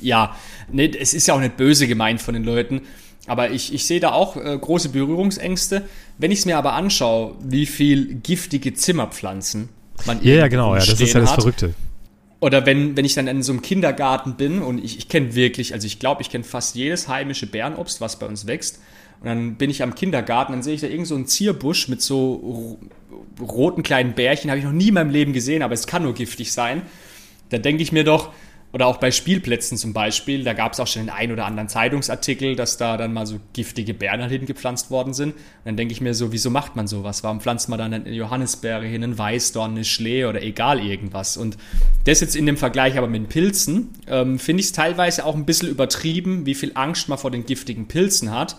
ja, 0.00 0.36
ne, 0.70 0.90
es 0.98 1.14
ist 1.14 1.26
ja 1.26 1.34
auch 1.34 1.40
nicht 1.40 1.56
böse 1.56 1.86
gemeint 1.86 2.20
von 2.20 2.34
den 2.34 2.44
Leuten, 2.44 2.82
aber 3.26 3.50
ich, 3.50 3.72
ich 3.72 3.86
sehe 3.86 4.00
da 4.00 4.12
auch 4.12 4.36
äh, 4.36 4.58
große 4.58 4.88
Berührungsängste. 4.88 5.82
Wenn 6.18 6.30
ich 6.30 6.40
es 6.40 6.46
mir 6.46 6.58
aber 6.58 6.72
anschaue, 6.72 7.36
wie 7.40 7.66
viel 7.66 8.14
giftige 8.14 8.74
Zimmerpflanzen 8.74 9.68
man 10.06 10.22
Ja, 10.22 10.34
ja 10.34 10.48
genau, 10.48 10.74
ja, 10.74 10.80
das 10.84 11.00
ist 11.00 11.12
ja 11.12 11.20
das 11.20 11.30
hat, 11.30 11.40
Verrückte. 11.40 11.74
Oder 12.40 12.66
wenn, 12.66 12.96
wenn 12.96 13.04
ich 13.04 13.14
dann 13.14 13.28
in 13.28 13.42
so 13.44 13.52
einem 13.52 13.62
Kindergarten 13.62 14.34
bin 14.34 14.62
und 14.62 14.84
ich, 14.84 14.98
ich 14.98 15.08
kenne 15.08 15.36
wirklich, 15.36 15.74
also 15.74 15.86
ich 15.86 16.00
glaube, 16.00 16.22
ich 16.22 16.30
kenne 16.30 16.42
fast 16.42 16.74
jedes 16.74 17.06
heimische 17.06 17.46
Bärenobst, 17.46 18.00
was 18.00 18.18
bei 18.18 18.26
uns 18.26 18.48
wächst. 18.48 18.80
Und 19.20 19.28
dann 19.28 19.54
bin 19.54 19.70
ich 19.70 19.84
am 19.84 19.94
Kindergarten, 19.94 20.52
dann 20.52 20.64
sehe 20.64 20.74
ich 20.74 20.80
da 20.80 20.88
irgend 20.88 21.06
so 21.06 21.14
einen 21.14 21.26
Zierbusch 21.26 21.86
mit 21.86 22.02
so 22.02 22.80
roten 23.40 23.84
kleinen 23.84 24.14
Bärchen, 24.14 24.50
habe 24.50 24.58
ich 24.58 24.64
noch 24.64 24.72
nie 24.72 24.88
in 24.88 24.94
meinem 24.94 25.10
Leben 25.10 25.32
gesehen, 25.32 25.62
aber 25.62 25.74
es 25.74 25.86
kann 25.86 26.02
nur 26.02 26.14
giftig 26.14 26.52
sein. 26.52 26.82
Da 27.50 27.58
denke 27.58 27.84
ich 27.84 27.92
mir 27.92 28.02
doch, 28.02 28.32
oder 28.72 28.86
auch 28.86 28.96
bei 28.96 29.10
Spielplätzen 29.10 29.76
zum 29.76 29.92
Beispiel, 29.92 30.44
da 30.44 30.54
gab 30.54 30.72
es 30.72 30.80
auch 30.80 30.86
schon 30.86 31.02
den 31.02 31.10
einen 31.10 31.32
oder 31.32 31.44
anderen 31.44 31.68
Zeitungsartikel, 31.68 32.56
dass 32.56 32.78
da 32.78 32.96
dann 32.96 33.12
mal 33.12 33.26
so 33.26 33.38
giftige 33.52 33.92
Bären 33.92 34.22
halt 34.22 34.32
hingepflanzt 34.32 34.90
worden 34.90 35.12
sind. 35.12 35.34
Und 35.34 35.42
dann 35.66 35.76
denke 35.76 35.92
ich 35.92 36.00
mir 36.00 36.14
so, 36.14 36.32
wieso 36.32 36.48
macht 36.48 36.74
man 36.74 36.86
sowas? 36.86 37.22
Warum 37.22 37.42
pflanzt 37.42 37.68
man 37.68 37.78
dann 37.78 37.92
eine 37.92 38.10
Johannisbeere 38.10 38.86
hin, 38.86 39.04
einen 39.04 39.18
Weißdorn, 39.18 39.72
eine 39.72 39.84
Schlee 39.84 40.24
oder 40.24 40.42
egal 40.42 40.80
irgendwas? 40.80 41.36
Und 41.36 41.58
das 42.04 42.20
jetzt 42.20 42.34
in 42.34 42.46
dem 42.46 42.56
Vergleich 42.56 42.96
aber 42.96 43.08
mit 43.08 43.20
den 43.20 43.28
Pilzen, 43.28 43.90
ähm, 44.06 44.38
finde 44.38 44.60
ich 44.62 44.66
es 44.66 44.72
teilweise 44.72 45.26
auch 45.26 45.34
ein 45.34 45.44
bisschen 45.44 45.68
übertrieben, 45.68 46.46
wie 46.46 46.54
viel 46.54 46.72
Angst 46.74 47.10
man 47.10 47.18
vor 47.18 47.30
den 47.30 47.44
giftigen 47.44 47.88
Pilzen 47.88 48.30
hat 48.30 48.56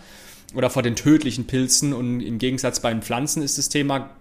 oder 0.54 0.69
vor 0.69 0.84
den 0.84 0.95
tödlichen 0.95 1.47
Pilzen. 1.47 1.91
Und 1.91 2.21
im 2.21 2.38
Gegensatz 2.38 2.82
bei 2.82 2.91
den 2.91 3.02
Pflanzen 3.02 3.41
ist 3.41 3.58
das 3.58 3.69
Thema 3.69 4.12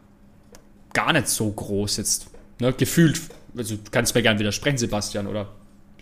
gar 0.95 1.13
nicht 1.13 1.29
so 1.29 1.51
groß 1.51 1.99
jetzt. 1.99 2.29
Ne? 2.61 2.73
Gefühlt, 2.73 3.21
also 3.55 3.77
du 3.77 3.91
kannst 3.91 4.15
mir 4.15 4.23
gerne 4.23 4.39
widersprechen, 4.39 4.79
Sebastian, 4.79 5.27
oder 5.27 5.49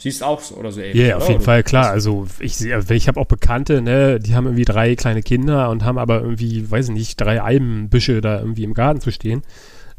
siehst 0.03 0.23
auch 0.23 0.41
so 0.41 0.57
oder 0.57 0.73
so 0.73 0.81
ähnlich. 0.81 0.97
Ja, 0.97 1.09
yeah, 1.09 1.17
auf 1.19 1.29
jeden 1.29 1.43
Fall, 1.43 1.63
klar. 1.63 1.91
Also 1.91 2.27
ich, 2.41 2.61
ich 2.61 3.09
habe 3.09 3.21
auch 3.21 3.27
Bekannte, 3.27 3.83
ne, 3.83 4.19
die 4.19 4.35
haben 4.35 4.47
irgendwie 4.47 4.65
drei 4.65 4.97
kleine 4.97 5.23
Kinder 5.23 5.71
und 5.71 5.85
haben 5.85 5.99
aber 5.99 6.23
irgendwie, 6.23 6.71
weiß 6.71 6.89
ich 6.89 6.95
nicht, 6.95 7.21
drei 7.21 7.43
Eibenbüsche 7.43 8.21
da 8.21 8.41
irgendwie 8.41 8.65
im 8.65 8.75
Garten 8.75 9.01
zu 9.01 9.13
stehen. 9.13 9.43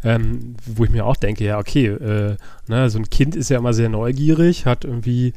Ähm, 0.03 0.55
wo 0.65 0.83
ich 0.83 0.89
mir 0.89 1.05
auch 1.05 1.15
denke, 1.15 1.43
ja, 1.43 1.59
okay, 1.59 1.85
äh, 1.85 2.35
ne, 2.67 2.89
so 2.89 2.97
ein 2.97 3.11
Kind 3.11 3.35
ist 3.35 3.49
ja 3.49 3.59
immer 3.59 3.73
sehr 3.73 3.87
neugierig, 3.87 4.65
hat 4.65 4.83
irgendwie 4.83 5.33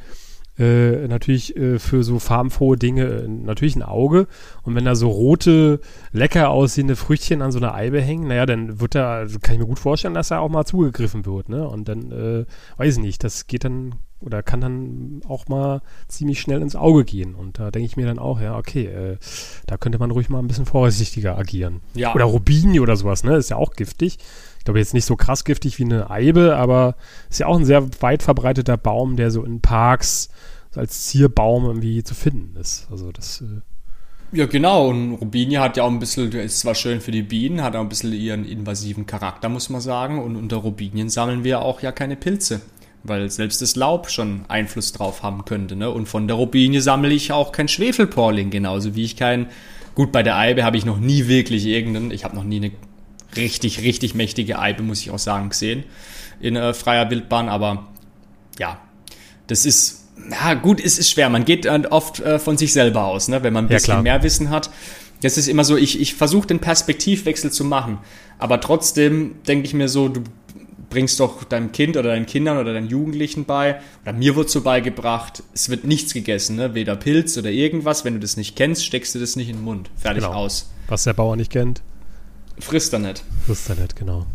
äh, 0.59 1.07
natürlich 1.09 1.57
äh, 1.57 1.79
für 1.79 2.03
so 2.05 2.19
farbenfrohe 2.19 2.77
Dinge 2.77 3.05
äh, 3.05 3.29
natürlich 3.29 3.77
ein 3.77 3.83
Auge. 3.83 4.27
Und 4.63 4.75
wenn 4.75 4.85
da 4.85 4.95
so 4.95 5.09
rote, 5.09 5.81
lecker 6.13 6.51
aussehende 6.51 6.97
Früchtchen 6.97 7.43
an 7.43 7.53
so 7.53 7.59
einer 7.59 7.75
Eibe 7.75 8.01
hängen, 8.01 8.29
naja, 8.29 8.47
dann 8.47 8.81
wird 8.81 8.95
da, 8.95 9.15
also 9.17 9.39
kann 9.41 9.55
ich 9.55 9.61
mir 9.61 9.67
gut 9.67 9.81
vorstellen, 9.81 10.15
dass 10.15 10.29
da 10.29 10.39
auch 10.39 10.49
mal 10.49 10.65
zugegriffen 10.65 11.27
wird, 11.27 11.49
ne? 11.49 11.69
Und 11.69 11.89
dann, 11.89 12.13
äh, 12.13 12.45
weiß 12.77 12.97
ich 12.97 13.03
nicht, 13.03 13.25
das 13.25 13.47
geht 13.47 13.65
dann 13.65 13.97
oder 14.25 14.43
kann 14.43 14.61
dann 14.61 15.21
auch 15.29 15.49
mal 15.49 15.83
ziemlich 16.09 16.41
schnell 16.41 16.63
ins 16.63 16.77
Auge 16.77 17.05
gehen. 17.05 17.35
Und 17.35 17.59
da 17.59 17.71
denke 17.71 17.87
ich 17.87 17.97
mir 17.97 18.07
dann 18.07 18.19
auch, 18.19 18.41
ja, 18.41 18.57
okay, 18.57 18.87
äh, 18.87 19.17
da 19.67 19.77
könnte 19.77 19.99
man 19.99 20.11
ruhig 20.11 20.29
mal 20.29 20.39
ein 20.39 20.49
bisschen 20.49 20.67
vorsichtiger 20.67 21.37
agieren. 21.39 21.81
Ja. 21.95 22.15
Oder 22.15 22.25
Rubini 22.25 22.81
oder 22.81 22.97
sowas, 22.97 23.25
ne? 23.25 23.37
Ist 23.37 23.51
ja 23.51 23.57
auch 23.57 23.73
giftig. 23.75 24.19
Ich 24.59 24.65
glaube 24.65 24.79
jetzt 24.79 24.95
nicht 24.95 25.05
so 25.05 25.17
krass 25.17 25.45
giftig 25.45 25.79
wie 25.79 25.85
eine 25.85 26.11
Eibe, 26.11 26.57
aber 26.57 26.97
ist 27.29 27.41
ja 27.41 27.47
auch 27.47 27.59
ein 27.59 27.67
sehr 27.67 27.87
weit 28.01 28.23
verbreiteter 28.23 28.79
Baum, 28.79 29.17
der 29.17 29.31
so 29.31 29.45
in 29.45 29.61
Parks 29.61 30.31
als 30.75 31.07
Zierbaum 31.07 31.67
irgendwie 31.67 32.03
zu 32.03 32.15
finden 32.15 32.57
ist. 32.57 32.89
Also 32.91 33.13
das. 33.13 33.43
Äh 33.43 33.61
ja, 34.35 34.47
genau. 34.47 34.89
Und 34.89 35.15
Rubinie 35.15 35.61
hat 35.61 35.77
ja 35.77 35.85
auch 35.85 35.91
ein 35.91 36.01
bisschen, 36.01 36.33
ist 36.33 36.59
zwar 36.61 36.75
schön 36.75 37.01
für 37.01 37.13
die 37.13 37.23
Bienen, 37.23 37.63
hat 37.63 37.77
auch 37.77 37.81
ein 37.81 37.89
bisschen 37.89 38.13
ihren 38.13 38.45
invasiven 38.45 39.07
Charakter, 39.07 39.49
muss 39.49 39.69
man 39.69 39.81
sagen. 39.81 40.21
Und 40.21 40.35
unter 40.35 40.57
Rubinien 40.57 41.09
sammeln 41.09 41.45
wir 41.45 41.63
auch 41.63 41.83
ja 41.83 41.93
keine 41.93 42.17
Pilze, 42.17 42.61
weil 43.05 43.31
selbst 43.31 43.63
das 43.63 43.77
Laub 43.77 44.11
schon 44.11 44.45
Einfluss 44.49 44.93
drauf 44.93 45.23
haben 45.23 45.45
könnte. 45.45 45.77
Ne? 45.77 45.91
Und 45.91 46.09
von 46.09 46.27
der 46.27 46.37
Rubinie 46.37 46.81
sammle 46.81 47.13
ich 47.13 47.33
auch 47.33 47.53
kein 47.53 47.69
Schwefelporling, 47.69 48.51
genauso 48.51 48.97
wie 48.97 49.05
ich 49.05 49.17
kein. 49.17 49.47
Gut, 49.95 50.11
bei 50.11 50.23
der 50.23 50.37
Eibe 50.37 50.65
habe 50.65 50.77
ich 50.77 50.85
noch 50.85 50.99
nie 50.99 51.29
wirklich 51.29 51.67
irgendeinen, 51.67 52.11
ich 52.11 52.25
habe 52.25 52.35
noch 52.35 52.45
nie 52.45 52.57
eine 52.57 52.73
richtig, 53.37 53.83
richtig 53.83 54.15
mächtige 54.15 54.59
Eibe, 54.59 54.83
muss 54.83 55.01
ich 55.01 55.11
auch 55.11 55.19
sagen, 55.19 55.51
gesehen 55.51 55.85
in 56.41 56.57
äh, 56.57 56.75
freier 56.75 57.11
Wildbahn, 57.11 57.49
aber 57.49 57.87
ja, 58.59 58.79
das 59.47 59.65
ist 59.67 60.05
ja, 60.31 60.55
gut, 60.55 60.81
es 60.83 60.99
ist 60.99 61.11
schwer. 61.11 61.29
Man 61.29 61.45
geht 61.45 61.67
oft 61.67 62.21
äh, 62.21 62.39
von 62.39 62.57
sich 62.57 62.73
selber 62.73 63.05
aus, 63.05 63.29
ne? 63.29 63.43
wenn 63.43 63.53
man 63.53 63.67
ein 63.67 63.69
bisschen 63.69 63.97
ja, 63.97 64.03
mehr 64.03 64.23
Wissen 64.23 64.51
hat. 64.51 64.71
Das 65.23 65.39
ist 65.39 65.49
immer 65.49 65.65
so, 65.65 65.77
ich, 65.77 66.01
ich 66.01 66.15
versuche 66.15 66.47
den 66.47 66.61
Perspektivwechsel 66.61 67.51
zu 67.51 67.65
machen. 67.65 67.99
Aber 68.39 68.61
trotzdem 68.61 69.37
denke 69.47 69.67
ich 69.67 69.75
mir 69.75 69.89
so, 69.89 70.09
du 70.09 70.23
bringst 70.91 71.21
doch 71.21 71.45
deinem 71.45 71.73
Kind 71.73 71.97
oder 71.97 72.11
deinen 72.11 72.27
Kindern 72.27 72.59
oder 72.59 72.73
deinen 72.73 72.89
Jugendlichen 72.89 73.45
bei, 73.45 73.81
oder 74.03 74.13
mir 74.13 74.37
wird 74.37 74.51
so 74.51 74.63
beigebracht, 74.63 75.43
es 75.53 75.69
wird 75.69 75.85
nichts 75.85 76.15
gegessen, 76.15 76.57
ne? 76.57 76.75
weder 76.75 76.97
Pilz 76.97 77.37
oder 77.39 77.51
irgendwas. 77.51 78.05
Wenn 78.05 78.15
du 78.15 78.21
das 78.21 78.37
nicht 78.37 78.57
kennst, 78.57 78.85
steckst 78.85 79.15
du 79.15 79.19
das 79.19 79.37
nicht 79.37 79.49
in 79.49 79.57
den 79.57 79.65
Mund. 79.65 79.91
Fertig 79.97 80.25
genau. 80.25 80.35
aus. 80.35 80.71
Was 80.89 81.05
der 81.05 81.15
Bauer 81.15 81.37
nicht 81.37 81.51
kennt. 81.51 81.83
Frisst 82.59 82.93
er 82.93 83.01
nicht. 83.01 83.25
Frisst 83.47 83.69
er 83.69 83.77
nicht, 83.77 83.97
genau. 83.97 84.27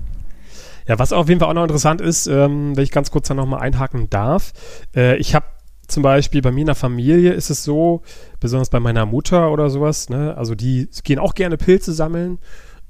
Ja, 0.88 0.98
was 0.98 1.14
auf 1.14 1.30
jeden 1.30 1.40
Fall 1.40 1.50
auch 1.50 1.54
noch 1.54 1.64
interessant 1.64 2.02
ist, 2.02 2.28
ähm, 2.28 2.76
wenn 2.76 2.84
ich 2.84 2.92
ganz 2.92 3.12
kurz 3.12 3.28
da 3.28 3.36
nochmal 3.36 3.62
einhaken 3.62 4.10
darf. 4.10 4.54
Äh, 4.96 5.18
ich 5.18 5.36
habe 5.36 5.46
zum 5.88 6.04
Beispiel 6.04 6.42
bei 6.42 6.52
mir 6.52 6.62
in 6.62 6.66
der 6.68 6.76
Familie 6.76 7.34
ist 7.34 7.50
es 7.50 7.64
so, 7.64 8.02
besonders 8.40 8.70
bei 8.70 8.80
meiner 8.80 9.06
Mutter 9.06 9.52
oder 9.52 9.70
sowas, 9.70 10.10
ne, 10.10 10.36
also 10.38 10.56
die 10.56 10.88
gehen 11.04 11.20
auch 11.20 11.34
gerne 11.34 11.58
Pilze 11.58 11.94
sammeln, 11.94 12.40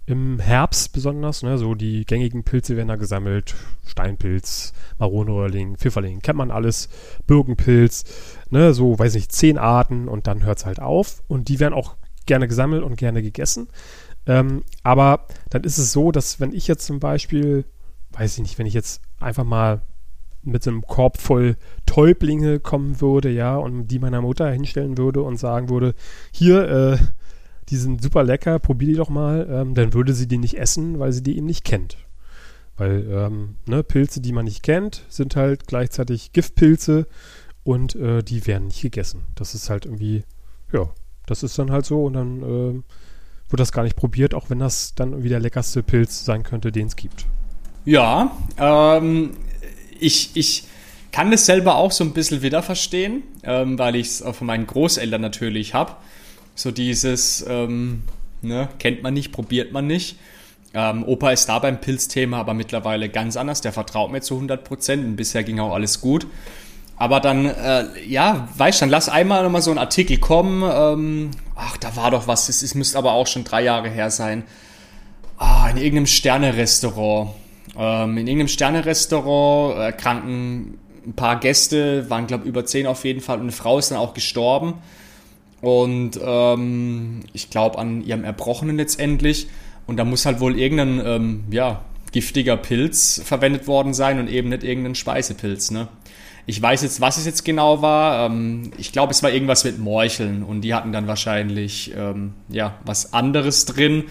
im 0.10 0.40
Herbst 0.40 0.92
besonders, 0.92 1.44
ne, 1.44 1.60
so 1.60 1.76
die 1.76 2.04
gängigen 2.04 2.44
Pilze 2.44 2.76
werden 2.76 2.88
da 2.88 2.96
gesammelt, 2.96 3.54
Steinpilz, 3.86 4.74
Maronenröhrling, 4.98 5.78
Pfifferling, 5.78 6.22
kennt 6.22 6.38
man 6.38 6.50
alles, 6.50 6.90
Birkenpilz, 7.28 8.06
ne, 8.50 8.74
so, 8.74 8.98
weiß 8.98 9.14
nicht, 9.14 9.32
zehn 9.32 9.60
Arten 9.60 10.08
und 10.08 10.26
dann 10.26 10.44
hört 10.44 10.58
es 10.58 10.66
halt 10.66 10.80
auf. 10.80 11.22
Und 11.28 11.48
die 11.48 11.60
werden 11.60 11.76
auch 11.76 11.96
gerne 12.26 12.48
gesammelt 12.48 12.84
und 12.84 12.98
gerne 12.98 13.22
gegessen. 13.22 13.68
Ähm, 14.26 14.64
aber 14.82 15.28
dann 15.52 15.64
ist 15.64 15.78
es 15.78 15.92
so, 15.92 16.12
dass 16.12 16.40
wenn 16.40 16.54
ich 16.54 16.68
jetzt 16.68 16.88
zum 16.88 17.00
Beispiel, 17.00 17.66
weiß 18.14 18.34
ich 18.34 18.42
nicht, 18.42 18.58
wenn 18.58 18.66
ich 18.66 18.74
jetzt 18.74 19.02
einfach 19.20 19.44
mal 19.44 19.82
mit 20.42 20.64
so 20.64 20.72
einem 20.72 20.82
Korb 20.82 21.20
voll 21.20 21.56
Täublinge 21.86 22.60
kommen 22.60 23.00
würde, 23.00 23.30
ja, 23.30 23.58
und 23.58 23.88
die 23.88 24.00
meiner 24.00 24.22
Mutter 24.22 24.50
hinstellen 24.50 24.98
würde 24.98 25.22
und 25.22 25.38
sagen 25.38 25.70
würde, 25.70 25.94
hier, 26.32 26.68
äh, 26.68 26.98
die 27.70 27.78
sind 27.78 28.02
super 28.02 28.24
lecker, 28.24 28.60
probier 28.60 28.90
die 28.90 28.96
doch 28.96 29.10
mal, 29.10 29.48
ähm, 29.50 29.76
dann 29.76 29.94
würde 29.94 30.14
sie 30.14 30.28
die 30.28 30.38
nicht 30.38 30.58
essen, 30.58 31.00
weil 31.00 31.12
sie 31.12 31.24
die 31.24 31.38
eben 31.38 31.46
nicht 31.46 31.64
kennt. 31.64 31.98
Weil 32.78 33.06
ähm, 33.12 33.56
ne, 33.66 33.84
Pilze, 33.84 34.22
die 34.22 34.32
man 34.32 34.46
nicht 34.46 34.64
kennt, 34.64 35.04
sind 35.10 35.36
halt 35.36 35.68
gleichzeitig 35.68 36.32
Giftpilze 36.32 37.08
und 37.64 37.96
äh, 37.96 38.24
die 38.24 38.48
werden 38.48 38.68
nicht 38.68 38.82
gegessen. 38.82 39.24
Das 39.36 39.54
ist 39.54 39.70
halt 39.70 39.86
irgendwie, 39.86 40.24
ja, 40.72 40.90
das 41.26 41.44
ist 41.44 41.60
dann 41.60 41.72
halt 41.72 41.86
so 41.86 42.06
und 42.06 42.14
dann 42.14 42.42
äh, 42.42 42.82
wird 43.50 43.60
das 43.60 43.72
gar 43.72 43.84
nicht 43.84 43.96
probiert, 43.96 44.34
auch 44.34 44.50
wenn 44.50 44.60
das 44.60 44.96
dann 44.96 45.12
irgendwie 45.12 45.30
der 45.30 45.40
leckerste 45.40 45.84
Pilz 45.84 46.24
sein 46.24 46.44
könnte, 46.44 46.72
den 46.72 46.88
es 46.88 46.96
gibt. 46.96 47.26
Ja, 47.86 48.32
ähm, 48.58 49.32
ich, 50.00 50.32
ich 50.36 50.64
kann 51.12 51.32
das 51.32 51.46
selber 51.46 51.76
auch 51.76 51.92
so 51.92 52.04
ein 52.04 52.14
bisschen 52.14 52.42
wieder 52.42 52.62
verstehen, 52.62 53.24
ähm, 53.44 53.78
weil 53.78 53.96
ich 53.96 54.08
es 54.08 54.24
von 54.32 54.48
meinen 54.48 54.68
Großeltern 54.68 55.22
natürlich 55.22 55.74
habe. 55.74 55.96
So 56.56 56.72
dieses, 56.72 57.46
ähm, 57.48 58.04
ne, 58.42 58.70
kennt 58.80 59.04
man 59.04 59.14
nicht, 59.14 59.32
probiert 59.32 59.72
man 59.72 59.88
nicht. 59.88 60.18
Ähm, 60.74 61.04
Opa 61.04 61.32
ist 61.32 61.48
da 61.50 61.60
beim 61.60 61.82
Pilzthema 61.82 62.40
aber 62.40 62.54
mittlerweile 62.54 63.10
ganz 63.10 63.38
anders. 63.38 63.62
Der 63.62 63.74
vertraut 63.74 64.12
mir 64.12 64.22
zu 64.22 64.36
100 64.36 64.64
Prozent 64.64 65.06
und 65.06 65.16
bisher 65.16 65.44
ging 65.44 65.60
auch 65.60 65.74
alles 65.74 66.02
gut. 66.02 66.28
Aber 66.98 67.20
dann, 67.22 67.46
äh, 67.46 67.86
ja, 68.06 68.50
weißt 68.58 68.82
du, 68.82 68.84
dann 68.84 68.90
lass 68.90 69.10
einmal 69.10 69.44
nochmal 69.44 69.62
so 69.62 69.72
einen 69.72 69.80
Artikel 69.80 70.18
kommen. 70.18 70.64
Ähm, 70.64 71.32
ach, 71.56 71.78
da 71.78 71.96
war 71.96 72.12
doch 72.12 72.28
was, 72.28 72.50
es, 72.50 72.62
es 72.62 72.76
müsste 72.76 72.98
aber 72.98 73.14
auch 73.14 73.28
schon 73.28 73.46
drei 73.46 73.64
Jahre 73.64 73.90
her 73.90 74.12
sein. 74.12 74.44
Ah, 75.38 75.70
in 75.70 75.78
irgendeinem 75.78 76.08
Sterne-Restaurant 76.08 77.32
ähm, 77.78 78.18
in 78.18 78.28
irgendeinem 78.28 78.50
Sterne-Restaurant 78.50 79.78
erkranken 79.78 80.80
äh, 81.06 81.08
ein 81.08 81.14
paar 81.14 81.40
Gäste, 81.40 82.10
waren 82.10 82.28
glaube 82.28 82.48
über 82.48 82.66
zehn 82.66 82.86
auf 82.86 83.06
jeden 83.06 83.22
Fall 83.22 83.38
und 83.38 83.44
eine 83.44 83.52
Frau 83.54 83.80
ist 83.80 83.92
dann 83.92 83.98
auch 83.98 84.14
gestorben. 84.14 84.76
Und 85.62 86.20
ähm, 86.24 87.22
ich 87.34 87.50
glaube 87.50 87.78
an 87.78 88.04
ihrem 88.04 88.24
Erbrochenen 88.24 88.78
letztendlich. 88.78 89.48
Und 89.88 89.98
da 89.98 90.06
muss 90.06 90.26
halt 90.26 90.40
wohl 90.40 90.58
irgendein 90.58 91.02
ähm, 91.06 91.44
ja, 91.52 91.82
giftiger 92.12 92.58
Pilz 92.58 93.22
verwendet 93.24 93.68
worden 93.68 93.94
sein 93.94 94.20
und 94.20 94.30
eben 94.30 94.50
nicht 94.50 94.64
irgendein 94.64 94.96
Speisepilz. 94.96 95.72
Ne? 95.72 95.88
Ich 96.46 96.62
weiß 96.62 96.82
jetzt, 96.82 97.02
was 97.02 97.18
es 97.18 97.26
jetzt 97.26 97.44
genau 97.44 97.82
war. 97.82 98.26
Ähm, 98.26 98.72
ich 98.78 98.92
glaube, 98.92 99.12
es 99.12 99.22
war 99.22 99.32
irgendwas 99.32 99.64
mit 99.64 99.80
Morcheln 99.80 100.44
und 100.44 100.62
die 100.62 100.74
hatten 100.74 100.92
dann 100.92 101.08
wahrscheinlich 101.08 101.94
ähm, 101.96 102.34
ja, 102.50 102.76
was 102.86 103.14
anderes 103.14 103.66
drin. 103.66 104.06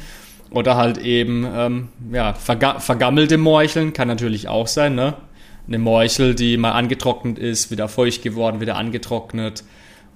Oder 0.51 0.77
halt 0.77 0.99
eben, 0.99 1.47
ähm, 1.55 1.89
ja, 2.11 2.33
verga 2.33 2.81
vergammelte 2.81 3.37
Morcheln 3.37 3.93
kann 3.93 4.09
natürlich 4.09 4.49
auch 4.49 4.67
sein, 4.67 4.95
ne? 4.95 5.15
Eine 5.67 5.79
Morchel, 5.79 6.35
die 6.35 6.57
mal 6.57 6.73
angetrocknet 6.73 7.39
ist, 7.39 7.71
wieder 7.71 7.89
feucht 7.89 8.23
geworden, 8.23 8.59
wieder 8.61 8.77
angetrocknet. 8.77 9.63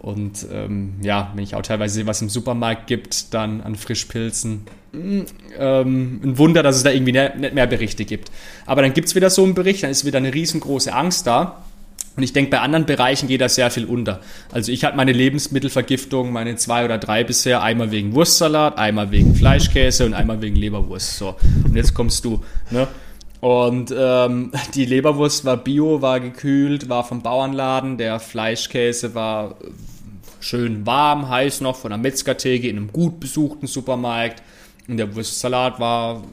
Und 0.03 0.49
ähm, 0.53 0.95
ja, 1.01 1.31
wenn 1.35 1.45
ich 1.45 1.55
auch 1.55 1.62
teilweise 1.62 1.95
sehe, 1.95 2.07
was 2.09 2.21
im 2.23 2.29
Supermarkt 2.29 2.88
gibt, 2.88 3.33
dann 3.35 3.61
an 3.61 3.77
Frischpilzen. 3.77 4.62
Mm, 4.91 5.21
ähm, 5.57 6.21
ein 6.25 6.38
Wunder, 6.38 6.65
dass 6.65 6.75
es 6.75 6.83
da 6.83 6.91
irgendwie 6.91 7.12
ne, 7.12 7.33
nicht 7.38 7.55
mehr 7.55 7.69
Berichte 7.69 8.05
gibt. 8.05 8.33
Aber 8.67 8.83
dann 8.83 8.95
gibt 8.95 9.07
es 9.07 9.15
wieder 9.15 9.31
so 9.31 9.45
einen 9.45 9.55
Bericht, 9.55 9.85
dann 9.85 9.91
ist 9.91 10.05
wieder 10.05 10.19
eine 10.19 10.35
riesengroße 10.35 10.93
Angst 10.93 11.29
da. 11.29 11.62
Und 12.17 12.25
ich 12.25 12.33
denke, 12.33 12.51
bei 12.51 12.59
anderen 12.59 12.85
Bereichen 12.85 13.29
geht 13.29 13.41
da 13.41 13.49
sehr 13.49 13.71
viel 13.71 13.85
unter. 13.85 14.21
Also 14.51 14.73
ich 14.73 14.85
hatte 14.85 14.97
meine 14.97 15.12
Lebensmittelvergiftung, 15.12 16.33
meine 16.33 16.57
zwei 16.57 16.85
oder 16.85 16.99
drei 16.99 17.23
bisher, 17.23 17.62
einmal 17.62 17.93
wegen 17.93 18.12
Wurstsalat, 18.12 18.79
einmal 18.79 19.12
wegen 19.12 19.37
Fleischkäse 19.37 20.05
und 20.05 20.15
einmal 20.15 20.43
wegen 20.43 20.57
Leberwurst. 20.57 21.17
So, 21.17 21.37
und 21.65 21.77
jetzt 21.77 21.95
kommst 21.95 22.25
du. 22.25 22.43
Ne? 22.71 22.88
Und 23.41 23.95
ähm, 23.97 24.51
die 24.75 24.85
Leberwurst 24.85 25.45
war 25.45 25.57
bio, 25.57 26.03
war 26.03 26.19
gekühlt, 26.19 26.88
war 26.88 27.05
vom 27.05 27.23
Bauernladen. 27.23 27.99
Der 27.99 28.19
Fleischkäse 28.19 29.15
war 29.15 29.55
schön 30.43 30.87
warm, 30.87 31.29
heiß 31.29 31.61
noch 31.61 31.77
von 31.77 31.91
der 31.91 31.99
Metzgertheke 31.99 32.69
in 32.69 32.77
einem 32.77 32.93
gut 32.93 33.21
besuchten 33.21 33.67
Supermarkt. 33.67 34.43
Und 34.89 34.97
der 34.97 35.15
Wurstsalat 35.15 35.79
war, 35.79 36.25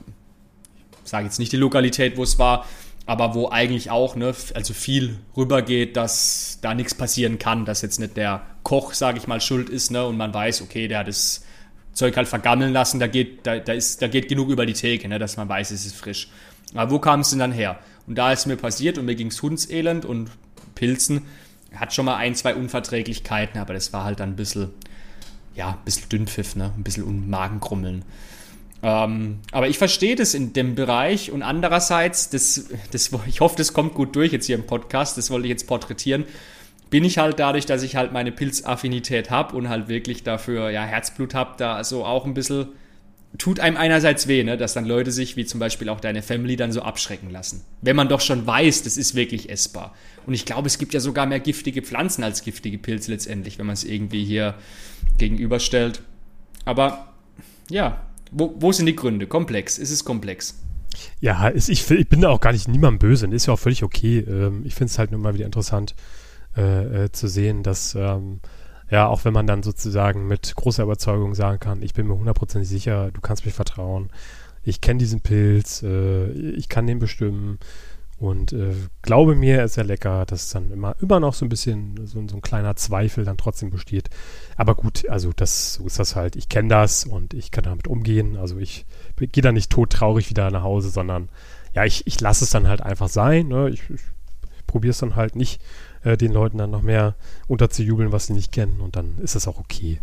ich 1.04 1.10
sage 1.10 1.26
jetzt 1.26 1.40
nicht 1.40 1.52
die 1.52 1.58
Lokalität, 1.58 2.18
wo 2.18 2.24
es 2.24 2.40
war, 2.40 2.66
aber 3.06 3.34
wo 3.34 3.50
eigentlich 3.50 3.90
auch 3.90 4.16
ne, 4.16 4.34
also 4.54 4.74
viel 4.74 5.18
rübergeht, 5.36 5.96
dass 5.96 6.60
da 6.62 6.74
nichts 6.74 6.94
passieren 6.94 7.40
kann, 7.40 7.66
dass 7.66 7.82
jetzt 7.82 8.00
nicht 8.00 8.18
der 8.18 8.42
Koch, 8.64 8.94
sage 8.94 9.18
ich 9.18 9.28
mal, 9.28 9.42
schuld 9.42 9.70
ist 9.70 9.92
ne, 9.92 10.06
und 10.06 10.18
man 10.18 10.34
weiß, 10.34 10.62
okay, 10.62 10.88
der 10.88 11.00
hat 11.00 11.08
das 11.08 11.44
Zeug 11.94 12.16
halt 12.16 12.28
vergammeln 12.28 12.72
lassen, 12.72 13.00
da 13.00 13.08
geht, 13.08 13.46
da, 13.46 13.58
da, 13.58 13.74
ist, 13.74 14.02
da 14.02 14.08
geht 14.08 14.28
genug 14.28 14.50
über 14.50 14.66
die 14.66 14.74
Theke, 14.74 15.08
ne, 15.08 15.20
dass 15.20 15.38
man 15.38 15.50
weiß, 15.50 15.72
es 15.72 15.86
ist 15.86 15.96
frisch. 15.96 16.30
Aber 16.74 16.92
wo 16.92 17.00
kam 17.00 17.22
es 17.22 17.32
denn 17.32 17.40
dann 17.40 17.52
her? 17.52 17.80
Und 18.08 18.16
da 18.16 18.32
ist 18.32 18.46
mir 18.46 18.58
passiert 18.58 18.98
und 18.98 19.06
mir 19.06 19.16
ging 19.16 19.28
es 19.28 19.42
Hundselend 19.42 20.06
und 20.06 20.30
Pilzen. 20.76 21.24
Hat 21.76 21.94
schon 21.94 22.06
mal 22.06 22.16
ein, 22.16 22.36
zwei 22.36 22.56
Unverträglichkeiten, 22.56 23.60
aber 23.60 23.74
das 23.74 23.94
war 23.94 24.04
halt 24.04 24.20
dann 24.20 24.30
ein 24.30 24.36
bisschen, 24.36 24.70
ja, 25.56 25.70
ein 25.70 25.86
bisschen 25.86 26.10
Dünnpfiff, 26.10 26.56
ne? 26.56 26.74
ein 26.76 26.84
bisschen 26.84 27.30
Magenkrummeln. 27.30 28.04
Ähm, 28.82 29.40
aber 29.52 29.68
ich 29.68 29.78
verstehe 29.78 30.16
das 30.16 30.34
in 30.34 30.54
dem 30.54 30.76
Bereich 30.76 31.32
und 31.32 31.44
andererseits, 31.44 32.30
das, 32.30 32.70
das, 32.92 33.12
ich 33.28 33.42
hoffe, 33.42 33.58
das 33.58 33.74
kommt 33.74 33.94
gut 33.94 34.16
durch 34.16 34.32
jetzt 34.32 34.46
hier 34.46 34.56
im 34.56 34.66
Podcast, 34.66 35.18
das 35.18 35.30
wollte 35.32 35.48
ich 35.48 35.52
jetzt 35.52 35.68
porträtieren, 35.68 36.24
bin 36.90 37.04
ich 37.04 37.18
halt 37.18 37.40
dadurch, 37.40 37.66
dass 37.66 37.84
ich 37.84 37.96
halt 37.96 38.14
meine 38.14 38.32
Pilzaffinität 38.32 39.30
habe 39.30 39.56
und 39.56 39.70
halt 39.70 39.90
wirklich 39.90 40.24
dafür 40.24 40.70
ja, 40.70 40.84
Herzblut 40.84 41.34
habe, 41.34 41.56
da 41.58 41.84
so 41.84 42.06
auch 42.06 42.26
ein 42.26 42.34
bisschen, 42.34 42.68
tut 43.38 43.60
einem 43.60 43.78
einerseits 43.78 44.28
weh, 44.28 44.44
ne, 44.44 44.58
dass 44.58 44.74
dann 44.74 44.86
Leute 44.86 45.12
sich, 45.12 45.36
wie 45.36 45.46
zum 45.46 45.60
Beispiel 45.60 45.90
auch 45.90 46.00
deine 46.00 46.22
Family, 46.22 46.56
dann 46.56 46.72
so 46.72 46.82
abschrecken 46.82 47.30
lassen. 47.30 47.64
Wenn 47.82 47.96
man 47.96 48.10
doch 48.10 48.22
schon 48.22 48.46
weiß, 48.46 48.84
das 48.84 48.98
ist 48.98 49.16
wirklich 49.16 49.50
essbar. 49.50 49.94
Und 50.26 50.34
ich 50.34 50.46
glaube, 50.46 50.68
es 50.68 50.78
gibt 50.78 50.94
ja 50.94 51.00
sogar 51.00 51.26
mehr 51.26 51.40
giftige 51.40 51.82
Pflanzen 51.82 52.24
als 52.24 52.44
giftige 52.44 52.78
Pilze 52.78 53.12
letztendlich, 53.12 53.60
wenn 53.60 53.68
man 53.68 53.76
es 53.76 53.84
irgendwie 53.84 54.24
hier 54.26 54.56
gegenüberstellt. 55.18 56.02
Aber 56.66 57.14
ja, 57.70 58.08
wo, 58.32 58.56
wo 58.58 58.72
sind 58.72 58.88
die 58.88 58.96
Gründe? 58.96 59.28
Komplex. 59.28 59.78
Ist 59.78 59.92
es 59.92 60.04
komplex? 60.04 60.60
Ja, 61.20 61.48
ist, 61.48 61.70
ich, 61.70 61.90
ich 61.92 62.10
bin 62.10 62.22
da 62.22 62.30
auch 62.30 62.42
gar 62.42 62.52
nicht 62.52 62.68
niemandem 62.68 63.00
böse. 63.00 63.28
Ist 63.28 63.46
ja 63.46 63.54
auch 63.54 63.60
völlig 63.60 63.84
okay. 63.84 64.20
Ähm, 64.20 64.64
ich 64.66 64.74
finde 64.74 64.92
es 64.92 64.98
halt 64.98 65.12
nur 65.12 65.20
mal 65.20 65.36
wieder 65.36 65.46
interessant 65.46 65.96
äh, 66.58 67.06
äh, 67.06 67.12
zu 67.12 67.28
sehen, 67.28 67.64
dass, 67.64 67.96
ähm, 67.96 68.40
ja, 68.90 69.08
auch 69.08 69.26
wenn 69.26 69.34
man 69.34 69.48
dann 69.48 69.64
sozusagen 69.64 70.28
mit 70.28 70.56
großer 70.56 70.84
Überzeugung 70.84 71.36
sagen 71.36 71.60
kann, 71.60 71.82
ich 71.82 71.94
bin 71.94 72.08
mir 72.08 72.16
hundertprozentig 72.16 72.70
sicher, 72.70 73.12
du 73.12 73.22
kannst 73.22 73.46
mich 73.46 73.54
vertrauen. 73.54 74.10
Ich 74.64 74.82
kenne 74.82 75.00
diesen 75.00 75.22
Pilz, 75.22 75.84
äh, 75.84 76.32
ich 76.32 76.70
kann 76.70 76.88
den 76.88 77.00
bestimmen. 77.00 77.60
Und 78.20 78.52
äh, 78.52 78.74
glaube 79.02 79.34
mir, 79.34 79.64
ist 79.64 79.78
ja 79.78 79.84
lecker, 79.84 80.26
dass 80.26 80.50
dann 80.50 80.72
immer, 80.72 80.96
immer 81.00 81.22
noch 81.22 81.34
so 81.34 81.46
ein 81.46 81.50
bisschen 81.50 81.96
so, 82.06 82.22
so, 82.28 82.36
ein 82.36 82.42
kleiner 82.42 82.76
Zweifel 82.76 83.24
dann 83.24 83.38
trotzdem 83.38 83.70
besteht. 83.70 84.10
Aber 84.58 84.76
gut, 84.76 85.08
also 85.08 85.32
das, 85.34 85.76
so 85.76 85.86
ist 85.86 86.00
das 86.00 86.18
halt. 86.18 86.36
Ich 86.36 86.50
kenne 86.50 86.68
das 86.68 87.06
und 87.06 87.34
ich 87.34 87.52
kann 87.52 87.64
damit 87.64 87.88
umgehen. 87.88 88.36
Also 88.36 88.58
ich 88.58 88.86
gehe 89.18 89.42
da 89.42 89.54
nicht 89.54 89.72
todtraurig 89.72 90.30
wieder 90.30 90.52
nach 90.52 90.64
Hause, 90.64 90.90
sondern 90.90 91.30
ja, 91.74 91.86
ich, 91.86 92.06
ich 92.08 92.20
lasse 92.20 92.44
es 92.44 92.50
dann 92.50 92.68
halt 92.68 92.82
einfach 92.82 93.08
sein. 93.08 93.48
Ne? 93.48 93.70
Ich, 93.70 93.90
ich 93.90 94.02
probiere 94.70 94.92
es 94.92 95.00
dann 95.00 95.16
halt 95.16 95.36
nicht, 95.36 95.62
äh, 96.04 96.16
den 96.18 96.32
Leuten 96.32 96.58
dann 96.58 96.72
noch 96.72 96.82
mehr 96.82 97.16
unterzujubeln, 97.48 98.12
was 98.12 98.28
sie 98.28 98.34
nicht 98.34 98.52
kennen. 98.52 98.80
Und 98.80 98.96
dann 98.96 99.18
ist 99.20 99.36
es 99.36 99.48
auch 99.48 99.60
okay. 99.60 100.00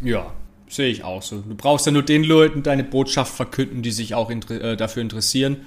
Ja, 0.00 0.32
sehe 0.68 0.88
ich 0.88 1.04
auch 1.04 1.22
so. 1.22 1.40
Du 1.40 1.54
brauchst 1.54 1.86
ja 1.86 1.92
nur 1.92 2.02
den 2.02 2.24
Leuten 2.24 2.62
deine 2.62 2.84
Botschaft 2.84 3.34
verkünden, 3.34 3.82
die 3.82 3.92
sich 3.92 4.14
auch 4.14 4.30
inter 4.30 4.60
äh, 4.60 4.76
dafür 4.76 5.02
interessieren. 5.02 5.58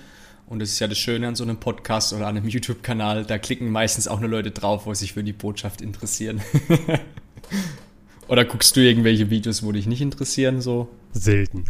Und 0.47 0.59
das 0.59 0.69
ist 0.69 0.80
ja 0.80 0.88
das 0.88 0.97
Schöne 0.97 1.28
an 1.28 1.36
so 1.36 1.43
einem 1.43 1.57
Podcast 1.57 2.13
oder 2.13 2.28
an 2.28 2.38
einem 2.38 2.47
YouTube-Kanal. 2.47 3.26
Da 3.26 3.38
klicken 3.39 3.69
meistens 3.69 4.07
auch 4.07 4.19
nur 4.19 4.30
Leute 4.30 4.51
drauf, 4.51 4.86
wo 4.86 4.93
sich 4.93 5.13
für 5.13 5.23
die 5.23 5.34
Botschaft 5.34 5.82
interessieren. 5.82 6.41
Oder 8.28 8.45
guckst 8.45 8.76
du 8.76 8.80
irgendwelche 8.82 9.30
Videos, 9.30 9.63
wo 9.63 9.71
dich 9.71 9.86
nicht 9.86 10.01
interessieren, 10.01 10.61
so? 10.61 10.89
Selten. 11.11 11.65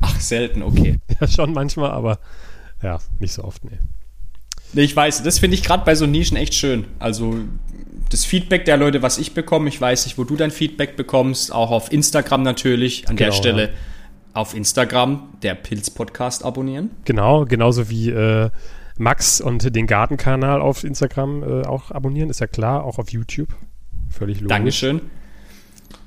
Ach, 0.00 0.20
selten, 0.20 0.62
okay. 0.62 0.98
Ja, 1.20 1.26
schon 1.26 1.52
manchmal, 1.52 1.90
aber 1.90 2.18
ja, 2.82 2.98
nicht 3.18 3.32
so 3.32 3.44
oft, 3.44 3.64
nee. 3.64 3.78
Nee, 4.72 4.82
ich 4.82 4.94
weiß, 4.94 5.22
das 5.22 5.38
finde 5.38 5.56
ich 5.56 5.62
gerade 5.62 5.84
bei 5.84 5.94
so 5.94 6.06
Nischen 6.06 6.36
echt 6.36 6.54
schön. 6.54 6.84
Also 6.98 7.36
das 8.10 8.24
Feedback 8.24 8.64
der 8.64 8.76
Leute, 8.76 9.02
was 9.02 9.18
ich 9.18 9.34
bekomme, 9.34 9.68
ich 9.68 9.80
weiß 9.80 10.06
nicht, 10.06 10.18
wo 10.18 10.24
du 10.24 10.36
dein 10.36 10.50
Feedback 10.50 10.96
bekommst, 10.96 11.52
auch 11.52 11.70
auf 11.70 11.92
Instagram 11.92 12.42
natürlich. 12.42 13.08
An 13.08 13.16
genau, 13.16 13.30
der 13.30 13.36
Stelle 13.36 13.62
ja. 13.62 13.70
auf 14.34 14.54
Instagram 14.54 15.28
der 15.42 15.54
Pilz-Podcast 15.54 16.44
abonnieren. 16.44 16.90
Genau, 17.04 17.44
genauso 17.44 17.88
wie 17.88 18.10
äh, 18.10 18.50
Max 18.98 19.40
und 19.40 19.74
den 19.74 19.86
Gartenkanal 19.86 20.60
auf 20.60 20.84
Instagram 20.84 21.42
äh, 21.42 21.66
auch 21.66 21.90
abonnieren, 21.90 22.30
ist 22.30 22.40
ja 22.40 22.46
klar, 22.46 22.84
auch 22.84 22.98
auf 22.98 23.10
YouTube. 23.10 23.48
Völlig 24.10 24.40
logisch. 24.40 24.48
Dankeschön. 24.48 25.00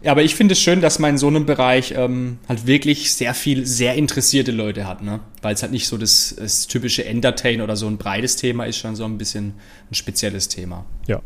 Ja, 0.04 0.12
aber 0.12 0.22
ich 0.22 0.36
finde 0.36 0.52
es 0.52 0.60
schön, 0.60 0.82
dass 0.82 1.00
man 1.00 1.12
in 1.12 1.18
so 1.18 1.28
einem 1.28 1.46
Bereich 1.46 1.94
ähm, 1.96 2.38
halt 2.50 2.68
wirklich 2.68 3.14
sehr 3.14 3.34
viel, 3.34 3.66
sehr 3.66 3.96
interessierte 3.96 4.52
Leute 4.52 4.86
hat, 4.86 5.02
ne? 5.02 5.22
Weil 5.42 5.54
es 5.54 5.62
halt 5.62 5.72
nicht 5.72 5.88
so 5.88 5.98
das, 5.98 6.36
das 6.38 6.68
typische 6.68 7.06
Entertain 7.06 7.62
oder 7.62 7.78
so 7.78 7.88
ein 7.88 7.98
breites 7.98 8.36
Thema 8.36 8.66
ist, 8.66 8.78
schon 8.78 8.98
so 8.98 9.06
ein 9.06 9.18
bisschen 9.18 9.54
ein 9.90 9.96
spezielles 9.96 10.50
Thema. 10.50 10.86
Ja, 11.08 11.22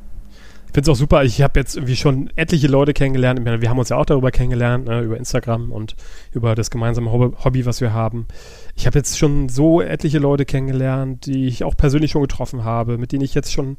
ich 0.67 0.73
finde 0.73 0.91
es 0.91 0.95
auch 0.95 0.99
super. 0.99 1.23
Ich 1.23 1.41
habe 1.41 1.59
jetzt 1.59 1.75
irgendwie 1.75 1.95
schon 1.95 2.30
etliche 2.36 2.67
Leute 2.67 2.93
kennengelernt. 2.93 3.43
Wir 3.43 3.69
haben 3.69 3.80
uns 3.80 3.89
ja 3.89 3.97
auch 3.97 4.05
darüber 4.05 4.30
kennengelernt, 4.30 4.86
ne, 4.86 5.01
über 5.01 5.17
Instagram 5.17 5.71
und 5.71 5.95
über 6.32 6.53
das 6.53 6.69
gemeinsame 6.69 7.11
Hobby, 7.11 7.65
was 7.65 7.82
wir 7.82 7.93
haben. 7.93 8.28
Ich 8.75 8.86
habe 8.86 8.99
jetzt 8.99 9.17
schon 9.17 9.49
so 9.49 9.82
etliche 9.82 10.19
Leute 10.19 10.45
kennengelernt, 10.45 11.25
die 11.25 11.47
ich 11.47 11.63
auch 11.63 11.75
persönlich 11.75 12.11
schon 12.11 12.21
getroffen 12.21 12.63
habe, 12.63 12.99
mit 12.99 13.11
denen 13.11 13.23
ich 13.23 13.34
jetzt 13.34 13.51
schon 13.53 13.78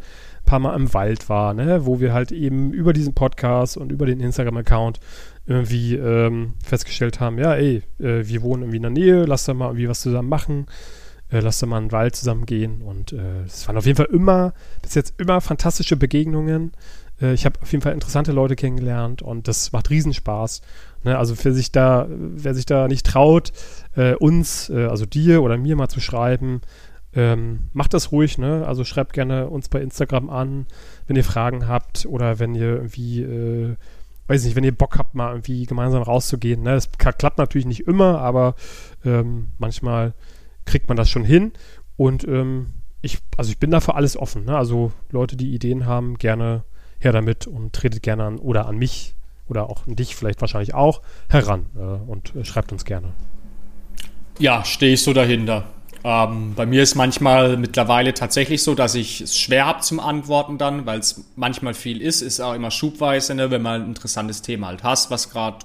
paar 0.49 0.59
Mal 0.59 0.74
im 0.74 0.92
Wald 0.94 1.28
war, 1.28 1.55
ne, 1.55 1.86
wo 1.86 2.01
wir 2.01 2.12
halt 2.12 2.32
eben 2.32 2.72
über 2.72 2.92
diesen 2.92 3.14
Podcast 3.14 3.76
und 3.76 3.92
über 3.92 4.07
den 4.07 4.20
Instagram-Account 4.20 4.99
irgendwie 5.46 5.94
ähm, 5.94 6.55
festgestellt 6.64 7.20
haben, 7.20 7.38
ja, 7.38 7.55
ey, 7.55 7.82
äh, 8.01 8.26
wir 8.26 8.42
wohnen 8.42 8.62
irgendwie 8.62 8.76
in 8.76 8.82
der 8.82 8.90
Nähe, 8.90 9.24
lass 9.24 9.44
da 9.44 9.55
mal 9.55 9.66
irgendwie 9.66 9.88
was 9.88 10.01
zusammen 10.01 10.28
machen 10.28 10.66
äh, 11.30 11.40
lass 11.40 11.61
doch 11.61 11.68
mal 11.68 11.78
in 11.78 11.86
den 11.86 11.92
Wald 11.92 12.16
zusammen 12.16 12.46
gehen. 12.46 12.82
Und 12.82 13.12
äh, 13.12 13.42
es 13.46 13.66
waren 13.66 13.76
auf 13.76 13.86
jeden 13.86 13.96
Fall 13.96 14.09
immer, 14.12 14.53
bis 14.82 14.94
jetzt 14.94 15.14
immer 15.18 15.40
fantastische 15.40 15.96
Begegnungen. 15.96 16.72
Äh, 17.20 17.34
ich 17.34 17.44
habe 17.44 17.61
auf 17.61 17.70
jeden 17.72 17.82
Fall 17.82 17.92
interessante 17.92 18.32
Leute 18.32 18.57
kennengelernt 18.57 19.22
und 19.22 19.49
das 19.49 19.72
macht 19.72 19.90
Riesenspaß. 19.90 20.62
Ne? 21.05 21.18
Also 21.18 21.34
für 21.34 21.53
sich 21.53 21.72
da, 21.72 22.07
wer 22.09 22.55
sich 22.55 22.66
da 22.66 22.88
nicht 22.88 23.07
traut, 23.07 23.53
äh, 23.96 24.14
uns, 24.14 24.70
also 24.70 25.07
dir 25.07 25.42
oder 25.42 25.57
mir 25.57 25.76
mal 25.76 25.88
zu 25.88 26.01
schreiben, 26.01 26.61
ähm, 27.14 27.68
macht 27.72 27.94
das 27.94 28.12
ruhig, 28.12 28.38
ne? 28.38 28.66
Also 28.66 28.84
schreibt 28.84 29.12
gerne 29.12 29.48
uns 29.48 29.68
bei 29.68 29.80
Instagram 29.80 30.30
an, 30.30 30.66
wenn 31.06 31.16
ihr 31.16 31.24
Fragen 31.24 31.66
habt 31.66 32.06
oder 32.06 32.38
wenn 32.38 32.54
ihr 32.54 32.76
irgendwie 32.76 33.22
äh, 33.22 33.76
weiß 34.28 34.44
nicht, 34.44 34.54
wenn 34.54 34.64
ihr 34.64 34.76
Bock 34.76 34.98
habt, 34.98 35.14
mal 35.14 35.30
irgendwie 35.30 35.64
gemeinsam 35.64 36.02
rauszugehen. 36.02 36.62
Ne? 36.62 36.74
Das 36.74 36.90
klappt 36.92 37.38
natürlich 37.38 37.66
nicht 37.66 37.86
immer, 37.86 38.20
aber 38.20 38.54
ähm, 39.04 39.48
manchmal 39.59 40.12
kriegt 40.66 40.88
man 40.88 40.96
das 40.96 41.11
schon 41.11 41.24
hin. 41.24 41.52
Und 41.96 42.28
ähm, 42.28 42.74
ich, 43.00 43.18
also 43.36 43.50
ich 43.50 43.59
bin 43.59 43.70
dafür 43.70 43.96
alles 43.96 44.16
offen. 44.16 44.44
Ne? 44.44 44.56
Also 44.56 44.92
Leute, 45.11 45.36
die 45.36 45.54
Ideen 45.54 45.86
haben, 45.86 46.18
gerne 46.18 46.64
her 47.00 47.12
damit 47.12 47.46
und 47.46 47.72
tretet 47.72 48.02
gerne 48.02 48.24
an 48.24 48.38
oder 48.38 48.66
an 48.66 48.76
mich 48.76 49.14
oder 49.46 49.70
auch 49.70 49.86
an 49.86 49.96
dich 49.96 50.14
vielleicht 50.14 50.40
wahrscheinlich 50.42 50.74
auch 50.74 51.00
heran 51.28 51.66
äh, 51.76 51.80
und 51.80 52.36
äh, 52.36 52.44
schreibt 52.44 52.70
uns 52.70 52.84
gerne. 52.84 53.14
Ja, 54.38 54.64
stehe 54.64 54.92
ich 54.92 55.02
so 55.02 55.14
dahinter. 55.14 55.64
Ähm, 56.09 56.54
bei 56.56 56.64
mir 56.64 56.82
ist 56.82 56.94
manchmal 56.94 57.59
mittlerweile 57.59 58.14
tatsächlich 58.14 58.62
so, 58.62 58.74
dass 58.74 58.94
ich 58.94 59.20
es 59.20 59.36
schwer 59.36 59.66
habe 59.66 59.80
zum 59.80 60.00
Antworten 60.00 60.56
dann, 60.56 60.86
weil 60.86 61.00
es 61.00 61.22
manchmal 61.36 61.74
viel 61.74 62.00
ist, 62.00 62.22
ist 62.22 62.40
auch 62.40 62.54
immer 62.54 62.70
schubweise, 62.70 63.34
ne? 63.34 63.50
wenn 63.50 63.61
man 63.61 63.82
ein 63.82 63.88
interessantes 63.88 64.40
Thema 64.40 64.68
halt 64.68 64.82
hast, 64.82 65.11
was 65.11 65.28
gerade 65.28 65.59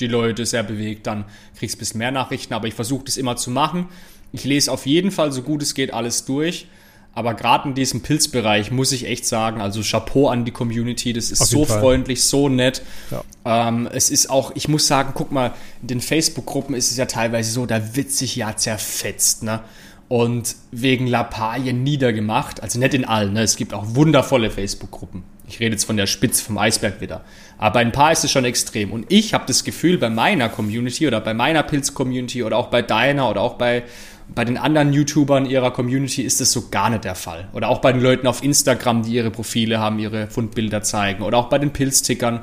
die 0.00 0.08
Leute 0.08 0.44
sehr 0.44 0.64
bewegt, 0.64 1.06
dann 1.06 1.24
kriegst 1.56 1.76
du 1.76 1.78
ein 1.78 1.78
bisschen 1.78 1.98
mehr 1.98 2.10
Nachrichten, 2.10 2.52
aber 2.52 2.66
ich 2.66 2.74
versuche 2.74 3.04
das 3.04 3.16
immer 3.16 3.36
zu 3.36 3.52
machen. 3.52 3.86
Ich 4.32 4.42
lese 4.42 4.72
auf 4.72 4.86
jeden 4.86 5.12
Fall, 5.12 5.30
so 5.30 5.42
gut 5.42 5.62
es 5.62 5.74
geht, 5.74 5.94
alles 5.94 6.24
durch. 6.24 6.66
Aber 7.14 7.34
gerade 7.34 7.68
in 7.68 7.74
diesem 7.74 8.02
Pilzbereich 8.02 8.70
muss 8.70 8.90
ich 8.92 9.06
echt 9.06 9.26
sagen, 9.26 9.60
also 9.60 9.82
Chapeau 9.82 10.28
an 10.28 10.44
die 10.44 10.50
Community, 10.50 11.12
das 11.12 11.30
ist 11.30 11.46
so 11.46 11.64
Fall. 11.64 11.80
freundlich, 11.80 12.24
so 12.24 12.48
nett. 12.48 12.82
Ja. 13.10 13.68
Ähm, 13.68 13.88
es 13.92 14.10
ist 14.10 14.30
auch, 14.30 14.52
ich 14.54 14.68
muss 14.68 14.86
sagen, 14.86 15.12
guck 15.14 15.30
mal, 15.30 15.52
in 15.82 15.88
den 15.88 16.00
Facebook-Gruppen 16.00 16.74
ist 16.74 16.90
es 16.90 16.96
ja 16.96 17.06
teilweise 17.06 17.52
so, 17.52 17.66
da 17.66 17.94
wird 17.94 18.10
sich 18.10 18.34
ja 18.36 18.56
zerfetzt, 18.56 19.42
ne? 19.42 19.60
Und 20.08 20.56
wegen 20.70 21.06
Lappalien 21.06 21.82
niedergemacht, 21.82 22.62
also 22.62 22.78
nicht 22.78 22.94
in 22.94 23.04
allen, 23.04 23.32
ne? 23.32 23.42
Es 23.42 23.56
gibt 23.56 23.72
auch 23.72 23.84
wundervolle 23.94 24.50
Facebook-Gruppen. 24.50 25.22
Ich 25.46 25.60
rede 25.60 25.72
jetzt 25.72 25.84
von 25.84 25.96
der 25.96 26.06
Spitze 26.06 26.42
vom 26.42 26.58
Eisberg 26.58 27.00
wieder. 27.00 27.22
Aber 27.58 27.74
bei 27.74 27.80
ein 27.80 27.92
paar 27.92 28.12
ist 28.12 28.24
es 28.24 28.30
schon 28.30 28.44
extrem. 28.44 28.92
Und 28.92 29.06
ich 29.08 29.34
habe 29.34 29.44
das 29.46 29.62
Gefühl, 29.62 29.98
bei 29.98 30.10
meiner 30.10 30.48
Community 30.48 31.06
oder 31.06 31.20
bei 31.20 31.34
meiner 31.34 31.62
Pilz-Community 31.62 32.42
oder 32.42 32.56
auch 32.56 32.68
bei 32.68 32.82
deiner 32.82 33.30
oder 33.30 33.42
auch 33.42 33.54
bei, 33.54 33.84
bei 34.32 34.44
den 34.44 34.56
anderen 34.56 34.92
YouTubern 34.92 35.46
ihrer 35.46 35.70
Community 35.70 36.22
ist 36.22 36.40
das 36.40 36.50
so 36.52 36.68
gar 36.70 36.90
nicht 36.90 37.04
der 37.04 37.14
Fall. 37.14 37.48
Oder 37.52 37.68
auch 37.68 37.80
bei 37.80 37.92
den 37.92 38.00
Leuten 38.00 38.26
auf 38.26 38.42
Instagram, 38.42 39.02
die 39.02 39.12
ihre 39.12 39.30
Profile 39.30 39.78
haben, 39.78 39.98
ihre 39.98 40.28
Fundbilder 40.28 40.82
zeigen. 40.82 41.22
Oder 41.22 41.38
auch 41.38 41.48
bei 41.48 41.58
den 41.58 41.72
Pilztickern. 41.72 42.40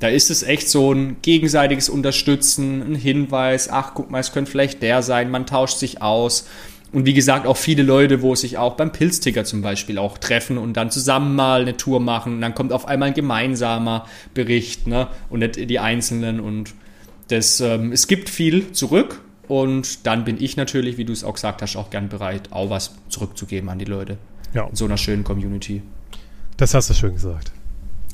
Da 0.00 0.08
ist 0.08 0.30
es 0.30 0.42
echt 0.42 0.68
so 0.68 0.92
ein 0.92 1.16
gegenseitiges 1.22 1.88
Unterstützen, 1.88 2.82
ein 2.82 2.94
Hinweis, 2.94 3.68
ach 3.68 3.92
guck 3.94 4.10
mal, 4.10 4.18
es 4.18 4.32
könnte 4.32 4.50
vielleicht 4.50 4.82
der 4.82 5.02
sein, 5.02 5.30
man 5.30 5.46
tauscht 5.46 5.78
sich 5.78 6.02
aus. 6.02 6.46
Und 6.92 7.06
wie 7.06 7.14
gesagt, 7.14 7.46
auch 7.46 7.56
viele 7.56 7.82
Leute, 7.82 8.22
wo 8.22 8.36
sich 8.36 8.56
auch 8.56 8.74
beim 8.74 8.92
Pilzticker 8.92 9.44
zum 9.44 9.62
Beispiel 9.62 9.98
auch 9.98 10.16
treffen 10.16 10.58
und 10.58 10.76
dann 10.76 10.92
zusammen 10.92 11.34
mal 11.34 11.62
eine 11.62 11.76
Tour 11.76 11.98
machen. 11.98 12.34
Und 12.34 12.40
dann 12.40 12.54
kommt 12.54 12.72
auf 12.72 12.86
einmal 12.86 13.08
ein 13.08 13.14
gemeinsamer 13.14 14.06
Bericht 14.32 14.86
ne? 14.86 15.08
und 15.28 15.40
nicht 15.40 15.68
die 15.68 15.80
Einzelnen. 15.80 16.38
Und 16.38 16.72
das, 17.28 17.60
ähm, 17.60 17.90
es 17.90 18.06
gibt 18.06 18.30
viel 18.30 18.70
zurück. 18.70 19.20
Und 19.48 20.06
dann 20.06 20.24
bin 20.24 20.42
ich 20.42 20.56
natürlich, 20.56 20.96
wie 20.96 21.04
du 21.04 21.12
es 21.12 21.24
auch 21.24 21.34
gesagt 21.34 21.62
hast, 21.62 21.76
auch 21.76 21.90
gern 21.90 22.08
bereit, 22.08 22.52
auch 22.52 22.70
was 22.70 22.94
zurückzugeben 23.08 23.68
an 23.68 23.78
die 23.78 23.84
Leute. 23.84 24.18
Ja. 24.52 24.66
In 24.66 24.76
so 24.76 24.84
einer 24.84 24.96
schönen 24.96 25.24
Community. 25.24 25.82
Das 26.56 26.74
hast 26.74 26.90
du 26.90 26.94
schön 26.94 27.14
gesagt. 27.14 27.52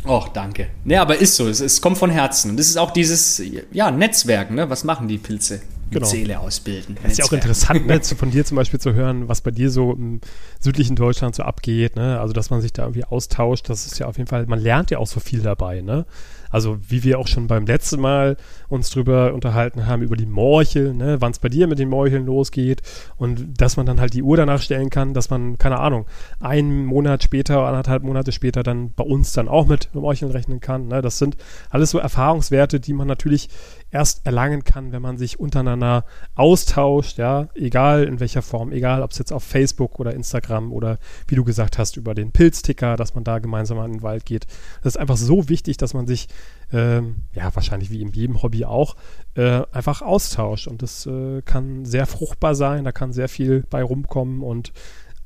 Och, 0.06 0.28
danke. 0.28 0.68
Ne, 0.84 0.98
aber 0.98 1.18
ist 1.18 1.36
so. 1.36 1.48
Es, 1.48 1.60
es 1.60 1.80
kommt 1.80 1.98
von 1.98 2.10
Herzen. 2.10 2.50
Und 2.50 2.56
das 2.58 2.68
ist 2.68 2.78
auch 2.78 2.90
dieses, 2.90 3.42
ja, 3.70 3.90
Netzwerk, 3.90 4.50
ne? 4.50 4.70
Was 4.70 4.84
machen 4.84 5.08
die 5.08 5.18
Pilze? 5.18 5.60
genau. 5.90 6.06
Seele 6.06 6.40
ausbilden. 6.40 6.96
Das 7.02 7.12
ist 7.12 7.18
ja 7.18 7.24
auch 7.24 7.32
interessant, 7.32 7.86
ne, 7.86 8.00
von 8.16 8.30
dir 8.30 8.44
zum 8.44 8.56
Beispiel 8.56 8.80
zu 8.80 8.94
hören, 8.94 9.28
was 9.28 9.40
bei 9.40 9.50
dir 9.50 9.70
so 9.70 9.92
im 9.92 10.20
südlichen 10.60 10.96
Deutschland 10.96 11.34
so 11.34 11.42
abgeht. 11.42 11.96
Ne? 11.96 12.20
Also, 12.20 12.32
dass 12.32 12.50
man 12.50 12.60
sich 12.60 12.72
da 12.72 12.84
irgendwie 12.84 13.04
austauscht, 13.04 13.68
das 13.68 13.86
ist 13.86 13.98
ja 13.98 14.06
auf 14.06 14.16
jeden 14.16 14.28
Fall, 14.28 14.46
man 14.46 14.60
lernt 14.60 14.90
ja 14.90 14.98
auch 14.98 15.06
so 15.06 15.20
viel 15.20 15.40
dabei. 15.40 15.82
Ne? 15.82 16.06
Also 16.50 16.78
wie 16.88 17.04
wir 17.04 17.18
auch 17.18 17.28
schon 17.28 17.46
beim 17.46 17.64
letzten 17.64 18.00
Mal 18.00 18.36
uns 18.68 18.90
drüber 18.90 19.32
unterhalten 19.32 19.86
haben, 19.86 20.02
über 20.02 20.16
die 20.16 20.26
Morchel, 20.26 20.94
ne, 20.94 21.20
wann 21.20 21.32
es 21.32 21.38
bei 21.38 21.48
dir 21.48 21.66
mit 21.66 21.78
den 21.78 21.88
Morcheln 21.88 22.26
losgeht 22.26 22.82
und 23.16 23.60
dass 23.60 23.76
man 23.76 23.86
dann 23.86 24.00
halt 24.00 24.14
die 24.14 24.22
Uhr 24.22 24.36
danach 24.36 24.60
stellen 24.60 24.90
kann, 24.90 25.14
dass 25.14 25.30
man, 25.30 25.58
keine 25.58 25.78
Ahnung, 25.78 26.06
einen 26.40 26.84
Monat 26.84 27.22
später, 27.22 27.64
anderthalb 27.64 28.02
Monate 28.02 28.32
später 28.32 28.62
dann 28.62 28.92
bei 28.92 29.04
uns 29.04 29.32
dann 29.32 29.48
auch 29.48 29.66
mit 29.66 29.94
Morcheln 29.94 30.30
rechnen 30.30 30.60
kann. 30.60 30.88
Ne? 30.88 31.02
Das 31.02 31.18
sind 31.18 31.36
alles 31.70 31.90
so 31.90 31.98
Erfahrungswerte, 31.98 32.80
die 32.80 32.92
man 32.92 33.06
natürlich 33.06 33.48
erst 33.90 34.26
erlangen 34.26 34.64
kann, 34.64 34.92
wenn 34.92 35.02
man 35.02 35.18
sich 35.18 35.40
untereinander 35.40 36.04
austauscht, 36.34 37.18
ja, 37.18 37.48
egal 37.54 38.04
in 38.04 38.20
welcher 38.20 38.42
Form, 38.42 38.72
egal 38.72 39.02
ob 39.02 39.10
es 39.10 39.18
jetzt 39.18 39.32
auf 39.32 39.42
Facebook 39.42 39.98
oder 39.98 40.14
Instagram 40.14 40.72
oder 40.72 40.98
wie 41.26 41.34
du 41.34 41.44
gesagt 41.44 41.78
hast, 41.78 41.96
über 41.96 42.14
den 42.14 42.32
Pilzticker, 42.32 42.96
dass 42.96 43.14
man 43.14 43.24
da 43.24 43.38
gemeinsam 43.38 43.78
an 43.78 43.92
den 43.92 44.02
Wald 44.02 44.26
geht. 44.26 44.46
Das 44.82 44.94
ist 44.94 45.00
einfach 45.00 45.16
so 45.16 45.48
wichtig, 45.48 45.76
dass 45.76 45.94
man 45.94 46.06
sich, 46.06 46.28
ähm, 46.72 47.22
ja, 47.32 47.54
wahrscheinlich 47.54 47.90
wie 47.90 48.02
in 48.02 48.12
jedem 48.12 48.42
Hobby 48.42 48.64
auch, 48.64 48.96
äh, 49.34 49.62
einfach 49.72 50.02
austauscht. 50.02 50.68
Und 50.68 50.82
das 50.82 51.06
äh, 51.06 51.42
kann 51.42 51.84
sehr 51.84 52.06
fruchtbar 52.06 52.54
sein, 52.54 52.84
da 52.84 52.92
kann 52.92 53.12
sehr 53.12 53.28
viel 53.28 53.64
bei 53.70 53.82
rumkommen 53.82 54.42
und 54.42 54.72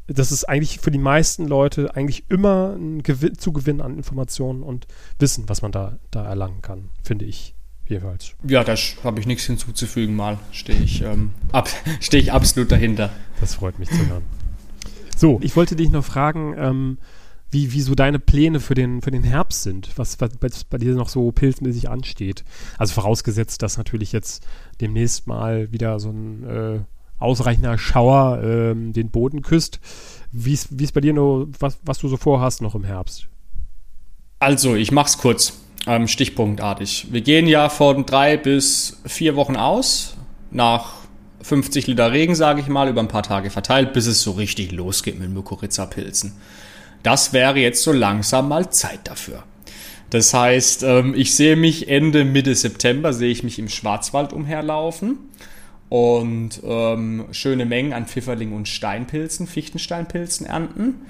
das 0.06 0.32
ist 0.32 0.44
eigentlich 0.44 0.80
für 0.80 0.90
die 0.90 0.98
meisten 0.98 1.46
Leute 1.46 1.96
eigentlich 1.96 2.28
immer 2.28 2.74
ein 2.74 3.02
Gewinn, 3.02 3.38
Zugewinn 3.38 3.80
an 3.80 3.96
Informationen 3.96 4.62
und 4.62 4.86
Wissen, 5.18 5.48
was 5.48 5.62
man 5.62 5.72
da, 5.72 5.96
da 6.10 6.26
erlangen 6.26 6.60
kann, 6.60 6.90
finde 7.02 7.24
ich 7.24 7.54
jeweils. 7.86 8.34
Ja, 8.46 8.64
da 8.64 8.74
habe 9.04 9.20
ich 9.20 9.26
nichts 9.26 9.44
hinzuzufügen, 9.44 10.16
mal 10.16 10.38
stehe 10.52 10.78
ich, 10.80 11.02
ähm, 11.02 11.30
ab, 11.52 11.68
steh 12.00 12.18
ich 12.18 12.32
absolut 12.32 12.70
dahinter. 12.70 13.10
Das 13.40 13.54
freut 13.54 13.78
mich 13.78 13.88
zu 13.88 14.06
hören. 14.08 14.22
So, 15.16 15.38
ich 15.42 15.56
wollte 15.56 15.76
dich 15.76 15.90
noch 15.90 16.04
fragen, 16.04 16.54
ähm, 16.58 16.98
wie, 17.50 17.72
wie 17.72 17.80
so 17.80 17.94
deine 17.94 18.18
Pläne 18.18 18.58
für 18.58 18.74
den, 18.74 19.00
für 19.00 19.12
den 19.12 19.22
Herbst 19.22 19.62
sind, 19.62 19.90
was, 19.96 20.20
was 20.20 20.36
bei, 20.36 20.48
bei 20.70 20.78
dir 20.78 20.94
noch 20.94 21.08
so 21.08 21.30
pilzmäßig 21.30 21.88
ansteht. 21.88 22.44
Also 22.78 22.94
vorausgesetzt, 22.94 23.62
dass 23.62 23.78
natürlich 23.78 24.12
jetzt 24.12 24.44
demnächst 24.80 25.26
mal 25.26 25.70
wieder 25.72 26.00
so 26.00 26.10
ein 26.10 26.44
äh, 26.44 26.80
ausreichender 27.18 27.78
Schauer 27.78 28.42
ähm, 28.42 28.92
den 28.92 29.10
Boden 29.10 29.42
küsst. 29.42 29.80
Wie 30.32 30.52
ist 30.52 30.94
bei 30.94 31.00
dir 31.00 31.12
nur, 31.12 31.48
was, 31.60 31.78
was 31.84 31.98
du 31.98 32.08
so 32.08 32.16
vorhast 32.16 32.60
noch 32.60 32.74
im 32.74 32.84
Herbst? 32.84 33.28
Also, 34.40 34.74
ich 34.74 34.90
mach's 34.90 35.16
kurz 35.16 35.63
ähm, 35.86 36.08
stichpunktartig. 36.08 37.08
Wir 37.10 37.20
gehen 37.20 37.46
ja 37.46 37.68
von 37.68 38.06
drei 38.06 38.36
bis 38.36 39.00
vier 39.06 39.36
Wochen 39.36 39.56
aus, 39.56 40.16
nach 40.50 40.94
50 41.42 41.86
Liter 41.86 42.12
Regen, 42.12 42.34
sage 42.34 42.60
ich 42.60 42.68
mal, 42.68 42.88
über 42.88 43.00
ein 43.00 43.08
paar 43.08 43.22
Tage 43.22 43.50
verteilt, 43.50 43.92
bis 43.92 44.06
es 44.06 44.22
so 44.22 44.32
richtig 44.32 44.72
losgeht 44.72 45.18
mit 45.18 45.30
Mykorrhiza-Pilzen. 45.30 46.32
Das 47.02 47.34
wäre 47.34 47.58
jetzt 47.58 47.82
so 47.82 47.92
langsam 47.92 48.48
mal 48.48 48.70
Zeit 48.70 49.00
dafür. 49.04 49.44
Das 50.08 50.32
heißt, 50.32 50.84
ähm, 50.84 51.14
ich 51.14 51.34
sehe 51.34 51.56
mich 51.56 51.88
Ende, 51.88 52.24
Mitte 52.24 52.54
September, 52.54 53.12
sehe 53.12 53.30
ich 53.30 53.42
mich 53.42 53.58
im 53.58 53.68
Schwarzwald 53.68 54.32
umherlaufen 54.32 55.18
und 55.88 56.60
ähm, 56.64 57.26
schöne 57.32 57.66
Mengen 57.66 57.92
an 57.92 58.06
Pfifferling 58.06 58.52
und 58.52 58.68
Steinpilzen, 58.68 59.46
Fichtensteinpilzen 59.46 60.46
ernten. 60.46 61.02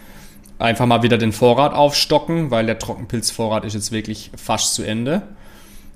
Einfach 0.64 0.86
mal 0.86 1.02
wieder 1.02 1.18
den 1.18 1.32
Vorrat 1.32 1.74
aufstocken, 1.74 2.50
weil 2.50 2.64
der 2.64 2.78
Trockenpilzvorrat 2.78 3.66
ist 3.66 3.74
jetzt 3.74 3.92
wirklich 3.92 4.30
fast 4.34 4.74
zu 4.74 4.82
Ende. 4.82 5.20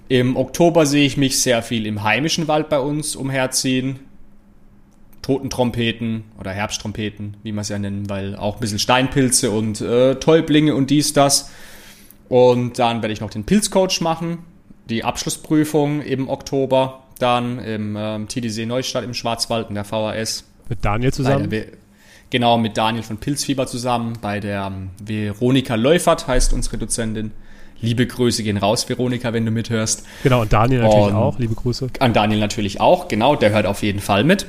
Im 0.08 0.36
Oktober 0.36 0.84
sehe 0.84 1.06
ich 1.06 1.16
mich 1.16 1.40
sehr 1.40 1.62
viel 1.62 1.86
im 1.86 2.02
heimischen 2.02 2.48
Wald 2.48 2.68
bei 2.68 2.78
uns 2.78 3.16
umherziehen. 3.16 3.98
Totentrompeten 5.22 6.24
oder 6.38 6.50
Herbsttrompeten, 6.50 7.38
wie 7.42 7.52
man 7.52 7.62
es 7.62 7.70
ja 7.70 7.78
nennen, 7.78 8.10
weil 8.10 8.36
auch 8.36 8.56
ein 8.56 8.60
bisschen 8.60 8.78
Steinpilze 8.78 9.50
und 9.50 9.80
äh, 9.80 10.16
Täublinge 10.16 10.74
und 10.74 10.90
dies, 10.90 11.14
das. 11.14 11.50
Und 12.28 12.78
dann 12.78 13.00
werde 13.00 13.14
ich 13.14 13.22
noch 13.22 13.30
den 13.30 13.44
Pilzcoach 13.44 14.02
machen, 14.02 14.40
die 14.90 15.02
Abschlussprüfung 15.02 16.02
im 16.02 16.28
Oktober, 16.28 17.04
dann 17.18 17.58
im 17.58 17.96
ähm, 17.98 18.28
TDC 18.28 18.66
Neustadt 18.66 19.04
im 19.04 19.14
Schwarzwald 19.14 19.70
in 19.70 19.76
der 19.76 19.84
VHS. 19.84 20.44
Mit 20.68 20.84
Daniel 20.84 21.10
zusammen? 21.10 21.48
Der, 21.48 21.68
genau, 22.30 22.58
mit 22.58 22.76
Daniel 22.76 23.02
von 23.02 23.18
Pilzfieber 23.18 23.66
zusammen. 23.66 24.18
Bei 24.20 24.40
der 24.40 24.66
ähm, 24.66 24.90
Veronika 25.04 25.74
Läufert 25.74 26.26
heißt 26.26 26.52
unsere 26.52 26.78
Dozentin. 26.78 27.32
Liebe 27.80 28.06
Grüße 28.06 28.42
gehen 28.42 28.56
raus, 28.56 28.88
Veronika, 28.88 29.32
wenn 29.32 29.44
du 29.44 29.52
mithörst. 29.52 30.04
Genau, 30.24 30.42
und 30.42 30.52
Daniel 30.52 30.82
natürlich 30.82 31.06
und 31.06 31.14
auch. 31.14 31.38
Liebe 31.38 31.54
Grüße. 31.54 31.88
An 32.00 32.12
Daniel 32.12 32.40
natürlich 32.40 32.80
auch, 32.80 33.06
genau, 33.06 33.36
der 33.36 33.50
hört 33.50 33.66
auf 33.66 33.82
jeden 33.82 34.00
Fall 34.00 34.24
mit. 34.24 34.46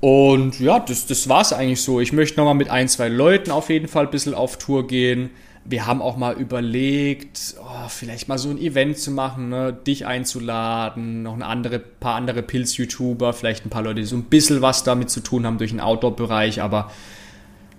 Und 0.00 0.58
ja, 0.60 0.80
das, 0.80 1.06
das 1.06 1.28
war 1.28 1.42
es 1.42 1.52
eigentlich 1.52 1.82
so. 1.82 2.00
Ich 2.00 2.12
möchte 2.12 2.38
nochmal 2.38 2.54
mit 2.54 2.70
ein, 2.70 2.88
zwei 2.88 3.08
Leuten 3.08 3.50
auf 3.50 3.68
jeden 3.70 3.88
Fall 3.88 4.06
ein 4.06 4.10
bisschen 4.10 4.34
auf 4.34 4.58
Tour 4.58 4.86
gehen 4.86 5.30
wir 5.64 5.86
haben 5.86 6.00
auch 6.00 6.16
mal 6.16 6.34
überlegt, 6.34 7.54
oh, 7.60 7.88
vielleicht 7.88 8.28
mal 8.28 8.38
so 8.38 8.50
ein 8.50 8.58
Event 8.58 8.98
zu 8.98 9.10
machen, 9.10 9.50
ne? 9.50 9.72
dich 9.72 10.06
einzuladen, 10.06 11.22
noch 11.22 11.34
ein 11.34 11.42
andere, 11.42 11.78
paar 11.78 12.14
andere 12.14 12.42
Pilz-YouTuber, 12.42 13.32
vielleicht 13.32 13.66
ein 13.66 13.70
paar 13.70 13.82
Leute, 13.82 14.00
die 14.00 14.06
so 14.06 14.16
ein 14.16 14.24
bisschen 14.24 14.62
was 14.62 14.84
damit 14.84 15.10
zu 15.10 15.20
tun 15.20 15.46
haben 15.46 15.58
durch 15.58 15.70
den 15.70 15.80
Outdoor-Bereich, 15.80 16.62
aber 16.62 16.90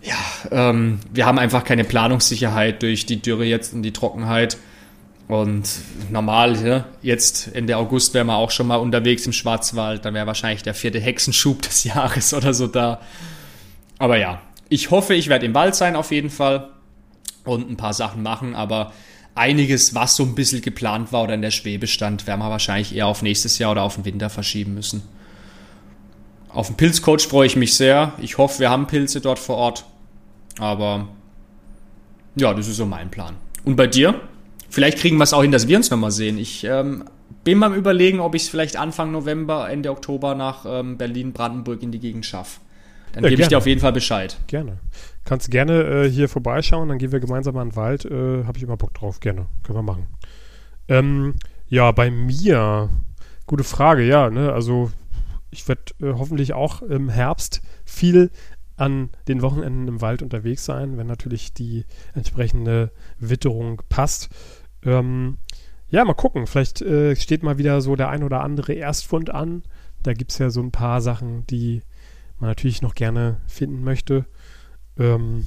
ja, 0.02 0.16
ähm, 0.52 1.00
wir 1.12 1.26
haben 1.26 1.40
einfach 1.40 1.64
keine 1.64 1.84
Planungssicherheit 1.84 2.82
durch 2.82 3.06
die 3.06 3.22
Dürre 3.22 3.46
jetzt 3.46 3.74
und 3.74 3.84
die 3.84 3.92
Trockenheit. 3.92 4.58
Und 5.28 5.70
normal, 6.10 6.66
ja, 6.66 6.86
jetzt 7.04 7.54
Ende 7.54 7.78
August 7.78 8.16
wären 8.16 8.28
wir 8.28 8.36
auch 8.36 8.50
schon 8.50 8.66
mal 8.66 8.78
unterwegs 8.78 9.28
im 9.28 9.34
Schwarzwald, 9.34 10.04
dann 10.04 10.16
wäre 10.16 10.26
wahrscheinlich 10.26 10.64
der 10.64 10.74
vierte 10.74 11.00
Hexenschub 11.00 11.62
des 11.62 11.84
Jahres 11.84 12.34
oder 12.34 12.54
so 12.54 12.66
da. 12.66 13.00
Aber 14.00 14.18
ja, 14.18 14.42
ich 14.70 14.90
hoffe, 14.90 15.14
ich 15.14 15.30
werde 15.30 15.46
im 15.46 15.54
Wald 15.54 15.76
sein 15.76 15.96
auf 15.96 16.12
jeden 16.12 16.30
Fall 16.30 16.70
und 17.46 17.70
ein 17.70 17.78
paar 17.78 17.94
Sachen 17.94 18.24
machen, 18.24 18.56
aber 18.56 18.92
einiges, 19.36 19.96
was 19.96 20.16
so 20.16 20.24
ein 20.24 20.36
bisschen 20.36 20.62
geplant 20.62 21.12
war 21.14 21.24
oder 21.24 21.34
in 21.34 21.42
der 21.42 21.52
Schwebe 21.52 21.88
stand, 21.88 22.28
werden 22.28 22.42
wir 22.42 22.50
wahrscheinlich 22.50 22.96
eher 22.96 23.08
auf 23.08 23.22
nächstes 23.22 23.58
Jahr 23.58 23.72
oder 23.72 23.84
auf 23.84 23.96
den 23.96 24.06
Winter 24.06 24.30
verschieben 24.30 24.74
müssen. 24.74 25.02
Auf 26.50 26.68
den 26.68 26.78
Pilzcoach 26.78 27.28
freue 27.28 27.48
ich 27.48 27.56
mich 27.56 27.76
sehr. 27.76 28.14
Ich 28.20 28.38
hoffe, 28.38 28.60
wir 28.60 28.70
haben 28.70 28.88
Pilze 28.88 29.22
dort 29.22 29.40
vor 29.40 29.56
Ort. 29.56 29.86
Aber 30.58 31.08
ja, 32.36 32.54
das 32.54 32.68
ist 32.68 32.78
so 32.78 32.86
mein 32.86 33.12
Plan. 33.12 33.36
Und 33.64 33.76
bei 33.76 33.88
dir? 33.88 34.20
Vielleicht 34.70 34.98
kriegen 34.98 35.18
wir 35.18 35.24
es 35.24 35.34
auch 35.34 35.42
hin, 35.42 35.52
dass 35.52 35.68
wir 35.68 35.78
uns 35.78 35.90
nochmal 35.90 36.12
sehen. 36.12 36.38
Ich 36.38 36.64
ähm, 36.64 37.06
bin 37.44 37.58
mal 37.58 37.74
überlegen, 37.76 38.20
ob 38.20 38.36
ich 38.36 38.44
es 38.44 38.50
vielleicht 38.50 38.78
Anfang 38.78 39.12
November, 39.12 39.70
Ende 39.70 39.92
Oktober 39.92 40.36
nach 40.36 40.66
ähm, 40.68 40.98
Berlin-Brandenburg 40.98 41.82
in 41.82 41.92
die 41.92 42.00
Gegend 42.00 42.26
schaffe. 42.26 42.60
Dann 43.14 43.24
ja, 43.24 43.30
gebe 43.30 43.42
ich 43.42 43.48
dir 43.48 43.58
auf 43.58 43.66
jeden 43.66 43.82
Fall 43.82 43.94
Bescheid. 43.94 44.38
Gerne. 44.48 44.80
Kannst 45.30 45.52
gerne 45.52 45.84
äh, 45.84 46.10
hier 46.10 46.28
vorbeischauen, 46.28 46.90
dann 46.90 46.98
gehen 46.98 47.12
wir 47.12 47.20
gemeinsam 47.20 47.56
an 47.58 47.70
den 47.70 47.76
Wald. 47.76 48.04
Äh, 48.04 48.46
Habe 48.46 48.58
ich 48.58 48.64
immer 48.64 48.78
Bock 48.78 48.96
drauf. 48.96 49.20
Gerne. 49.20 49.46
Können 49.62 49.78
wir 49.78 49.84
machen. 49.84 50.08
Ähm, 50.88 51.36
ja, 51.68 51.92
bei 51.92 52.10
mir. 52.10 52.90
Gute 53.46 53.64
Frage, 53.64 54.02
ja. 54.02 54.32
Ne? 54.32 54.52
Also, 54.52 54.90
ich 55.52 55.68
werde 55.68 55.84
äh, 56.02 56.14
hoffentlich 56.18 56.54
auch 56.54 56.82
im 56.82 57.10
Herbst 57.10 57.62
viel 57.86 58.32
an 58.76 59.10
den 59.28 59.44
Wochenenden 59.44 59.88
im 59.88 60.02
Wald 60.02 60.24
unterwegs 60.24 60.66
sein, 60.66 60.98
wenn 60.98 61.06
natürlich 61.06 61.54
die 61.54 61.86
entsprechende 62.16 62.92
Witterung 63.20 63.84
passt. 63.88 64.30
Ähm, 64.84 65.38
ja, 65.90 66.04
mal 66.06 66.16
gucken. 66.16 66.48
Vielleicht 66.48 66.82
äh, 66.82 67.16
steht 67.16 67.44
mal 67.44 67.60
wieder 67.60 67.82
so 67.82 67.96
der 67.96 68.10
ein 68.10 68.24
oder 68.24 68.42
andere 68.42 68.74
Erstfund 68.74 69.30
an. 69.30 69.62
Da 70.02 70.14
gibt 70.14 70.32
es 70.32 70.40
ja 70.40 70.50
so 70.50 70.64
ein 70.64 70.72
paar 70.72 71.02
Sachen, 71.02 71.46
die 71.46 71.84
man 72.40 72.50
natürlich 72.50 72.82
noch 72.82 72.96
gerne 72.96 73.42
finden 73.46 73.84
möchte. 73.84 74.26
Ähm, 74.98 75.46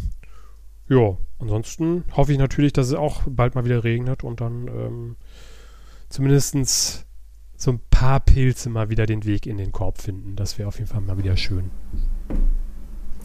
ja, 0.88 1.16
ansonsten 1.38 2.04
hoffe 2.16 2.32
ich 2.32 2.38
natürlich, 2.38 2.72
dass 2.72 2.88
es 2.88 2.94
auch 2.94 3.22
bald 3.26 3.54
mal 3.54 3.64
wieder 3.64 3.84
regnet 3.84 4.24
und 4.24 4.40
dann 4.40 4.68
ähm, 4.68 5.16
zumindest 6.08 7.06
so 7.56 7.70
ein 7.70 7.80
paar 7.90 8.20
Pilze 8.20 8.68
mal 8.68 8.90
wieder 8.90 9.06
den 9.06 9.24
Weg 9.24 9.46
in 9.46 9.56
den 9.56 9.72
Korb 9.72 10.00
finden. 10.00 10.36
Das 10.36 10.58
wäre 10.58 10.68
auf 10.68 10.78
jeden 10.78 10.88
Fall 10.88 11.00
mal 11.00 11.18
wieder 11.18 11.36
schön. 11.36 11.70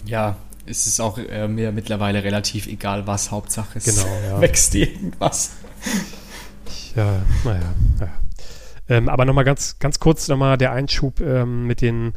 Ja, 0.05 0.38
es 0.65 0.86
ist 0.86 0.99
auch 0.99 1.18
äh, 1.18 1.47
mir 1.47 1.72
mittlerweile 1.72 2.24
relativ 2.24 2.68
egal, 2.68 3.07
was 3.07 3.32
Hauptsache 3.32 3.78
ist. 3.78 3.86
Genau, 3.86 4.07
ja. 4.28 4.41
wächst 4.41 4.76
irgendwas. 4.76 5.51
Ja, 6.95 7.22
naja, 7.43 7.74
naja. 7.99 8.13
Ähm, 8.89 9.09
aber 9.09 9.26
nochmal 9.26 9.43
ganz, 9.43 9.80
ganz 9.80 9.99
kurz 9.99 10.28
nochmal 10.28 10.57
der 10.57 10.72
Einschub 10.72 11.20
ähm, 11.20 11.68
mit 11.68 11.82
den 11.82 12.13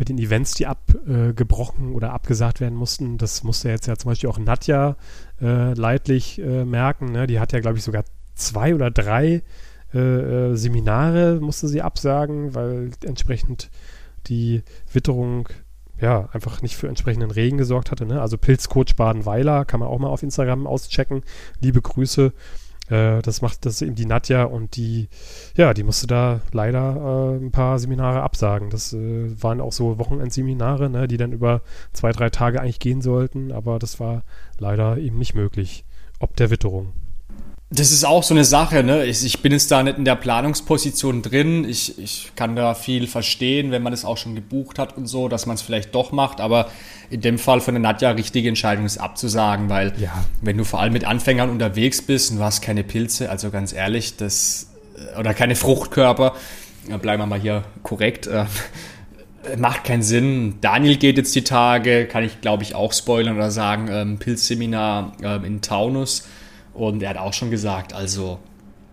mit 0.00 0.08
den 0.08 0.18
Events, 0.18 0.54
die 0.54 0.66
abgebrochen 0.66 1.90
äh, 1.90 1.94
oder 1.94 2.12
abgesagt 2.12 2.60
werden 2.60 2.76
mussten. 2.76 3.18
Das 3.18 3.44
musste 3.44 3.68
jetzt 3.68 3.86
ja 3.86 3.96
zum 3.96 4.10
Beispiel 4.10 4.28
auch 4.28 4.38
Nadja 4.38 4.96
äh, 5.40 5.74
leidlich 5.74 6.40
äh, 6.40 6.64
merken. 6.64 7.12
Ne? 7.12 7.26
Die 7.26 7.38
hat 7.38 7.52
ja, 7.52 7.60
glaube 7.60 7.78
ich, 7.78 7.84
sogar 7.84 8.04
zwei 8.34 8.74
oder 8.74 8.90
drei 8.90 9.42
äh, 9.94 9.98
äh, 9.98 10.56
Seminare 10.56 11.40
musste 11.40 11.68
sie 11.68 11.82
absagen, 11.82 12.54
weil 12.54 12.90
entsprechend 13.04 13.70
die 14.26 14.62
Witterung 14.92 15.48
ja, 16.00 16.28
einfach 16.32 16.62
nicht 16.62 16.76
für 16.76 16.88
entsprechenden 16.88 17.30
Regen 17.30 17.58
gesorgt 17.58 17.90
hatte. 17.90 18.06
Ne? 18.06 18.20
Also 18.20 18.38
Pilzcoach 18.38 18.96
Badenweiler 18.96 19.64
kann 19.64 19.80
man 19.80 19.88
auch 19.88 19.98
mal 19.98 20.08
auf 20.08 20.22
Instagram 20.22 20.66
auschecken. 20.66 21.22
Liebe 21.60 21.82
Grüße. 21.82 22.32
Äh, 22.90 23.22
das 23.22 23.40
macht 23.40 23.64
das 23.64 23.80
eben 23.82 23.94
die 23.94 24.06
Nadja 24.06 24.44
und 24.44 24.76
die, 24.76 25.08
ja, 25.56 25.72
die 25.72 25.84
musste 25.84 26.06
da 26.06 26.40
leider 26.52 27.36
äh, 27.38 27.44
ein 27.44 27.52
paar 27.52 27.78
Seminare 27.78 28.22
absagen. 28.22 28.68
Das 28.70 28.92
äh, 28.92 29.42
waren 29.42 29.60
auch 29.60 29.72
so 29.72 29.98
Wochenendseminare, 29.98 30.90
ne, 30.90 31.08
die 31.08 31.16
dann 31.16 31.32
über 31.32 31.62
zwei, 31.92 32.12
drei 32.12 32.30
Tage 32.30 32.60
eigentlich 32.60 32.80
gehen 32.80 33.00
sollten, 33.00 33.52
aber 33.52 33.78
das 33.78 34.00
war 34.00 34.22
leider 34.58 34.98
eben 34.98 35.18
nicht 35.18 35.34
möglich, 35.34 35.84
ob 36.18 36.36
der 36.36 36.50
Witterung. 36.50 36.92
Das 37.72 37.92
ist 37.92 38.04
auch 38.04 38.24
so 38.24 38.34
eine 38.34 38.44
Sache, 38.44 38.82
ne? 38.82 39.04
Ich, 39.04 39.24
ich, 39.24 39.42
bin 39.42 39.52
jetzt 39.52 39.70
da 39.70 39.80
nicht 39.84 39.96
in 39.96 40.04
der 40.04 40.16
Planungsposition 40.16 41.22
drin. 41.22 41.64
Ich, 41.64 42.00
ich 42.00 42.32
kann 42.34 42.56
da 42.56 42.74
viel 42.74 43.06
verstehen, 43.06 43.70
wenn 43.70 43.80
man 43.84 43.92
das 43.92 44.04
auch 44.04 44.16
schon 44.16 44.34
gebucht 44.34 44.80
hat 44.80 44.96
und 44.96 45.06
so, 45.06 45.28
dass 45.28 45.46
man 45.46 45.54
es 45.54 45.62
vielleicht 45.62 45.94
doch 45.94 46.10
macht. 46.10 46.40
Aber 46.40 46.68
in 47.10 47.20
dem 47.20 47.38
Fall 47.38 47.60
von 47.60 47.74
der 47.74 47.80
Nadja 47.80 48.10
richtige 48.10 48.48
Entscheidung 48.48 48.86
ist 48.86 48.98
abzusagen, 48.98 49.68
weil 49.68 49.92
ja. 49.98 50.12
wenn 50.42 50.58
du 50.58 50.64
vor 50.64 50.80
allem 50.80 50.92
mit 50.92 51.04
Anfängern 51.04 51.48
unterwegs 51.48 52.02
bist 52.02 52.32
und 52.32 52.38
du 52.38 52.42
hast 52.42 52.60
keine 52.60 52.82
Pilze, 52.82 53.30
also 53.30 53.50
ganz 53.50 53.72
ehrlich, 53.72 54.16
das 54.16 54.66
oder 55.16 55.32
keine 55.32 55.54
Fruchtkörper, 55.54 56.34
bleiben 57.00 57.22
wir 57.22 57.26
mal 57.26 57.40
hier 57.40 57.62
korrekt. 57.84 58.26
Äh, 58.26 58.46
macht 59.56 59.84
keinen 59.84 60.02
Sinn. 60.02 60.56
Daniel 60.60 60.96
geht 60.96 61.18
jetzt 61.18 61.36
die 61.36 61.44
Tage, 61.44 62.06
kann 62.06 62.24
ich 62.24 62.40
glaube 62.40 62.64
ich 62.64 62.74
auch 62.74 62.92
spoilern 62.92 63.36
oder 63.36 63.52
sagen, 63.52 63.86
ähm, 63.92 64.18
Pilzseminar 64.18 65.12
ähm, 65.22 65.44
in 65.44 65.62
Taunus 65.62 66.24
und 66.80 67.02
er 67.02 67.10
hat 67.10 67.18
auch 67.18 67.34
schon 67.34 67.50
gesagt, 67.50 67.92
also, 67.92 68.38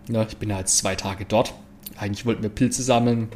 ne, 0.08 0.26
ich 0.28 0.36
bin 0.36 0.50
ja 0.50 0.58
jetzt 0.58 0.76
zwei 0.76 0.94
Tage 0.94 1.24
dort. 1.24 1.54
Eigentlich 1.96 2.26
wollten 2.26 2.42
wir 2.42 2.50
Pilze 2.50 2.82
sammeln, 2.82 3.28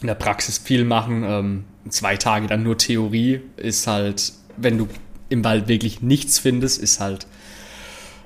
in 0.00 0.06
der 0.06 0.14
Praxis 0.14 0.56
viel 0.56 0.84
machen. 0.84 1.22
Ähm, 1.24 1.64
zwei 1.90 2.16
Tage 2.16 2.46
dann 2.46 2.62
nur 2.62 2.78
Theorie 2.78 3.42
ist 3.58 3.86
halt, 3.86 4.32
wenn 4.56 4.78
du 4.78 4.88
im 5.28 5.44
Wald 5.44 5.68
wirklich 5.68 6.00
nichts 6.00 6.38
findest, 6.38 6.80
ist 6.80 7.00
halt, 7.00 7.26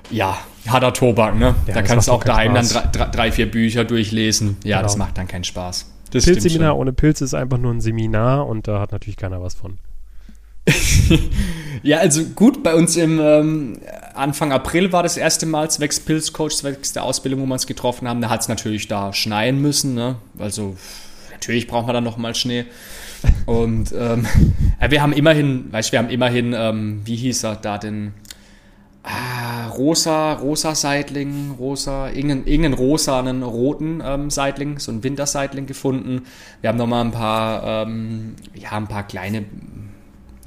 ja, 0.09 0.37
harter 0.67 0.93
Tobak, 0.93 1.35
ne? 1.35 1.55
Ja, 1.67 1.73
da 1.73 1.81
kannst 1.81 2.07
du 2.07 2.13
auch 2.13 2.23
daheim 2.23 2.55
Spaß. 2.55 2.73
dann 2.73 2.91
drei, 2.93 3.05
drei, 3.07 3.31
vier 3.33 3.51
Bücher 3.51 3.83
durchlesen. 3.83 4.55
Ja, 4.63 4.77
genau. 4.77 4.87
das 4.87 4.95
macht 4.95 5.17
dann 5.17 5.27
keinen 5.27 5.43
Spaß. 5.43 5.91
Das 6.11 6.23
Pilzseminar 6.23 6.77
ohne 6.77 6.93
Pilze 6.93 7.25
ist 7.25 7.33
einfach 7.33 7.57
nur 7.57 7.73
ein 7.73 7.81
Seminar 7.81 8.47
und 8.47 8.69
da 8.69 8.79
hat 8.79 8.93
natürlich 8.93 9.17
keiner 9.17 9.41
was 9.41 9.55
von. 9.55 9.79
ja, 11.83 11.97
also 11.97 12.23
gut, 12.23 12.63
bei 12.63 12.75
uns 12.75 12.95
im 12.95 13.19
ähm, 13.19 13.79
Anfang 14.13 14.51
April 14.51 14.91
war 14.91 15.03
das 15.03 15.17
erste 15.17 15.45
Mal 15.45 15.69
zwecks 15.69 15.99
Pilzcoach, 15.99 16.55
zwecks 16.57 16.93
der 16.93 17.03
Ausbildung, 17.03 17.41
wo 17.41 17.45
wir 17.45 17.53
uns 17.53 17.67
getroffen 17.67 18.07
haben. 18.07 18.21
Da 18.21 18.29
hat 18.29 18.41
es 18.41 18.47
natürlich 18.47 18.87
da 18.87 19.13
schneien 19.13 19.61
müssen. 19.61 19.93
Ne? 19.93 20.15
Also 20.37 20.75
natürlich 21.31 21.67
brauchen 21.67 21.87
wir 21.87 21.93
dann 21.93 22.03
nochmal 22.03 22.35
Schnee. 22.35 22.65
Und 23.45 23.93
ähm, 23.97 24.25
wir 24.89 25.01
haben 25.01 25.13
immerhin, 25.13 25.71
weißt 25.71 25.89
du, 25.89 25.91
wir 25.93 25.99
haben 25.99 26.09
immerhin, 26.09 26.53
ähm, 26.55 27.01
wie 27.05 27.15
hieß 27.15 27.43
er 27.43 27.55
da 27.55 27.77
denn? 27.77 28.13
Ah, 29.03 29.67
rosa, 29.69 30.33
rosa 30.33 30.75
Seitling, 30.75 31.55
rosa, 31.57 32.09
irgendeinen, 32.09 32.45
irgendeinen 32.45 32.73
rosanen, 32.75 33.41
roten 33.41 34.01
ähm, 34.05 34.29
Seitling, 34.29 34.77
so 34.77 34.91
einen 34.91 35.03
Winterseitling 35.03 35.65
gefunden. 35.65 36.27
Wir 36.61 36.69
haben 36.69 36.77
nochmal 36.77 37.05
ein 37.05 37.11
paar, 37.11 37.87
ähm, 37.87 38.35
ja, 38.53 38.71
ein 38.73 38.87
paar 38.87 39.07
kleine 39.07 39.43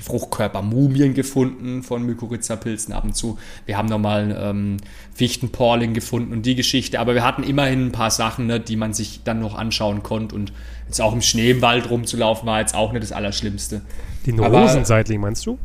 Fruchtkörpermumien 0.04 1.14
gefunden 1.14 1.82
von 1.82 2.04
Mykorrhiza-Pilzen 2.04 2.92
ab 2.92 3.04
und 3.04 3.16
zu. 3.16 3.38
Wir 3.64 3.78
haben 3.78 3.88
nochmal 3.88 4.36
ähm, 4.38 4.76
Fichtenporling 5.14 5.94
gefunden 5.94 6.32
und 6.32 6.44
die 6.44 6.54
Geschichte. 6.54 7.00
Aber 7.00 7.14
wir 7.14 7.24
hatten 7.24 7.42
immerhin 7.42 7.86
ein 7.86 7.92
paar 7.92 8.10
Sachen, 8.10 8.46
ne, 8.46 8.60
die 8.60 8.76
man 8.76 8.92
sich 8.92 9.22
dann 9.24 9.40
noch 9.40 9.54
anschauen 9.54 10.02
konnte. 10.02 10.34
Und 10.34 10.52
jetzt 10.86 11.00
auch 11.00 11.14
im 11.14 11.22
Schnee 11.22 11.52
im 11.52 11.62
Wald 11.62 11.88
rumzulaufen 11.88 12.46
war 12.46 12.60
jetzt 12.60 12.74
auch 12.74 12.92
nicht 12.92 13.02
das 13.02 13.12
Allerschlimmste. 13.12 13.80
Den 14.26 14.38
Rosenseitling 14.40 15.22
meinst 15.22 15.46
du? 15.46 15.58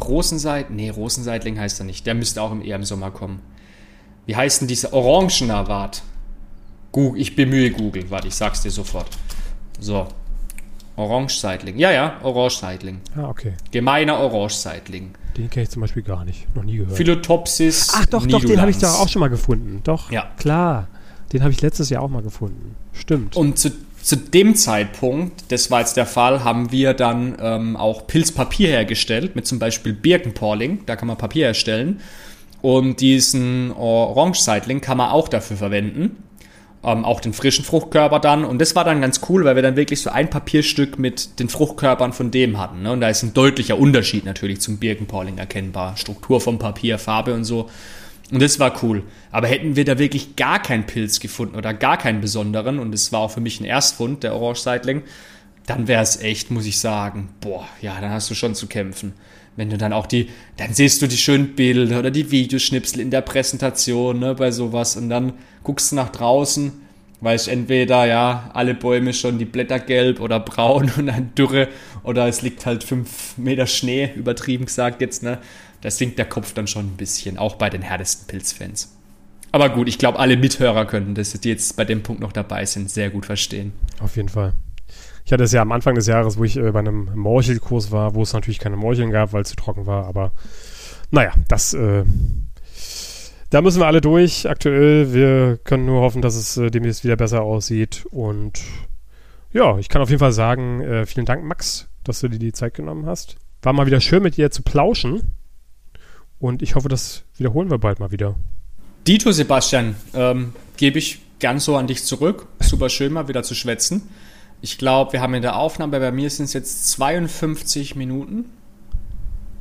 Rosenseitling? 0.00 0.76
Nee, 0.76 0.90
Rosenseitling 0.90 1.58
heißt 1.60 1.80
er 1.80 1.86
nicht. 1.86 2.04
Der 2.04 2.14
müsste 2.14 2.42
auch 2.42 2.52
eher 2.60 2.76
im 2.76 2.84
Sommer 2.84 3.12
kommen. 3.12 3.40
Wie 4.26 4.34
heißt 4.34 4.60
denn 4.60 4.68
dieser 4.68 4.92
Orangenawart? 4.92 6.02
Ich 7.14 7.36
bemühe 7.36 7.70
Google. 7.70 8.10
Warte, 8.10 8.26
ich 8.26 8.34
sag's 8.34 8.62
dir 8.62 8.72
sofort. 8.72 9.06
So, 9.78 10.08
Orange-Seitling. 10.98 11.78
Ja, 11.78 11.92
ja, 11.92 12.16
Orange-Seitling. 12.22 13.00
Ah, 13.16 13.28
okay. 13.28 13.52
Gemeiner 13.70 14.18
Orange-Seitling. 14.18 15.12
Den 15.36 15.48
kenne 15.48 15.62
ich 15.62 15.70
zum 15.70 15.80
Beispiel 15.80 16.02
gar 16.02 16.24
nicht. 16.24 16.54
Noch 16.56 16.64
nie 16.64 16.78
gehört. 16.78 16.96
Philotopsis. 16.96 17.92
Ach 17.94 18.06
doch, 18.06 18.26
doch, 18.26 18.44
den 18.44 18.60
habe 18.60 18.70
ich 18.70 18.78
da 18.78 18.92
auch 18.94 19.08
schon 19.08 19.20
mal 19.20 19.28
gefunden. 19.28 19.80
Doch, 19.84 20.10
ja. 20.10 20.28
klar. 20.36 20.88
Den 21.32 21.42
habe 21.42 21.52
ich 21.52 21.60
letztes 21.60 21.90
Jahr 21.90 22.02
auch 22.02 22.08
mal 22.08 22.22
gefunden. 22.22 22.74
Stimmt. 22.92 23.36
Und 23.36 23.58
zu, 23.58 23.70
zu 24.02 24.16
dem 24.16 24.56
Zeitpunkt, 24.56 25.52
das 25.52 25.70
war 25.70 25.80
jetzt 25.80 25.96
der 25.96 26.06
Fall, 26.06 26.42
haben 26.42 26.72
wir 26.72 26.94
dann 26.94 27.36
ähm, 27.40 27.76
auch 27.76 28.06
Pilzpapier 28.06 28.68
hergestellt, 28.68 29.36
mit 29.36 29.46
zum 29.46 29.58
Beispiel 29.58 29.92
Birkenporling. 29.92 30.80
Da 30.86 30.96
kann 30.96 31.06
man 31.06 31.16
Papier 31.16 31.46
herstellen. 31.46 32.00
Und 32.60 33.00
diesen 33.00 33.70
Orange-Seitling 33.72 34.80
kann 34.80 34.96
man 34.96 35.10
auch 35.10 35.28
dafür 35.28 35.56
verwenden 35.56 36.16
ähm, 36.84 37.04
auch 37.04 37.20
den 37.20 37.32
frischen 37.32 37.64
Fruchtkörper 37.64 38.20
dann. 38.20 38.44
Und 38.44 38.60
das 38.60 38.74
war 38.74 38.84
dann 38.84 39.00
ganz 39.00 39.20
cool, 39.28 39.44
weil 39.44 39.56
wir 39.56 39.62
dann 39.62 39.76
wirklich 39.76 40.00
so 40.00 40.10
ein 40.10 40.30
Papierstück 40.30 40.98
mit 40.98 41.38
den 41.40 41.48
Fruchtkörpern 41.48 42.12
von 42.12 42.30
dem 42.30 42.58
hatten. 42.58 42.82
Ne? 42.82 42.92
Und 42.92 43.00
da 43.00 43.08
ist 43.08 43.22
ein 43.22 43.34
deutlicher 43.34 43.78
Unterschied 43.78 44.24
natürlich 44.24 44.60
zum 44.60 44.78
Birkenpolling 44.78 45.38
erkennbar. 45.38 45.96
Struktur 45.96 46.40
vom 46.40 46.58
Papier, 46.58 46.98
Farbe 46.98 47.34
und 47.34 47.44
so. 47.44 47.68
Und 48.30 48.42
das 48.42 48.60
war 48.60 48.82
cool. 48.82 49.02
Aber 49.30 49.46
hätten 49.46 49.76
wir 49.76 49.84
da 49.84 49.98
wirklich 49.98 50.36
gar 50.36 50.60
keinen 50.60 50.84
Pilz 50.84 51.18
gefunden 51.20 51.56
oder 51.56 51.72
gar 51.72 51.96
keinen 51.96 52.20
besonderen, 52.20 52.78
und 52.78 52.92
das 52.92 53.10
war 53.10 53.20
auch 53.20 53.30
für 53.30 53.40
mich 53.40 53.60
ein 53.60 53.64
Erstfund, 53.64 54.22
der 54.22 54.34
Orange 54.34 54.60
Seitling, 54.60 55.02
dann 55.66 55.88
wäre 55.88 56.02
es 56.02 56.20
echt, 56.20 56.50
muss 56.50 56.66
ich 56.66 56.78
sagen, 56.78 57.30
boah, 57.40 57.66
ja, 57.80 57.98
dann 58.00 58.10
hast 58.10 58.30
du 58.30 58.34
schon 58.34 58.54
zu 58.54 58.66
kämpfen. 58.66 59.14
Wenn 59.58 59.70
du 59.70 59.76
dann 59.76 59.92
auch 59.92 60.06
die, 60.06 60.28
dann 60.56 60.72
siehst 60.72 61.02
du 61.02 61.08
die 61.08 61.16
schönen 61.16 61.56
Bilder 61.56 61.98
oder 61.98 62.12
die 62.12 62.30
Videoschnipsel 62.30 63.00
in 63.00 63.10
der 63.10 63.22
Präsentation, 63.22 64.20
ne, 64.20 64.36
bei 64.36 64.52
sowas, 64.52 64.96
und 64.96 65.10
dann 65.10 65.32
guckst 65.64 65.90
du 65.90 65.96
nach 65.96 66.10
draußen, 66.10 66.70
weißt 67.22 67.48
entweder, 67.48 68.06
ja, 68.06 68.52
alle 68.54 68.74
Bäume 68.74 69.12
schon 69.12 69.36
die 69.36 69.44
Blätter 69.44 69.80
gelb 69.80 70.20
oder 70.20 70.38
braun 70.38 70.92
und 70.96 71.08
ein 71.08 71.32
Dürre, 71.34 71.66
oder 72.04 72.28
es 72.28 72.40
liegt 72.40 72.66
halt 72.66 72.84
fünf 72.84 73.36
Meter 73.36 73.66
Schnee, 73.66 74.12
übertrieben 74.14 74.66
gesagt 74.66 75.00
jetzt, 75.00 75.24
ne, 75.24 75.38
da 75.80 75.90
sinkt 75.90 76.20
der 76.20 76.26
Kopf 76.26 76.54
dann 76.54 76.68
schon 76.68 76.86
ein 76.86 76.96
bisschen, 76.96 77.36
auch 77.36 77.56
bei 77.56 77.68
den 77.68 77.82
härtesten 77.82 78.28
Pilzfans. 78.28 78.94
Aber 79.50 79.70
gut, 79.70 79.88
ich 79.88 79.98
glaube, 79.98 80.20
alle 80.20 80.36
Mithörer 80.36 80.84
könnten 80.84 81.16
das, 81.16 81.32
die 81.32 81.48
jetzt 81.48 81.76
bei 81.76 81.84
dem 81.84 82.04
Punkt 82.04 82.22
noch 82.22 82.32
dabei 82.32 82.64
sind, 82.64 82.92
sehr 82.92 83.10
gut 83.10 83.26
verstehen. 83.26 83.72
Auf 83.98 84.14
jeden 84.14 84.28
Fall. 84.28 84.52
Ich 85.28 85.32
hatte 85.34 85.44
es 85.44 85.52
ja 85.52 85.60
am 85.60 85.72
Anfang 85.72 85.94
des 85.94 86.06
Jahres, 86.06 86.38
wo 86.38 86.44
ich 86.44 86.56
äh, 86.56 86.70
bei 86.70 86.78
einem 86.78 87.10
Morchelkurs 87.14 87.92
war, 87.92 88.14
wo 88.14 88.22
es 88.22 88.32
natürlich 88.32 88.58
keine 88.58 88.78
Morcheln 88.78 89.10
gab, 89.10 89.34
weil 89.34 89.42
es 89.42 89.50
zu 89.50 89.56
trocken 89.56 89.84
war, 89.84 90.06
aber 90.06 90.32
naja, 91.10 91.34
das, 91.48 91.74
äh, 91.74 92.04
da 93.50 93.60
müssen 93.60 93.78
wir 93.78 93.86
alle 93.86 94.00
durch 94.00 94.48
aktuell. 94.48 95.12
Wir 95.12 95.58
können 95.64 95.84
nur 95.84 96.00
hoffen, 96.00 96.22
dass 96.22 96.34
es 96.34 96.56
äh, 96.56 96.70
demnächst 96.70 97.04
wieder 97.04 97.16
besser 97.16 97.42
aussieht 97.42 98.06
und 98.10 98.62
ja, 99.52 99.76
ich 99.76 99.90
kann 99.90 100.00
auf 100.00 100.08
jeden 100.08 100.18
Fall 100.18 100.32
sagen, 100.32 100.80
äh, 100.80 101.04
vielen 101.04 101.26
Dank, 101.26 101.44
Max, 101.44 101.88
dass 102.04 102.20
du 102.20 102.28
dir 102.28 102.38
die 102.38 102.52
Zeit 102.52 102.72
genommen 102.72 103.04
hast. 103.04 103.36
War 103.60 103.74
mal 103.74 103.84
wieder 103.84 104.00
schön 104.00 104.22
mit 104.22 104.38
dir 104.38 104.50
zu 104.50 104.62
plauschen 104.62 105.34
und 106.38 106.62
ich 106.62 106.74
hoffe, 106.74 106.88
das 106.88 107.24
wiederholen 107.36 107.70
wir 107.70 107.76
bald 107.76 108.00
mal 108.00 108.12
wieder. 108.12 108.34
Dito, 109.06 109.30
Sebastian, 109.30 109.94
ähm, 110.14 110.54
gebe 110.78 110.98
ich 110.98 111.20
gern 111.38 111.60
so 111.60 111.76
an 111.76 111.86
dich 111.86 112.04
zurück. 112.04 112.46
Super 112.60 112.88
schön 112.88 113.12
mal 113.12 113.28
wieder 113.28 113.42
zu 113.42 113.54
schwätzen. 113.54 114.08
Ich 114.60 114.78
glaube, 114.78 115.12
wir 115.12 115.20
haben 115.20 115.34
in 115.34 115.42
der 115.42 115.56
Aufnahme, 115.56 116.00
bei 116.00 116.10
mir 116.10 116.28
sind 116.30 116.46
es 116.46 116.52
jetzt 116.52 116.90
52 116.90 117.94
Minuten. 117.96 118.46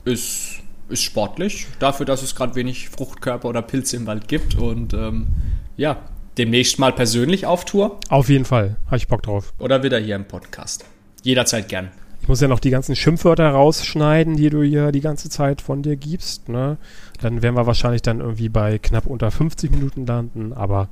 Ist, 0.06 0.62
ist 0.90 1.04
sportlich, 1.04 1.68
dafür, 1.80 2.06
dass 2.06 2.24
es 2.24 2.36
gerade 2.36 2.56
wenig 2.56 2.90
Fruchtkörper 2.90 3.48
oder 3.48 3.62
Pilze 3.62 3.98
im 3.98 4.08
Wald 4.08 4.28
gibt. 4.28 4.56
Und 4.56 4.94
ähm, 4.94 5.28
ja, 5.76 5.98
demnächst 6.38 6.80
mal 6.80 6.94
persönlich 6.94 7.46
auf 7.46 7.66
Tour. 7.66 8.00
Auf 8.10 8.30
jeden 8.30 8.46
Fall, 8.46 8.78
habe 8.88 8.98
ich 8.98 9.08
Bock 9.08 9.24
drauf. 9.24 9.54
Oder 9.60 9.84
wieder 9.84 10.00
hier 10.00 10.16
im 10.16 10.26
Podcast. 10.26 10.86
Jederzeit 11.24 11.70
gern. 11.70 11.92
Ich 12.22 12.28
muss 12.28 12.42
ja 12.42 12.48
noch 12.48 12.60
die 12.60 12.72
ganzen 12.72 12.96
Schimpfwörter 12.96 13.50
rausschneiden, 13.50 14.36
die 14.36 14.50
du 14.50 14.64
hier 14.64 14.92
die 14.92 15.02
ganze 15.02 15.30
Zeit 15.30 15.62
von 15.62 15.84
dir 15.84 15.96
gibst. 15.96 16.50
Ne? 16.50 16.78
Dann 17.22 17.42
werden 17.42 17.56
wir 17.56 17.68
wahrscheinlich 17.68 18.02
dann 18.02 18.20
irgendwie 18.20 18.50
bei 18.50 18.80
knapp 18.80 19.06
unter 19.06 19.32
50 19.32 19.72
Minuten 19.72 20.06
landen, 20.06 20.54
aber 20.54 20.90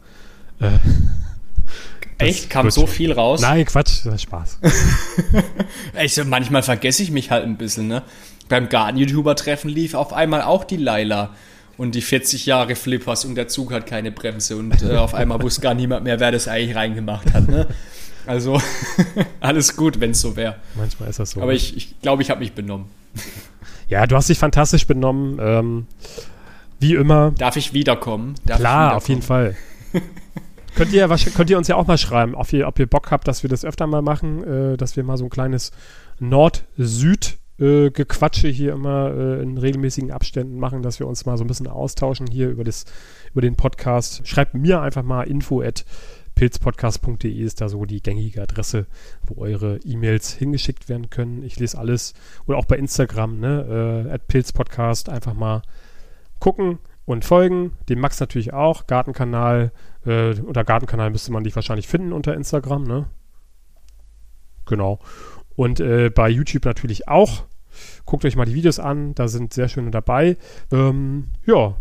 äh, 0.59 0.69
Echt? 2.18 2.49
Kam 2.49 2.70
so 2.72 2.88
viel 2.88 3.11
raus? 3.11 3.41
Nein, 3.41 3.66
Quatsch, 3.66 4.05
das 4.05 4.16
ist 4.16 4.22
Spaß. 4.22 4.59
ich, 6.01 6.24
manchmal 6.26 6.63
vergesse 6.63 7.03
ich 7.03 7.11
mich 7.11 7.32
halt 7.32 7.43
ein 7.43 7.57
bisschen, 7.57 7.88
ne? 7.88 8.03
Beim 8.47 8.70
Garten-YouTuber-Treffen 8.70 9.70
lief 9.70 9.95
auf 9.95 10.13
einmal 10.13 10.43
auch 10.43 10.63
die 10.63 10.78
Laila 10.78 11.32
und 11.78 11.95
die 11.95 12.01
40 12.01 12.45
Jahre 12.45 12.76
Flippers 12.76 13.26
und 13.26 13.36
der 13.36 13.47
Zug 13.47 13.74
hat 13.74 13.86
keine 13.86 14.11
Bremse 14.11 14.55
und 14.55 14.82
äh, 14.82 14.95
auf 14.95 15.13
einmal 15.13 15.41
wusste 15.41 15.61
gar 15.61 15.74
niemand 15.74 16.03
mehr, 16.03 16.20
wer 16.20 16.32
das 16.32 16.47
eigentlich 16.47 16.76
reingemacht 16.76 17.34
hat, 17.34 17.49
ne? 17.49 17.68
Also, 18.28 18.59
alles 19.39 19.76
gut, 19.76 19.99
wenn 19.99 20.11
es 20.11 20.22
so 20.22 20.36
wäre. 20.36 20.55
Manchmal 20.76 21.09
ist 21.09 21.20
das 21.20 21.32
so. 21.32 21.41
Aber 21.41 21.53
ich 21.53 21.68
glaube, 21.68 21.78
ich, 21.78 22.01
glaub, 22.01 22.22
ich 22.22 22.30
habe 22.30 22.39
mich 22.39 22.53
benommen. 22.53 22.88
Ja, 23.88 24.07
du 24.07 24.16
hast 24.16 24.30
dich 24.30 24.39
fantastisch 24.39 24.88
benommen. 24.88 25.38
Ähm, 25.39 25.86
wie 26.80 26.95
immer. 26.95 27.34
Darf 27.38 27.55
ich 27.55 27.74
wiederkommen? 27.74 28.34
Darf 28.43 28.57
Klar, 28.57 28.74
ich 28.74 28.80
wiederkommen? 28.80 28.97
auf 28.97 29.09
jeden 29.09 29.22
Fall. 29.22 29.55
Könnt 30.76 30.91
ihr, 30.91 31.07
könnt 31.07 31.49
ihr 31.49 31.57
uns 31.57 31.67
ja 31.67 31.76
auch 31.76 31.88
mal 31.88 31.97
schreiben, 31.97 32.36
ob 32.36 32.51
ihr, 32.51 32.67
ob 32.67 32.78
ihr 32.80 32.88
Bock 32.88 33.11
habt, 33.11 33.28
dass 33.28 33.43
wir 33.43 33.49
das 33.49 33.63
öfter 33.63 33.88
mal 33.88 34.01
machen, 34.01 34.43
äh, 34.43 34.78
dass 34.78 34.95
wir 34.97 35.03
mal 35.03 35.17
so 35.17 35.26
ein 35.26 35.30
kleines 35.30 35.71
Nord-Süd- 36.19 37.38
äh, 37.57 37.89
Gequatsche 37.89 38.49
hier 38.49 38.73
immer 38.73 39.11
äh, 39.11 39.41
in 39.41 39.57
regelmäßigen 39.57 40.11
Abständen 40.11 40.59
machen, 40.59 40.82
dass 40.82 40.99
wir 40.99 41.07
uns 41.07 41.26
mal 41.26 41.38
so 41.38 41.45
ein 41.45 41.47
bisschen 41.47 41.67
austauschen 41.67 42.28
hier 42.28 42.49
über, 42.49 42.65
das, 42.65 42.84
über 43.32 43.41
den 43.41 43.55
Podcast. 43.55 44.28
Schreibt 44.28 44.53
mir 44.53 44.82
einfach 44.82 45.03
mal 45.03 45.23
info 45.23 45.61
at 45.61 45.86
pilzpodcast.de 46.36 47.32
ist 47.32 47.61
da 47.61 47.69
so 47.69 47.86
die 47.86 48.01
gängige 48.01 48.41
Adresse, 48.41 48.88
wo 49.26 49.41
eure 49.41 49.78
E-Mails 49.86 50.34
hingeschickt 50.34 50.89
werden 50.89 51.09
können. 51.09 51.43
Ich 51.43 51.57
lese 51.59 51.78
alles. 51.78 52.13
Oder 52.45 52.57
auch 52.57 52.65
bei 52.65 52.76
Instagram, 52.76 53.39
ne, 53.39 54.09
äh, 54.11 54.19
pilzpodcast 54.19 55.07
einfach 55.07 55.34
mal 55.34 55.61
gucken 56.39 56.80
und 57.05 57.23
folgen. 57.23 57.71
Dem 57.88 58.01
Max 58.01 58.19
natürlich 58.19 58.53
auch. 58.53 58.86
Gartenkanal. 58.86 59.71
Äh, 60.05 60.39
unter 60.39 60.63
Gartenkanal 60.63 61.09
müsste 61.09 61.31
man 61.31 61.43
dich 61.43 61.55
wahrscheinlich 61.55 61.87
finden 61.87 62.13
unter 62.13 62.33
Instagram, 62.33 62.83
ne? 62.83 63.07
Genau. 64.65 64.99
Und 65.55 65.79
äh, 65.79 66.09
bei 66.09 66.29
YouTube 66.29 66.65
natürlich 66.65 67.07
auch. 67.07 67.43
Guckt 68.05 68.25
euch 68.25 68.35
mal 68.35 68.45
die 68.45 68.53
Videos 68.53 68.79
an. 68.79 69.15
Da 69.15 69.27
sind 69.27 69.53
sehr 69.53 69.67
schöne 69.67 69.91
dabei. 69.91 70.37
Ähm, 70.71 71.27
ja, 71.45 71.75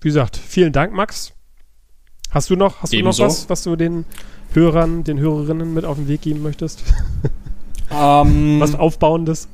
wie 0.00 0.08
gesagt, 0.08 0.36
vielen 0.36 0.72
Dank, 0.72 0.92
Max. 0.92 1.32
Hast 2.30 2.50
du 2.50 2.56
noch, 2.56 2.82
hast 2.82 2.92
du 2.92 3.02
noch 3.02 3.18
was, 3.18 3.48
was 3.50 3.62
du 3.62 3.76
den 3.76 4.04
Hörern, 4.52 5.04
den 5.04 5.18
Hörerinnen 5.18 5.74
mit 5.74 5.84
auf 5.84 5.96
den 5.96 6.08
Weg 6.08 6.22
geben 6.22 6.42
möchtest? 6.42 6.82
Um, 7.90 8.58
was 8.60 8.74
Aufbauendes? 8.74 9.48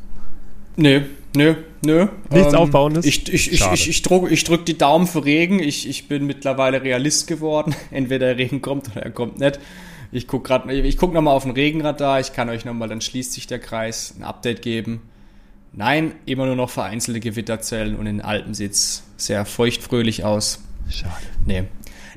Nö, 0.79 1.01
nö, 1.35 1.57
nö. 1.85 2.07
Nichts 2.31 2.53
ähm, 2.53 2.59
Aufbauendes? 2.61 3.05
Ich, 3.05 3.29
ich, 3.33 3.53
ich, 3.53 3.66
ich, 3.72 3.89
ich, 3.89 4.03
drück, 4.03 4.31
ich 4.31 4.45
drück 4.45 4.64
die 4.64 4.79
Daumen 4.79 5.09
für 5.09 5.24
Regen. 5.24 5.59
Ich, 5.59 5.89
ich 5.89 6.07
bin 6.07 6.24
mittlerweile 6.24 6.85
Realist 6.85 7.26
geworden. 7.26 7.74
Entweder 7.91 8.26
der 8.26 8.39
Regen 8.39 8.62
kommt 8.62 8.89
oder 8.93 9.03
er 9.03 9.11
kommt 9.11 9.41
nicht. 9.41 9.59
Ich 10.12 10.29
gucke 10.29 10.47
gerade, 10.47 10.72
ich 10.72 10.97
gucke 10.97 11.14
nochmal 11.14 11.35
auf 11.35 11.43
den 11.43 11.51
Regenradar. 11.51 12.20
Ich 12.20 12.33
kann 12.33 12.49
euch 12.49 12.64
nochmal, 12.64 12.89
dann 12.89 13.01
schließt 13.01 13.33
sich 13.33 13.49
der 13.49 13.59
Kreis, 13.59 14.14
ein 14.16 14.22
Update 14.22 14.62
geben. 14.62 15.03
Nein, 15.72 16.12
immer 16.26 16.47
nur 16.47 16.55
noch 16.55 16.70
vereinzelte 16.70 17.18
Gewitterzellen 17.18 17.97
und 17.97 18.07
in 18.07 18.20
Alpen 18.20 18.55
sieht's 18.55 19.03
sehr 19.16 19.45
feuchtfröhlich 19.45 20.22
aus. 20.22 20.61
Schade. 20.89 21.12
Nee. 21.45 21.64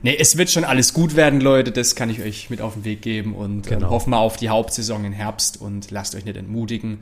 Nee, 0.03 0.15
es 0.19 0.37
wird 0.37 0.51
schon 0.51 0.65
alles 0.65 0.93
gut 0.93 1.15
werden, 1.15 1.41
Leute. 1.41 1.71
Das 1.71 1.95
kann 1.95 2.11
ich 2.11 2.21
euch 2.21 2.51
mit 2.51 2.61
auf 2.61 2.75
den 2.75 2.85
Weg 2.85 3.01
geben 3.01 3.33
und 3.33 3.65
ähm, 3.65 3.79
genau. 3.79 3.89
hoffen 3.89 4.11
wir 4.11 4.19
auf 4.19 4.37
die 4.37 4.49
Hauptsaison 4.49 5.03
im 5.03 5.13
Herbst 5.13 5.59
und 5.59 5.89
lasst 5.89 6.13
euch 6.13 6.25
nicht 6.25 6.37
entmutigen. 6.37 6.99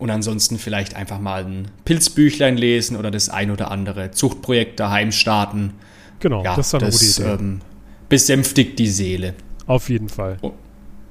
Und 0.00 0.08
ansonsten 0.08 0.58
vielleicht 0.58 0.96
einfach 0.96 1.20
mal 1.20 1.44
ein 1.44 1.68
Pilzbüchlein 1.84 2.56
lesen 2.56 2.96
oder 2.96 3.10
das 3.10 3.28
ein 3.28 3.50
oder 3.50 3.70
andere 3.70 4.10
Zuchtprojekt 4.10 4.80
daheim 4.80 5.12
starten. 5.12 5.74
Genau, 6.20 6.42
ja, 6.42 6.56
das 6.56 6.68
ist 6.68 6.74
eine 6.74 6.86
das, 6.86 6.98
gute 6.98 7.22
Idee. 7.22 7.34
Ähm, 7.34 7.60
besänftigt 8.08 8.78
die 8.78 8.88
Seele. 8.88 9.34
Auf 9.66 9.90
jeden 9.90 10.08
Fall. 10.08 10.38
Und 10.40 10.54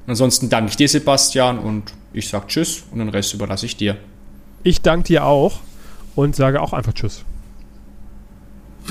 ansonsten 0.08 0.50
danke 0.50 0.72
ich 0.72 0.76
dir, 0.76 0.90
Sebastian, 0.90 1.60
und 1.60 1.94
ich 2.14 2.28
sage 2.28 2.48
Tschüss 2.48 2.84
und 2.92 2.98
den 2.98 3.10
Rest 3.10 3.32
überlasse 3.36 3.68
ich 3.68 3.78
dir. 3.78 3.96
Ich 4.64 4.82
danke 4.82 5.06
dir 5.06 5.24
auch 5.24 5.60
und 6.16 6.36
sage 6.36 6.60
auch 6.60 6.74
einfach 6.74 6.94
Tschüss. 6.94 7.24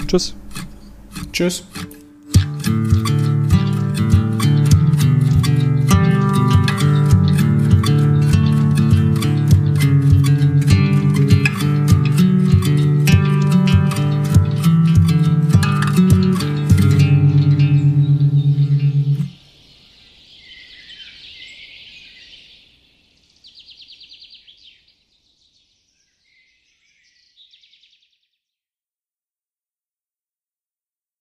Tschüss. 0.06 0.36
Tschüss. 1.32 1.64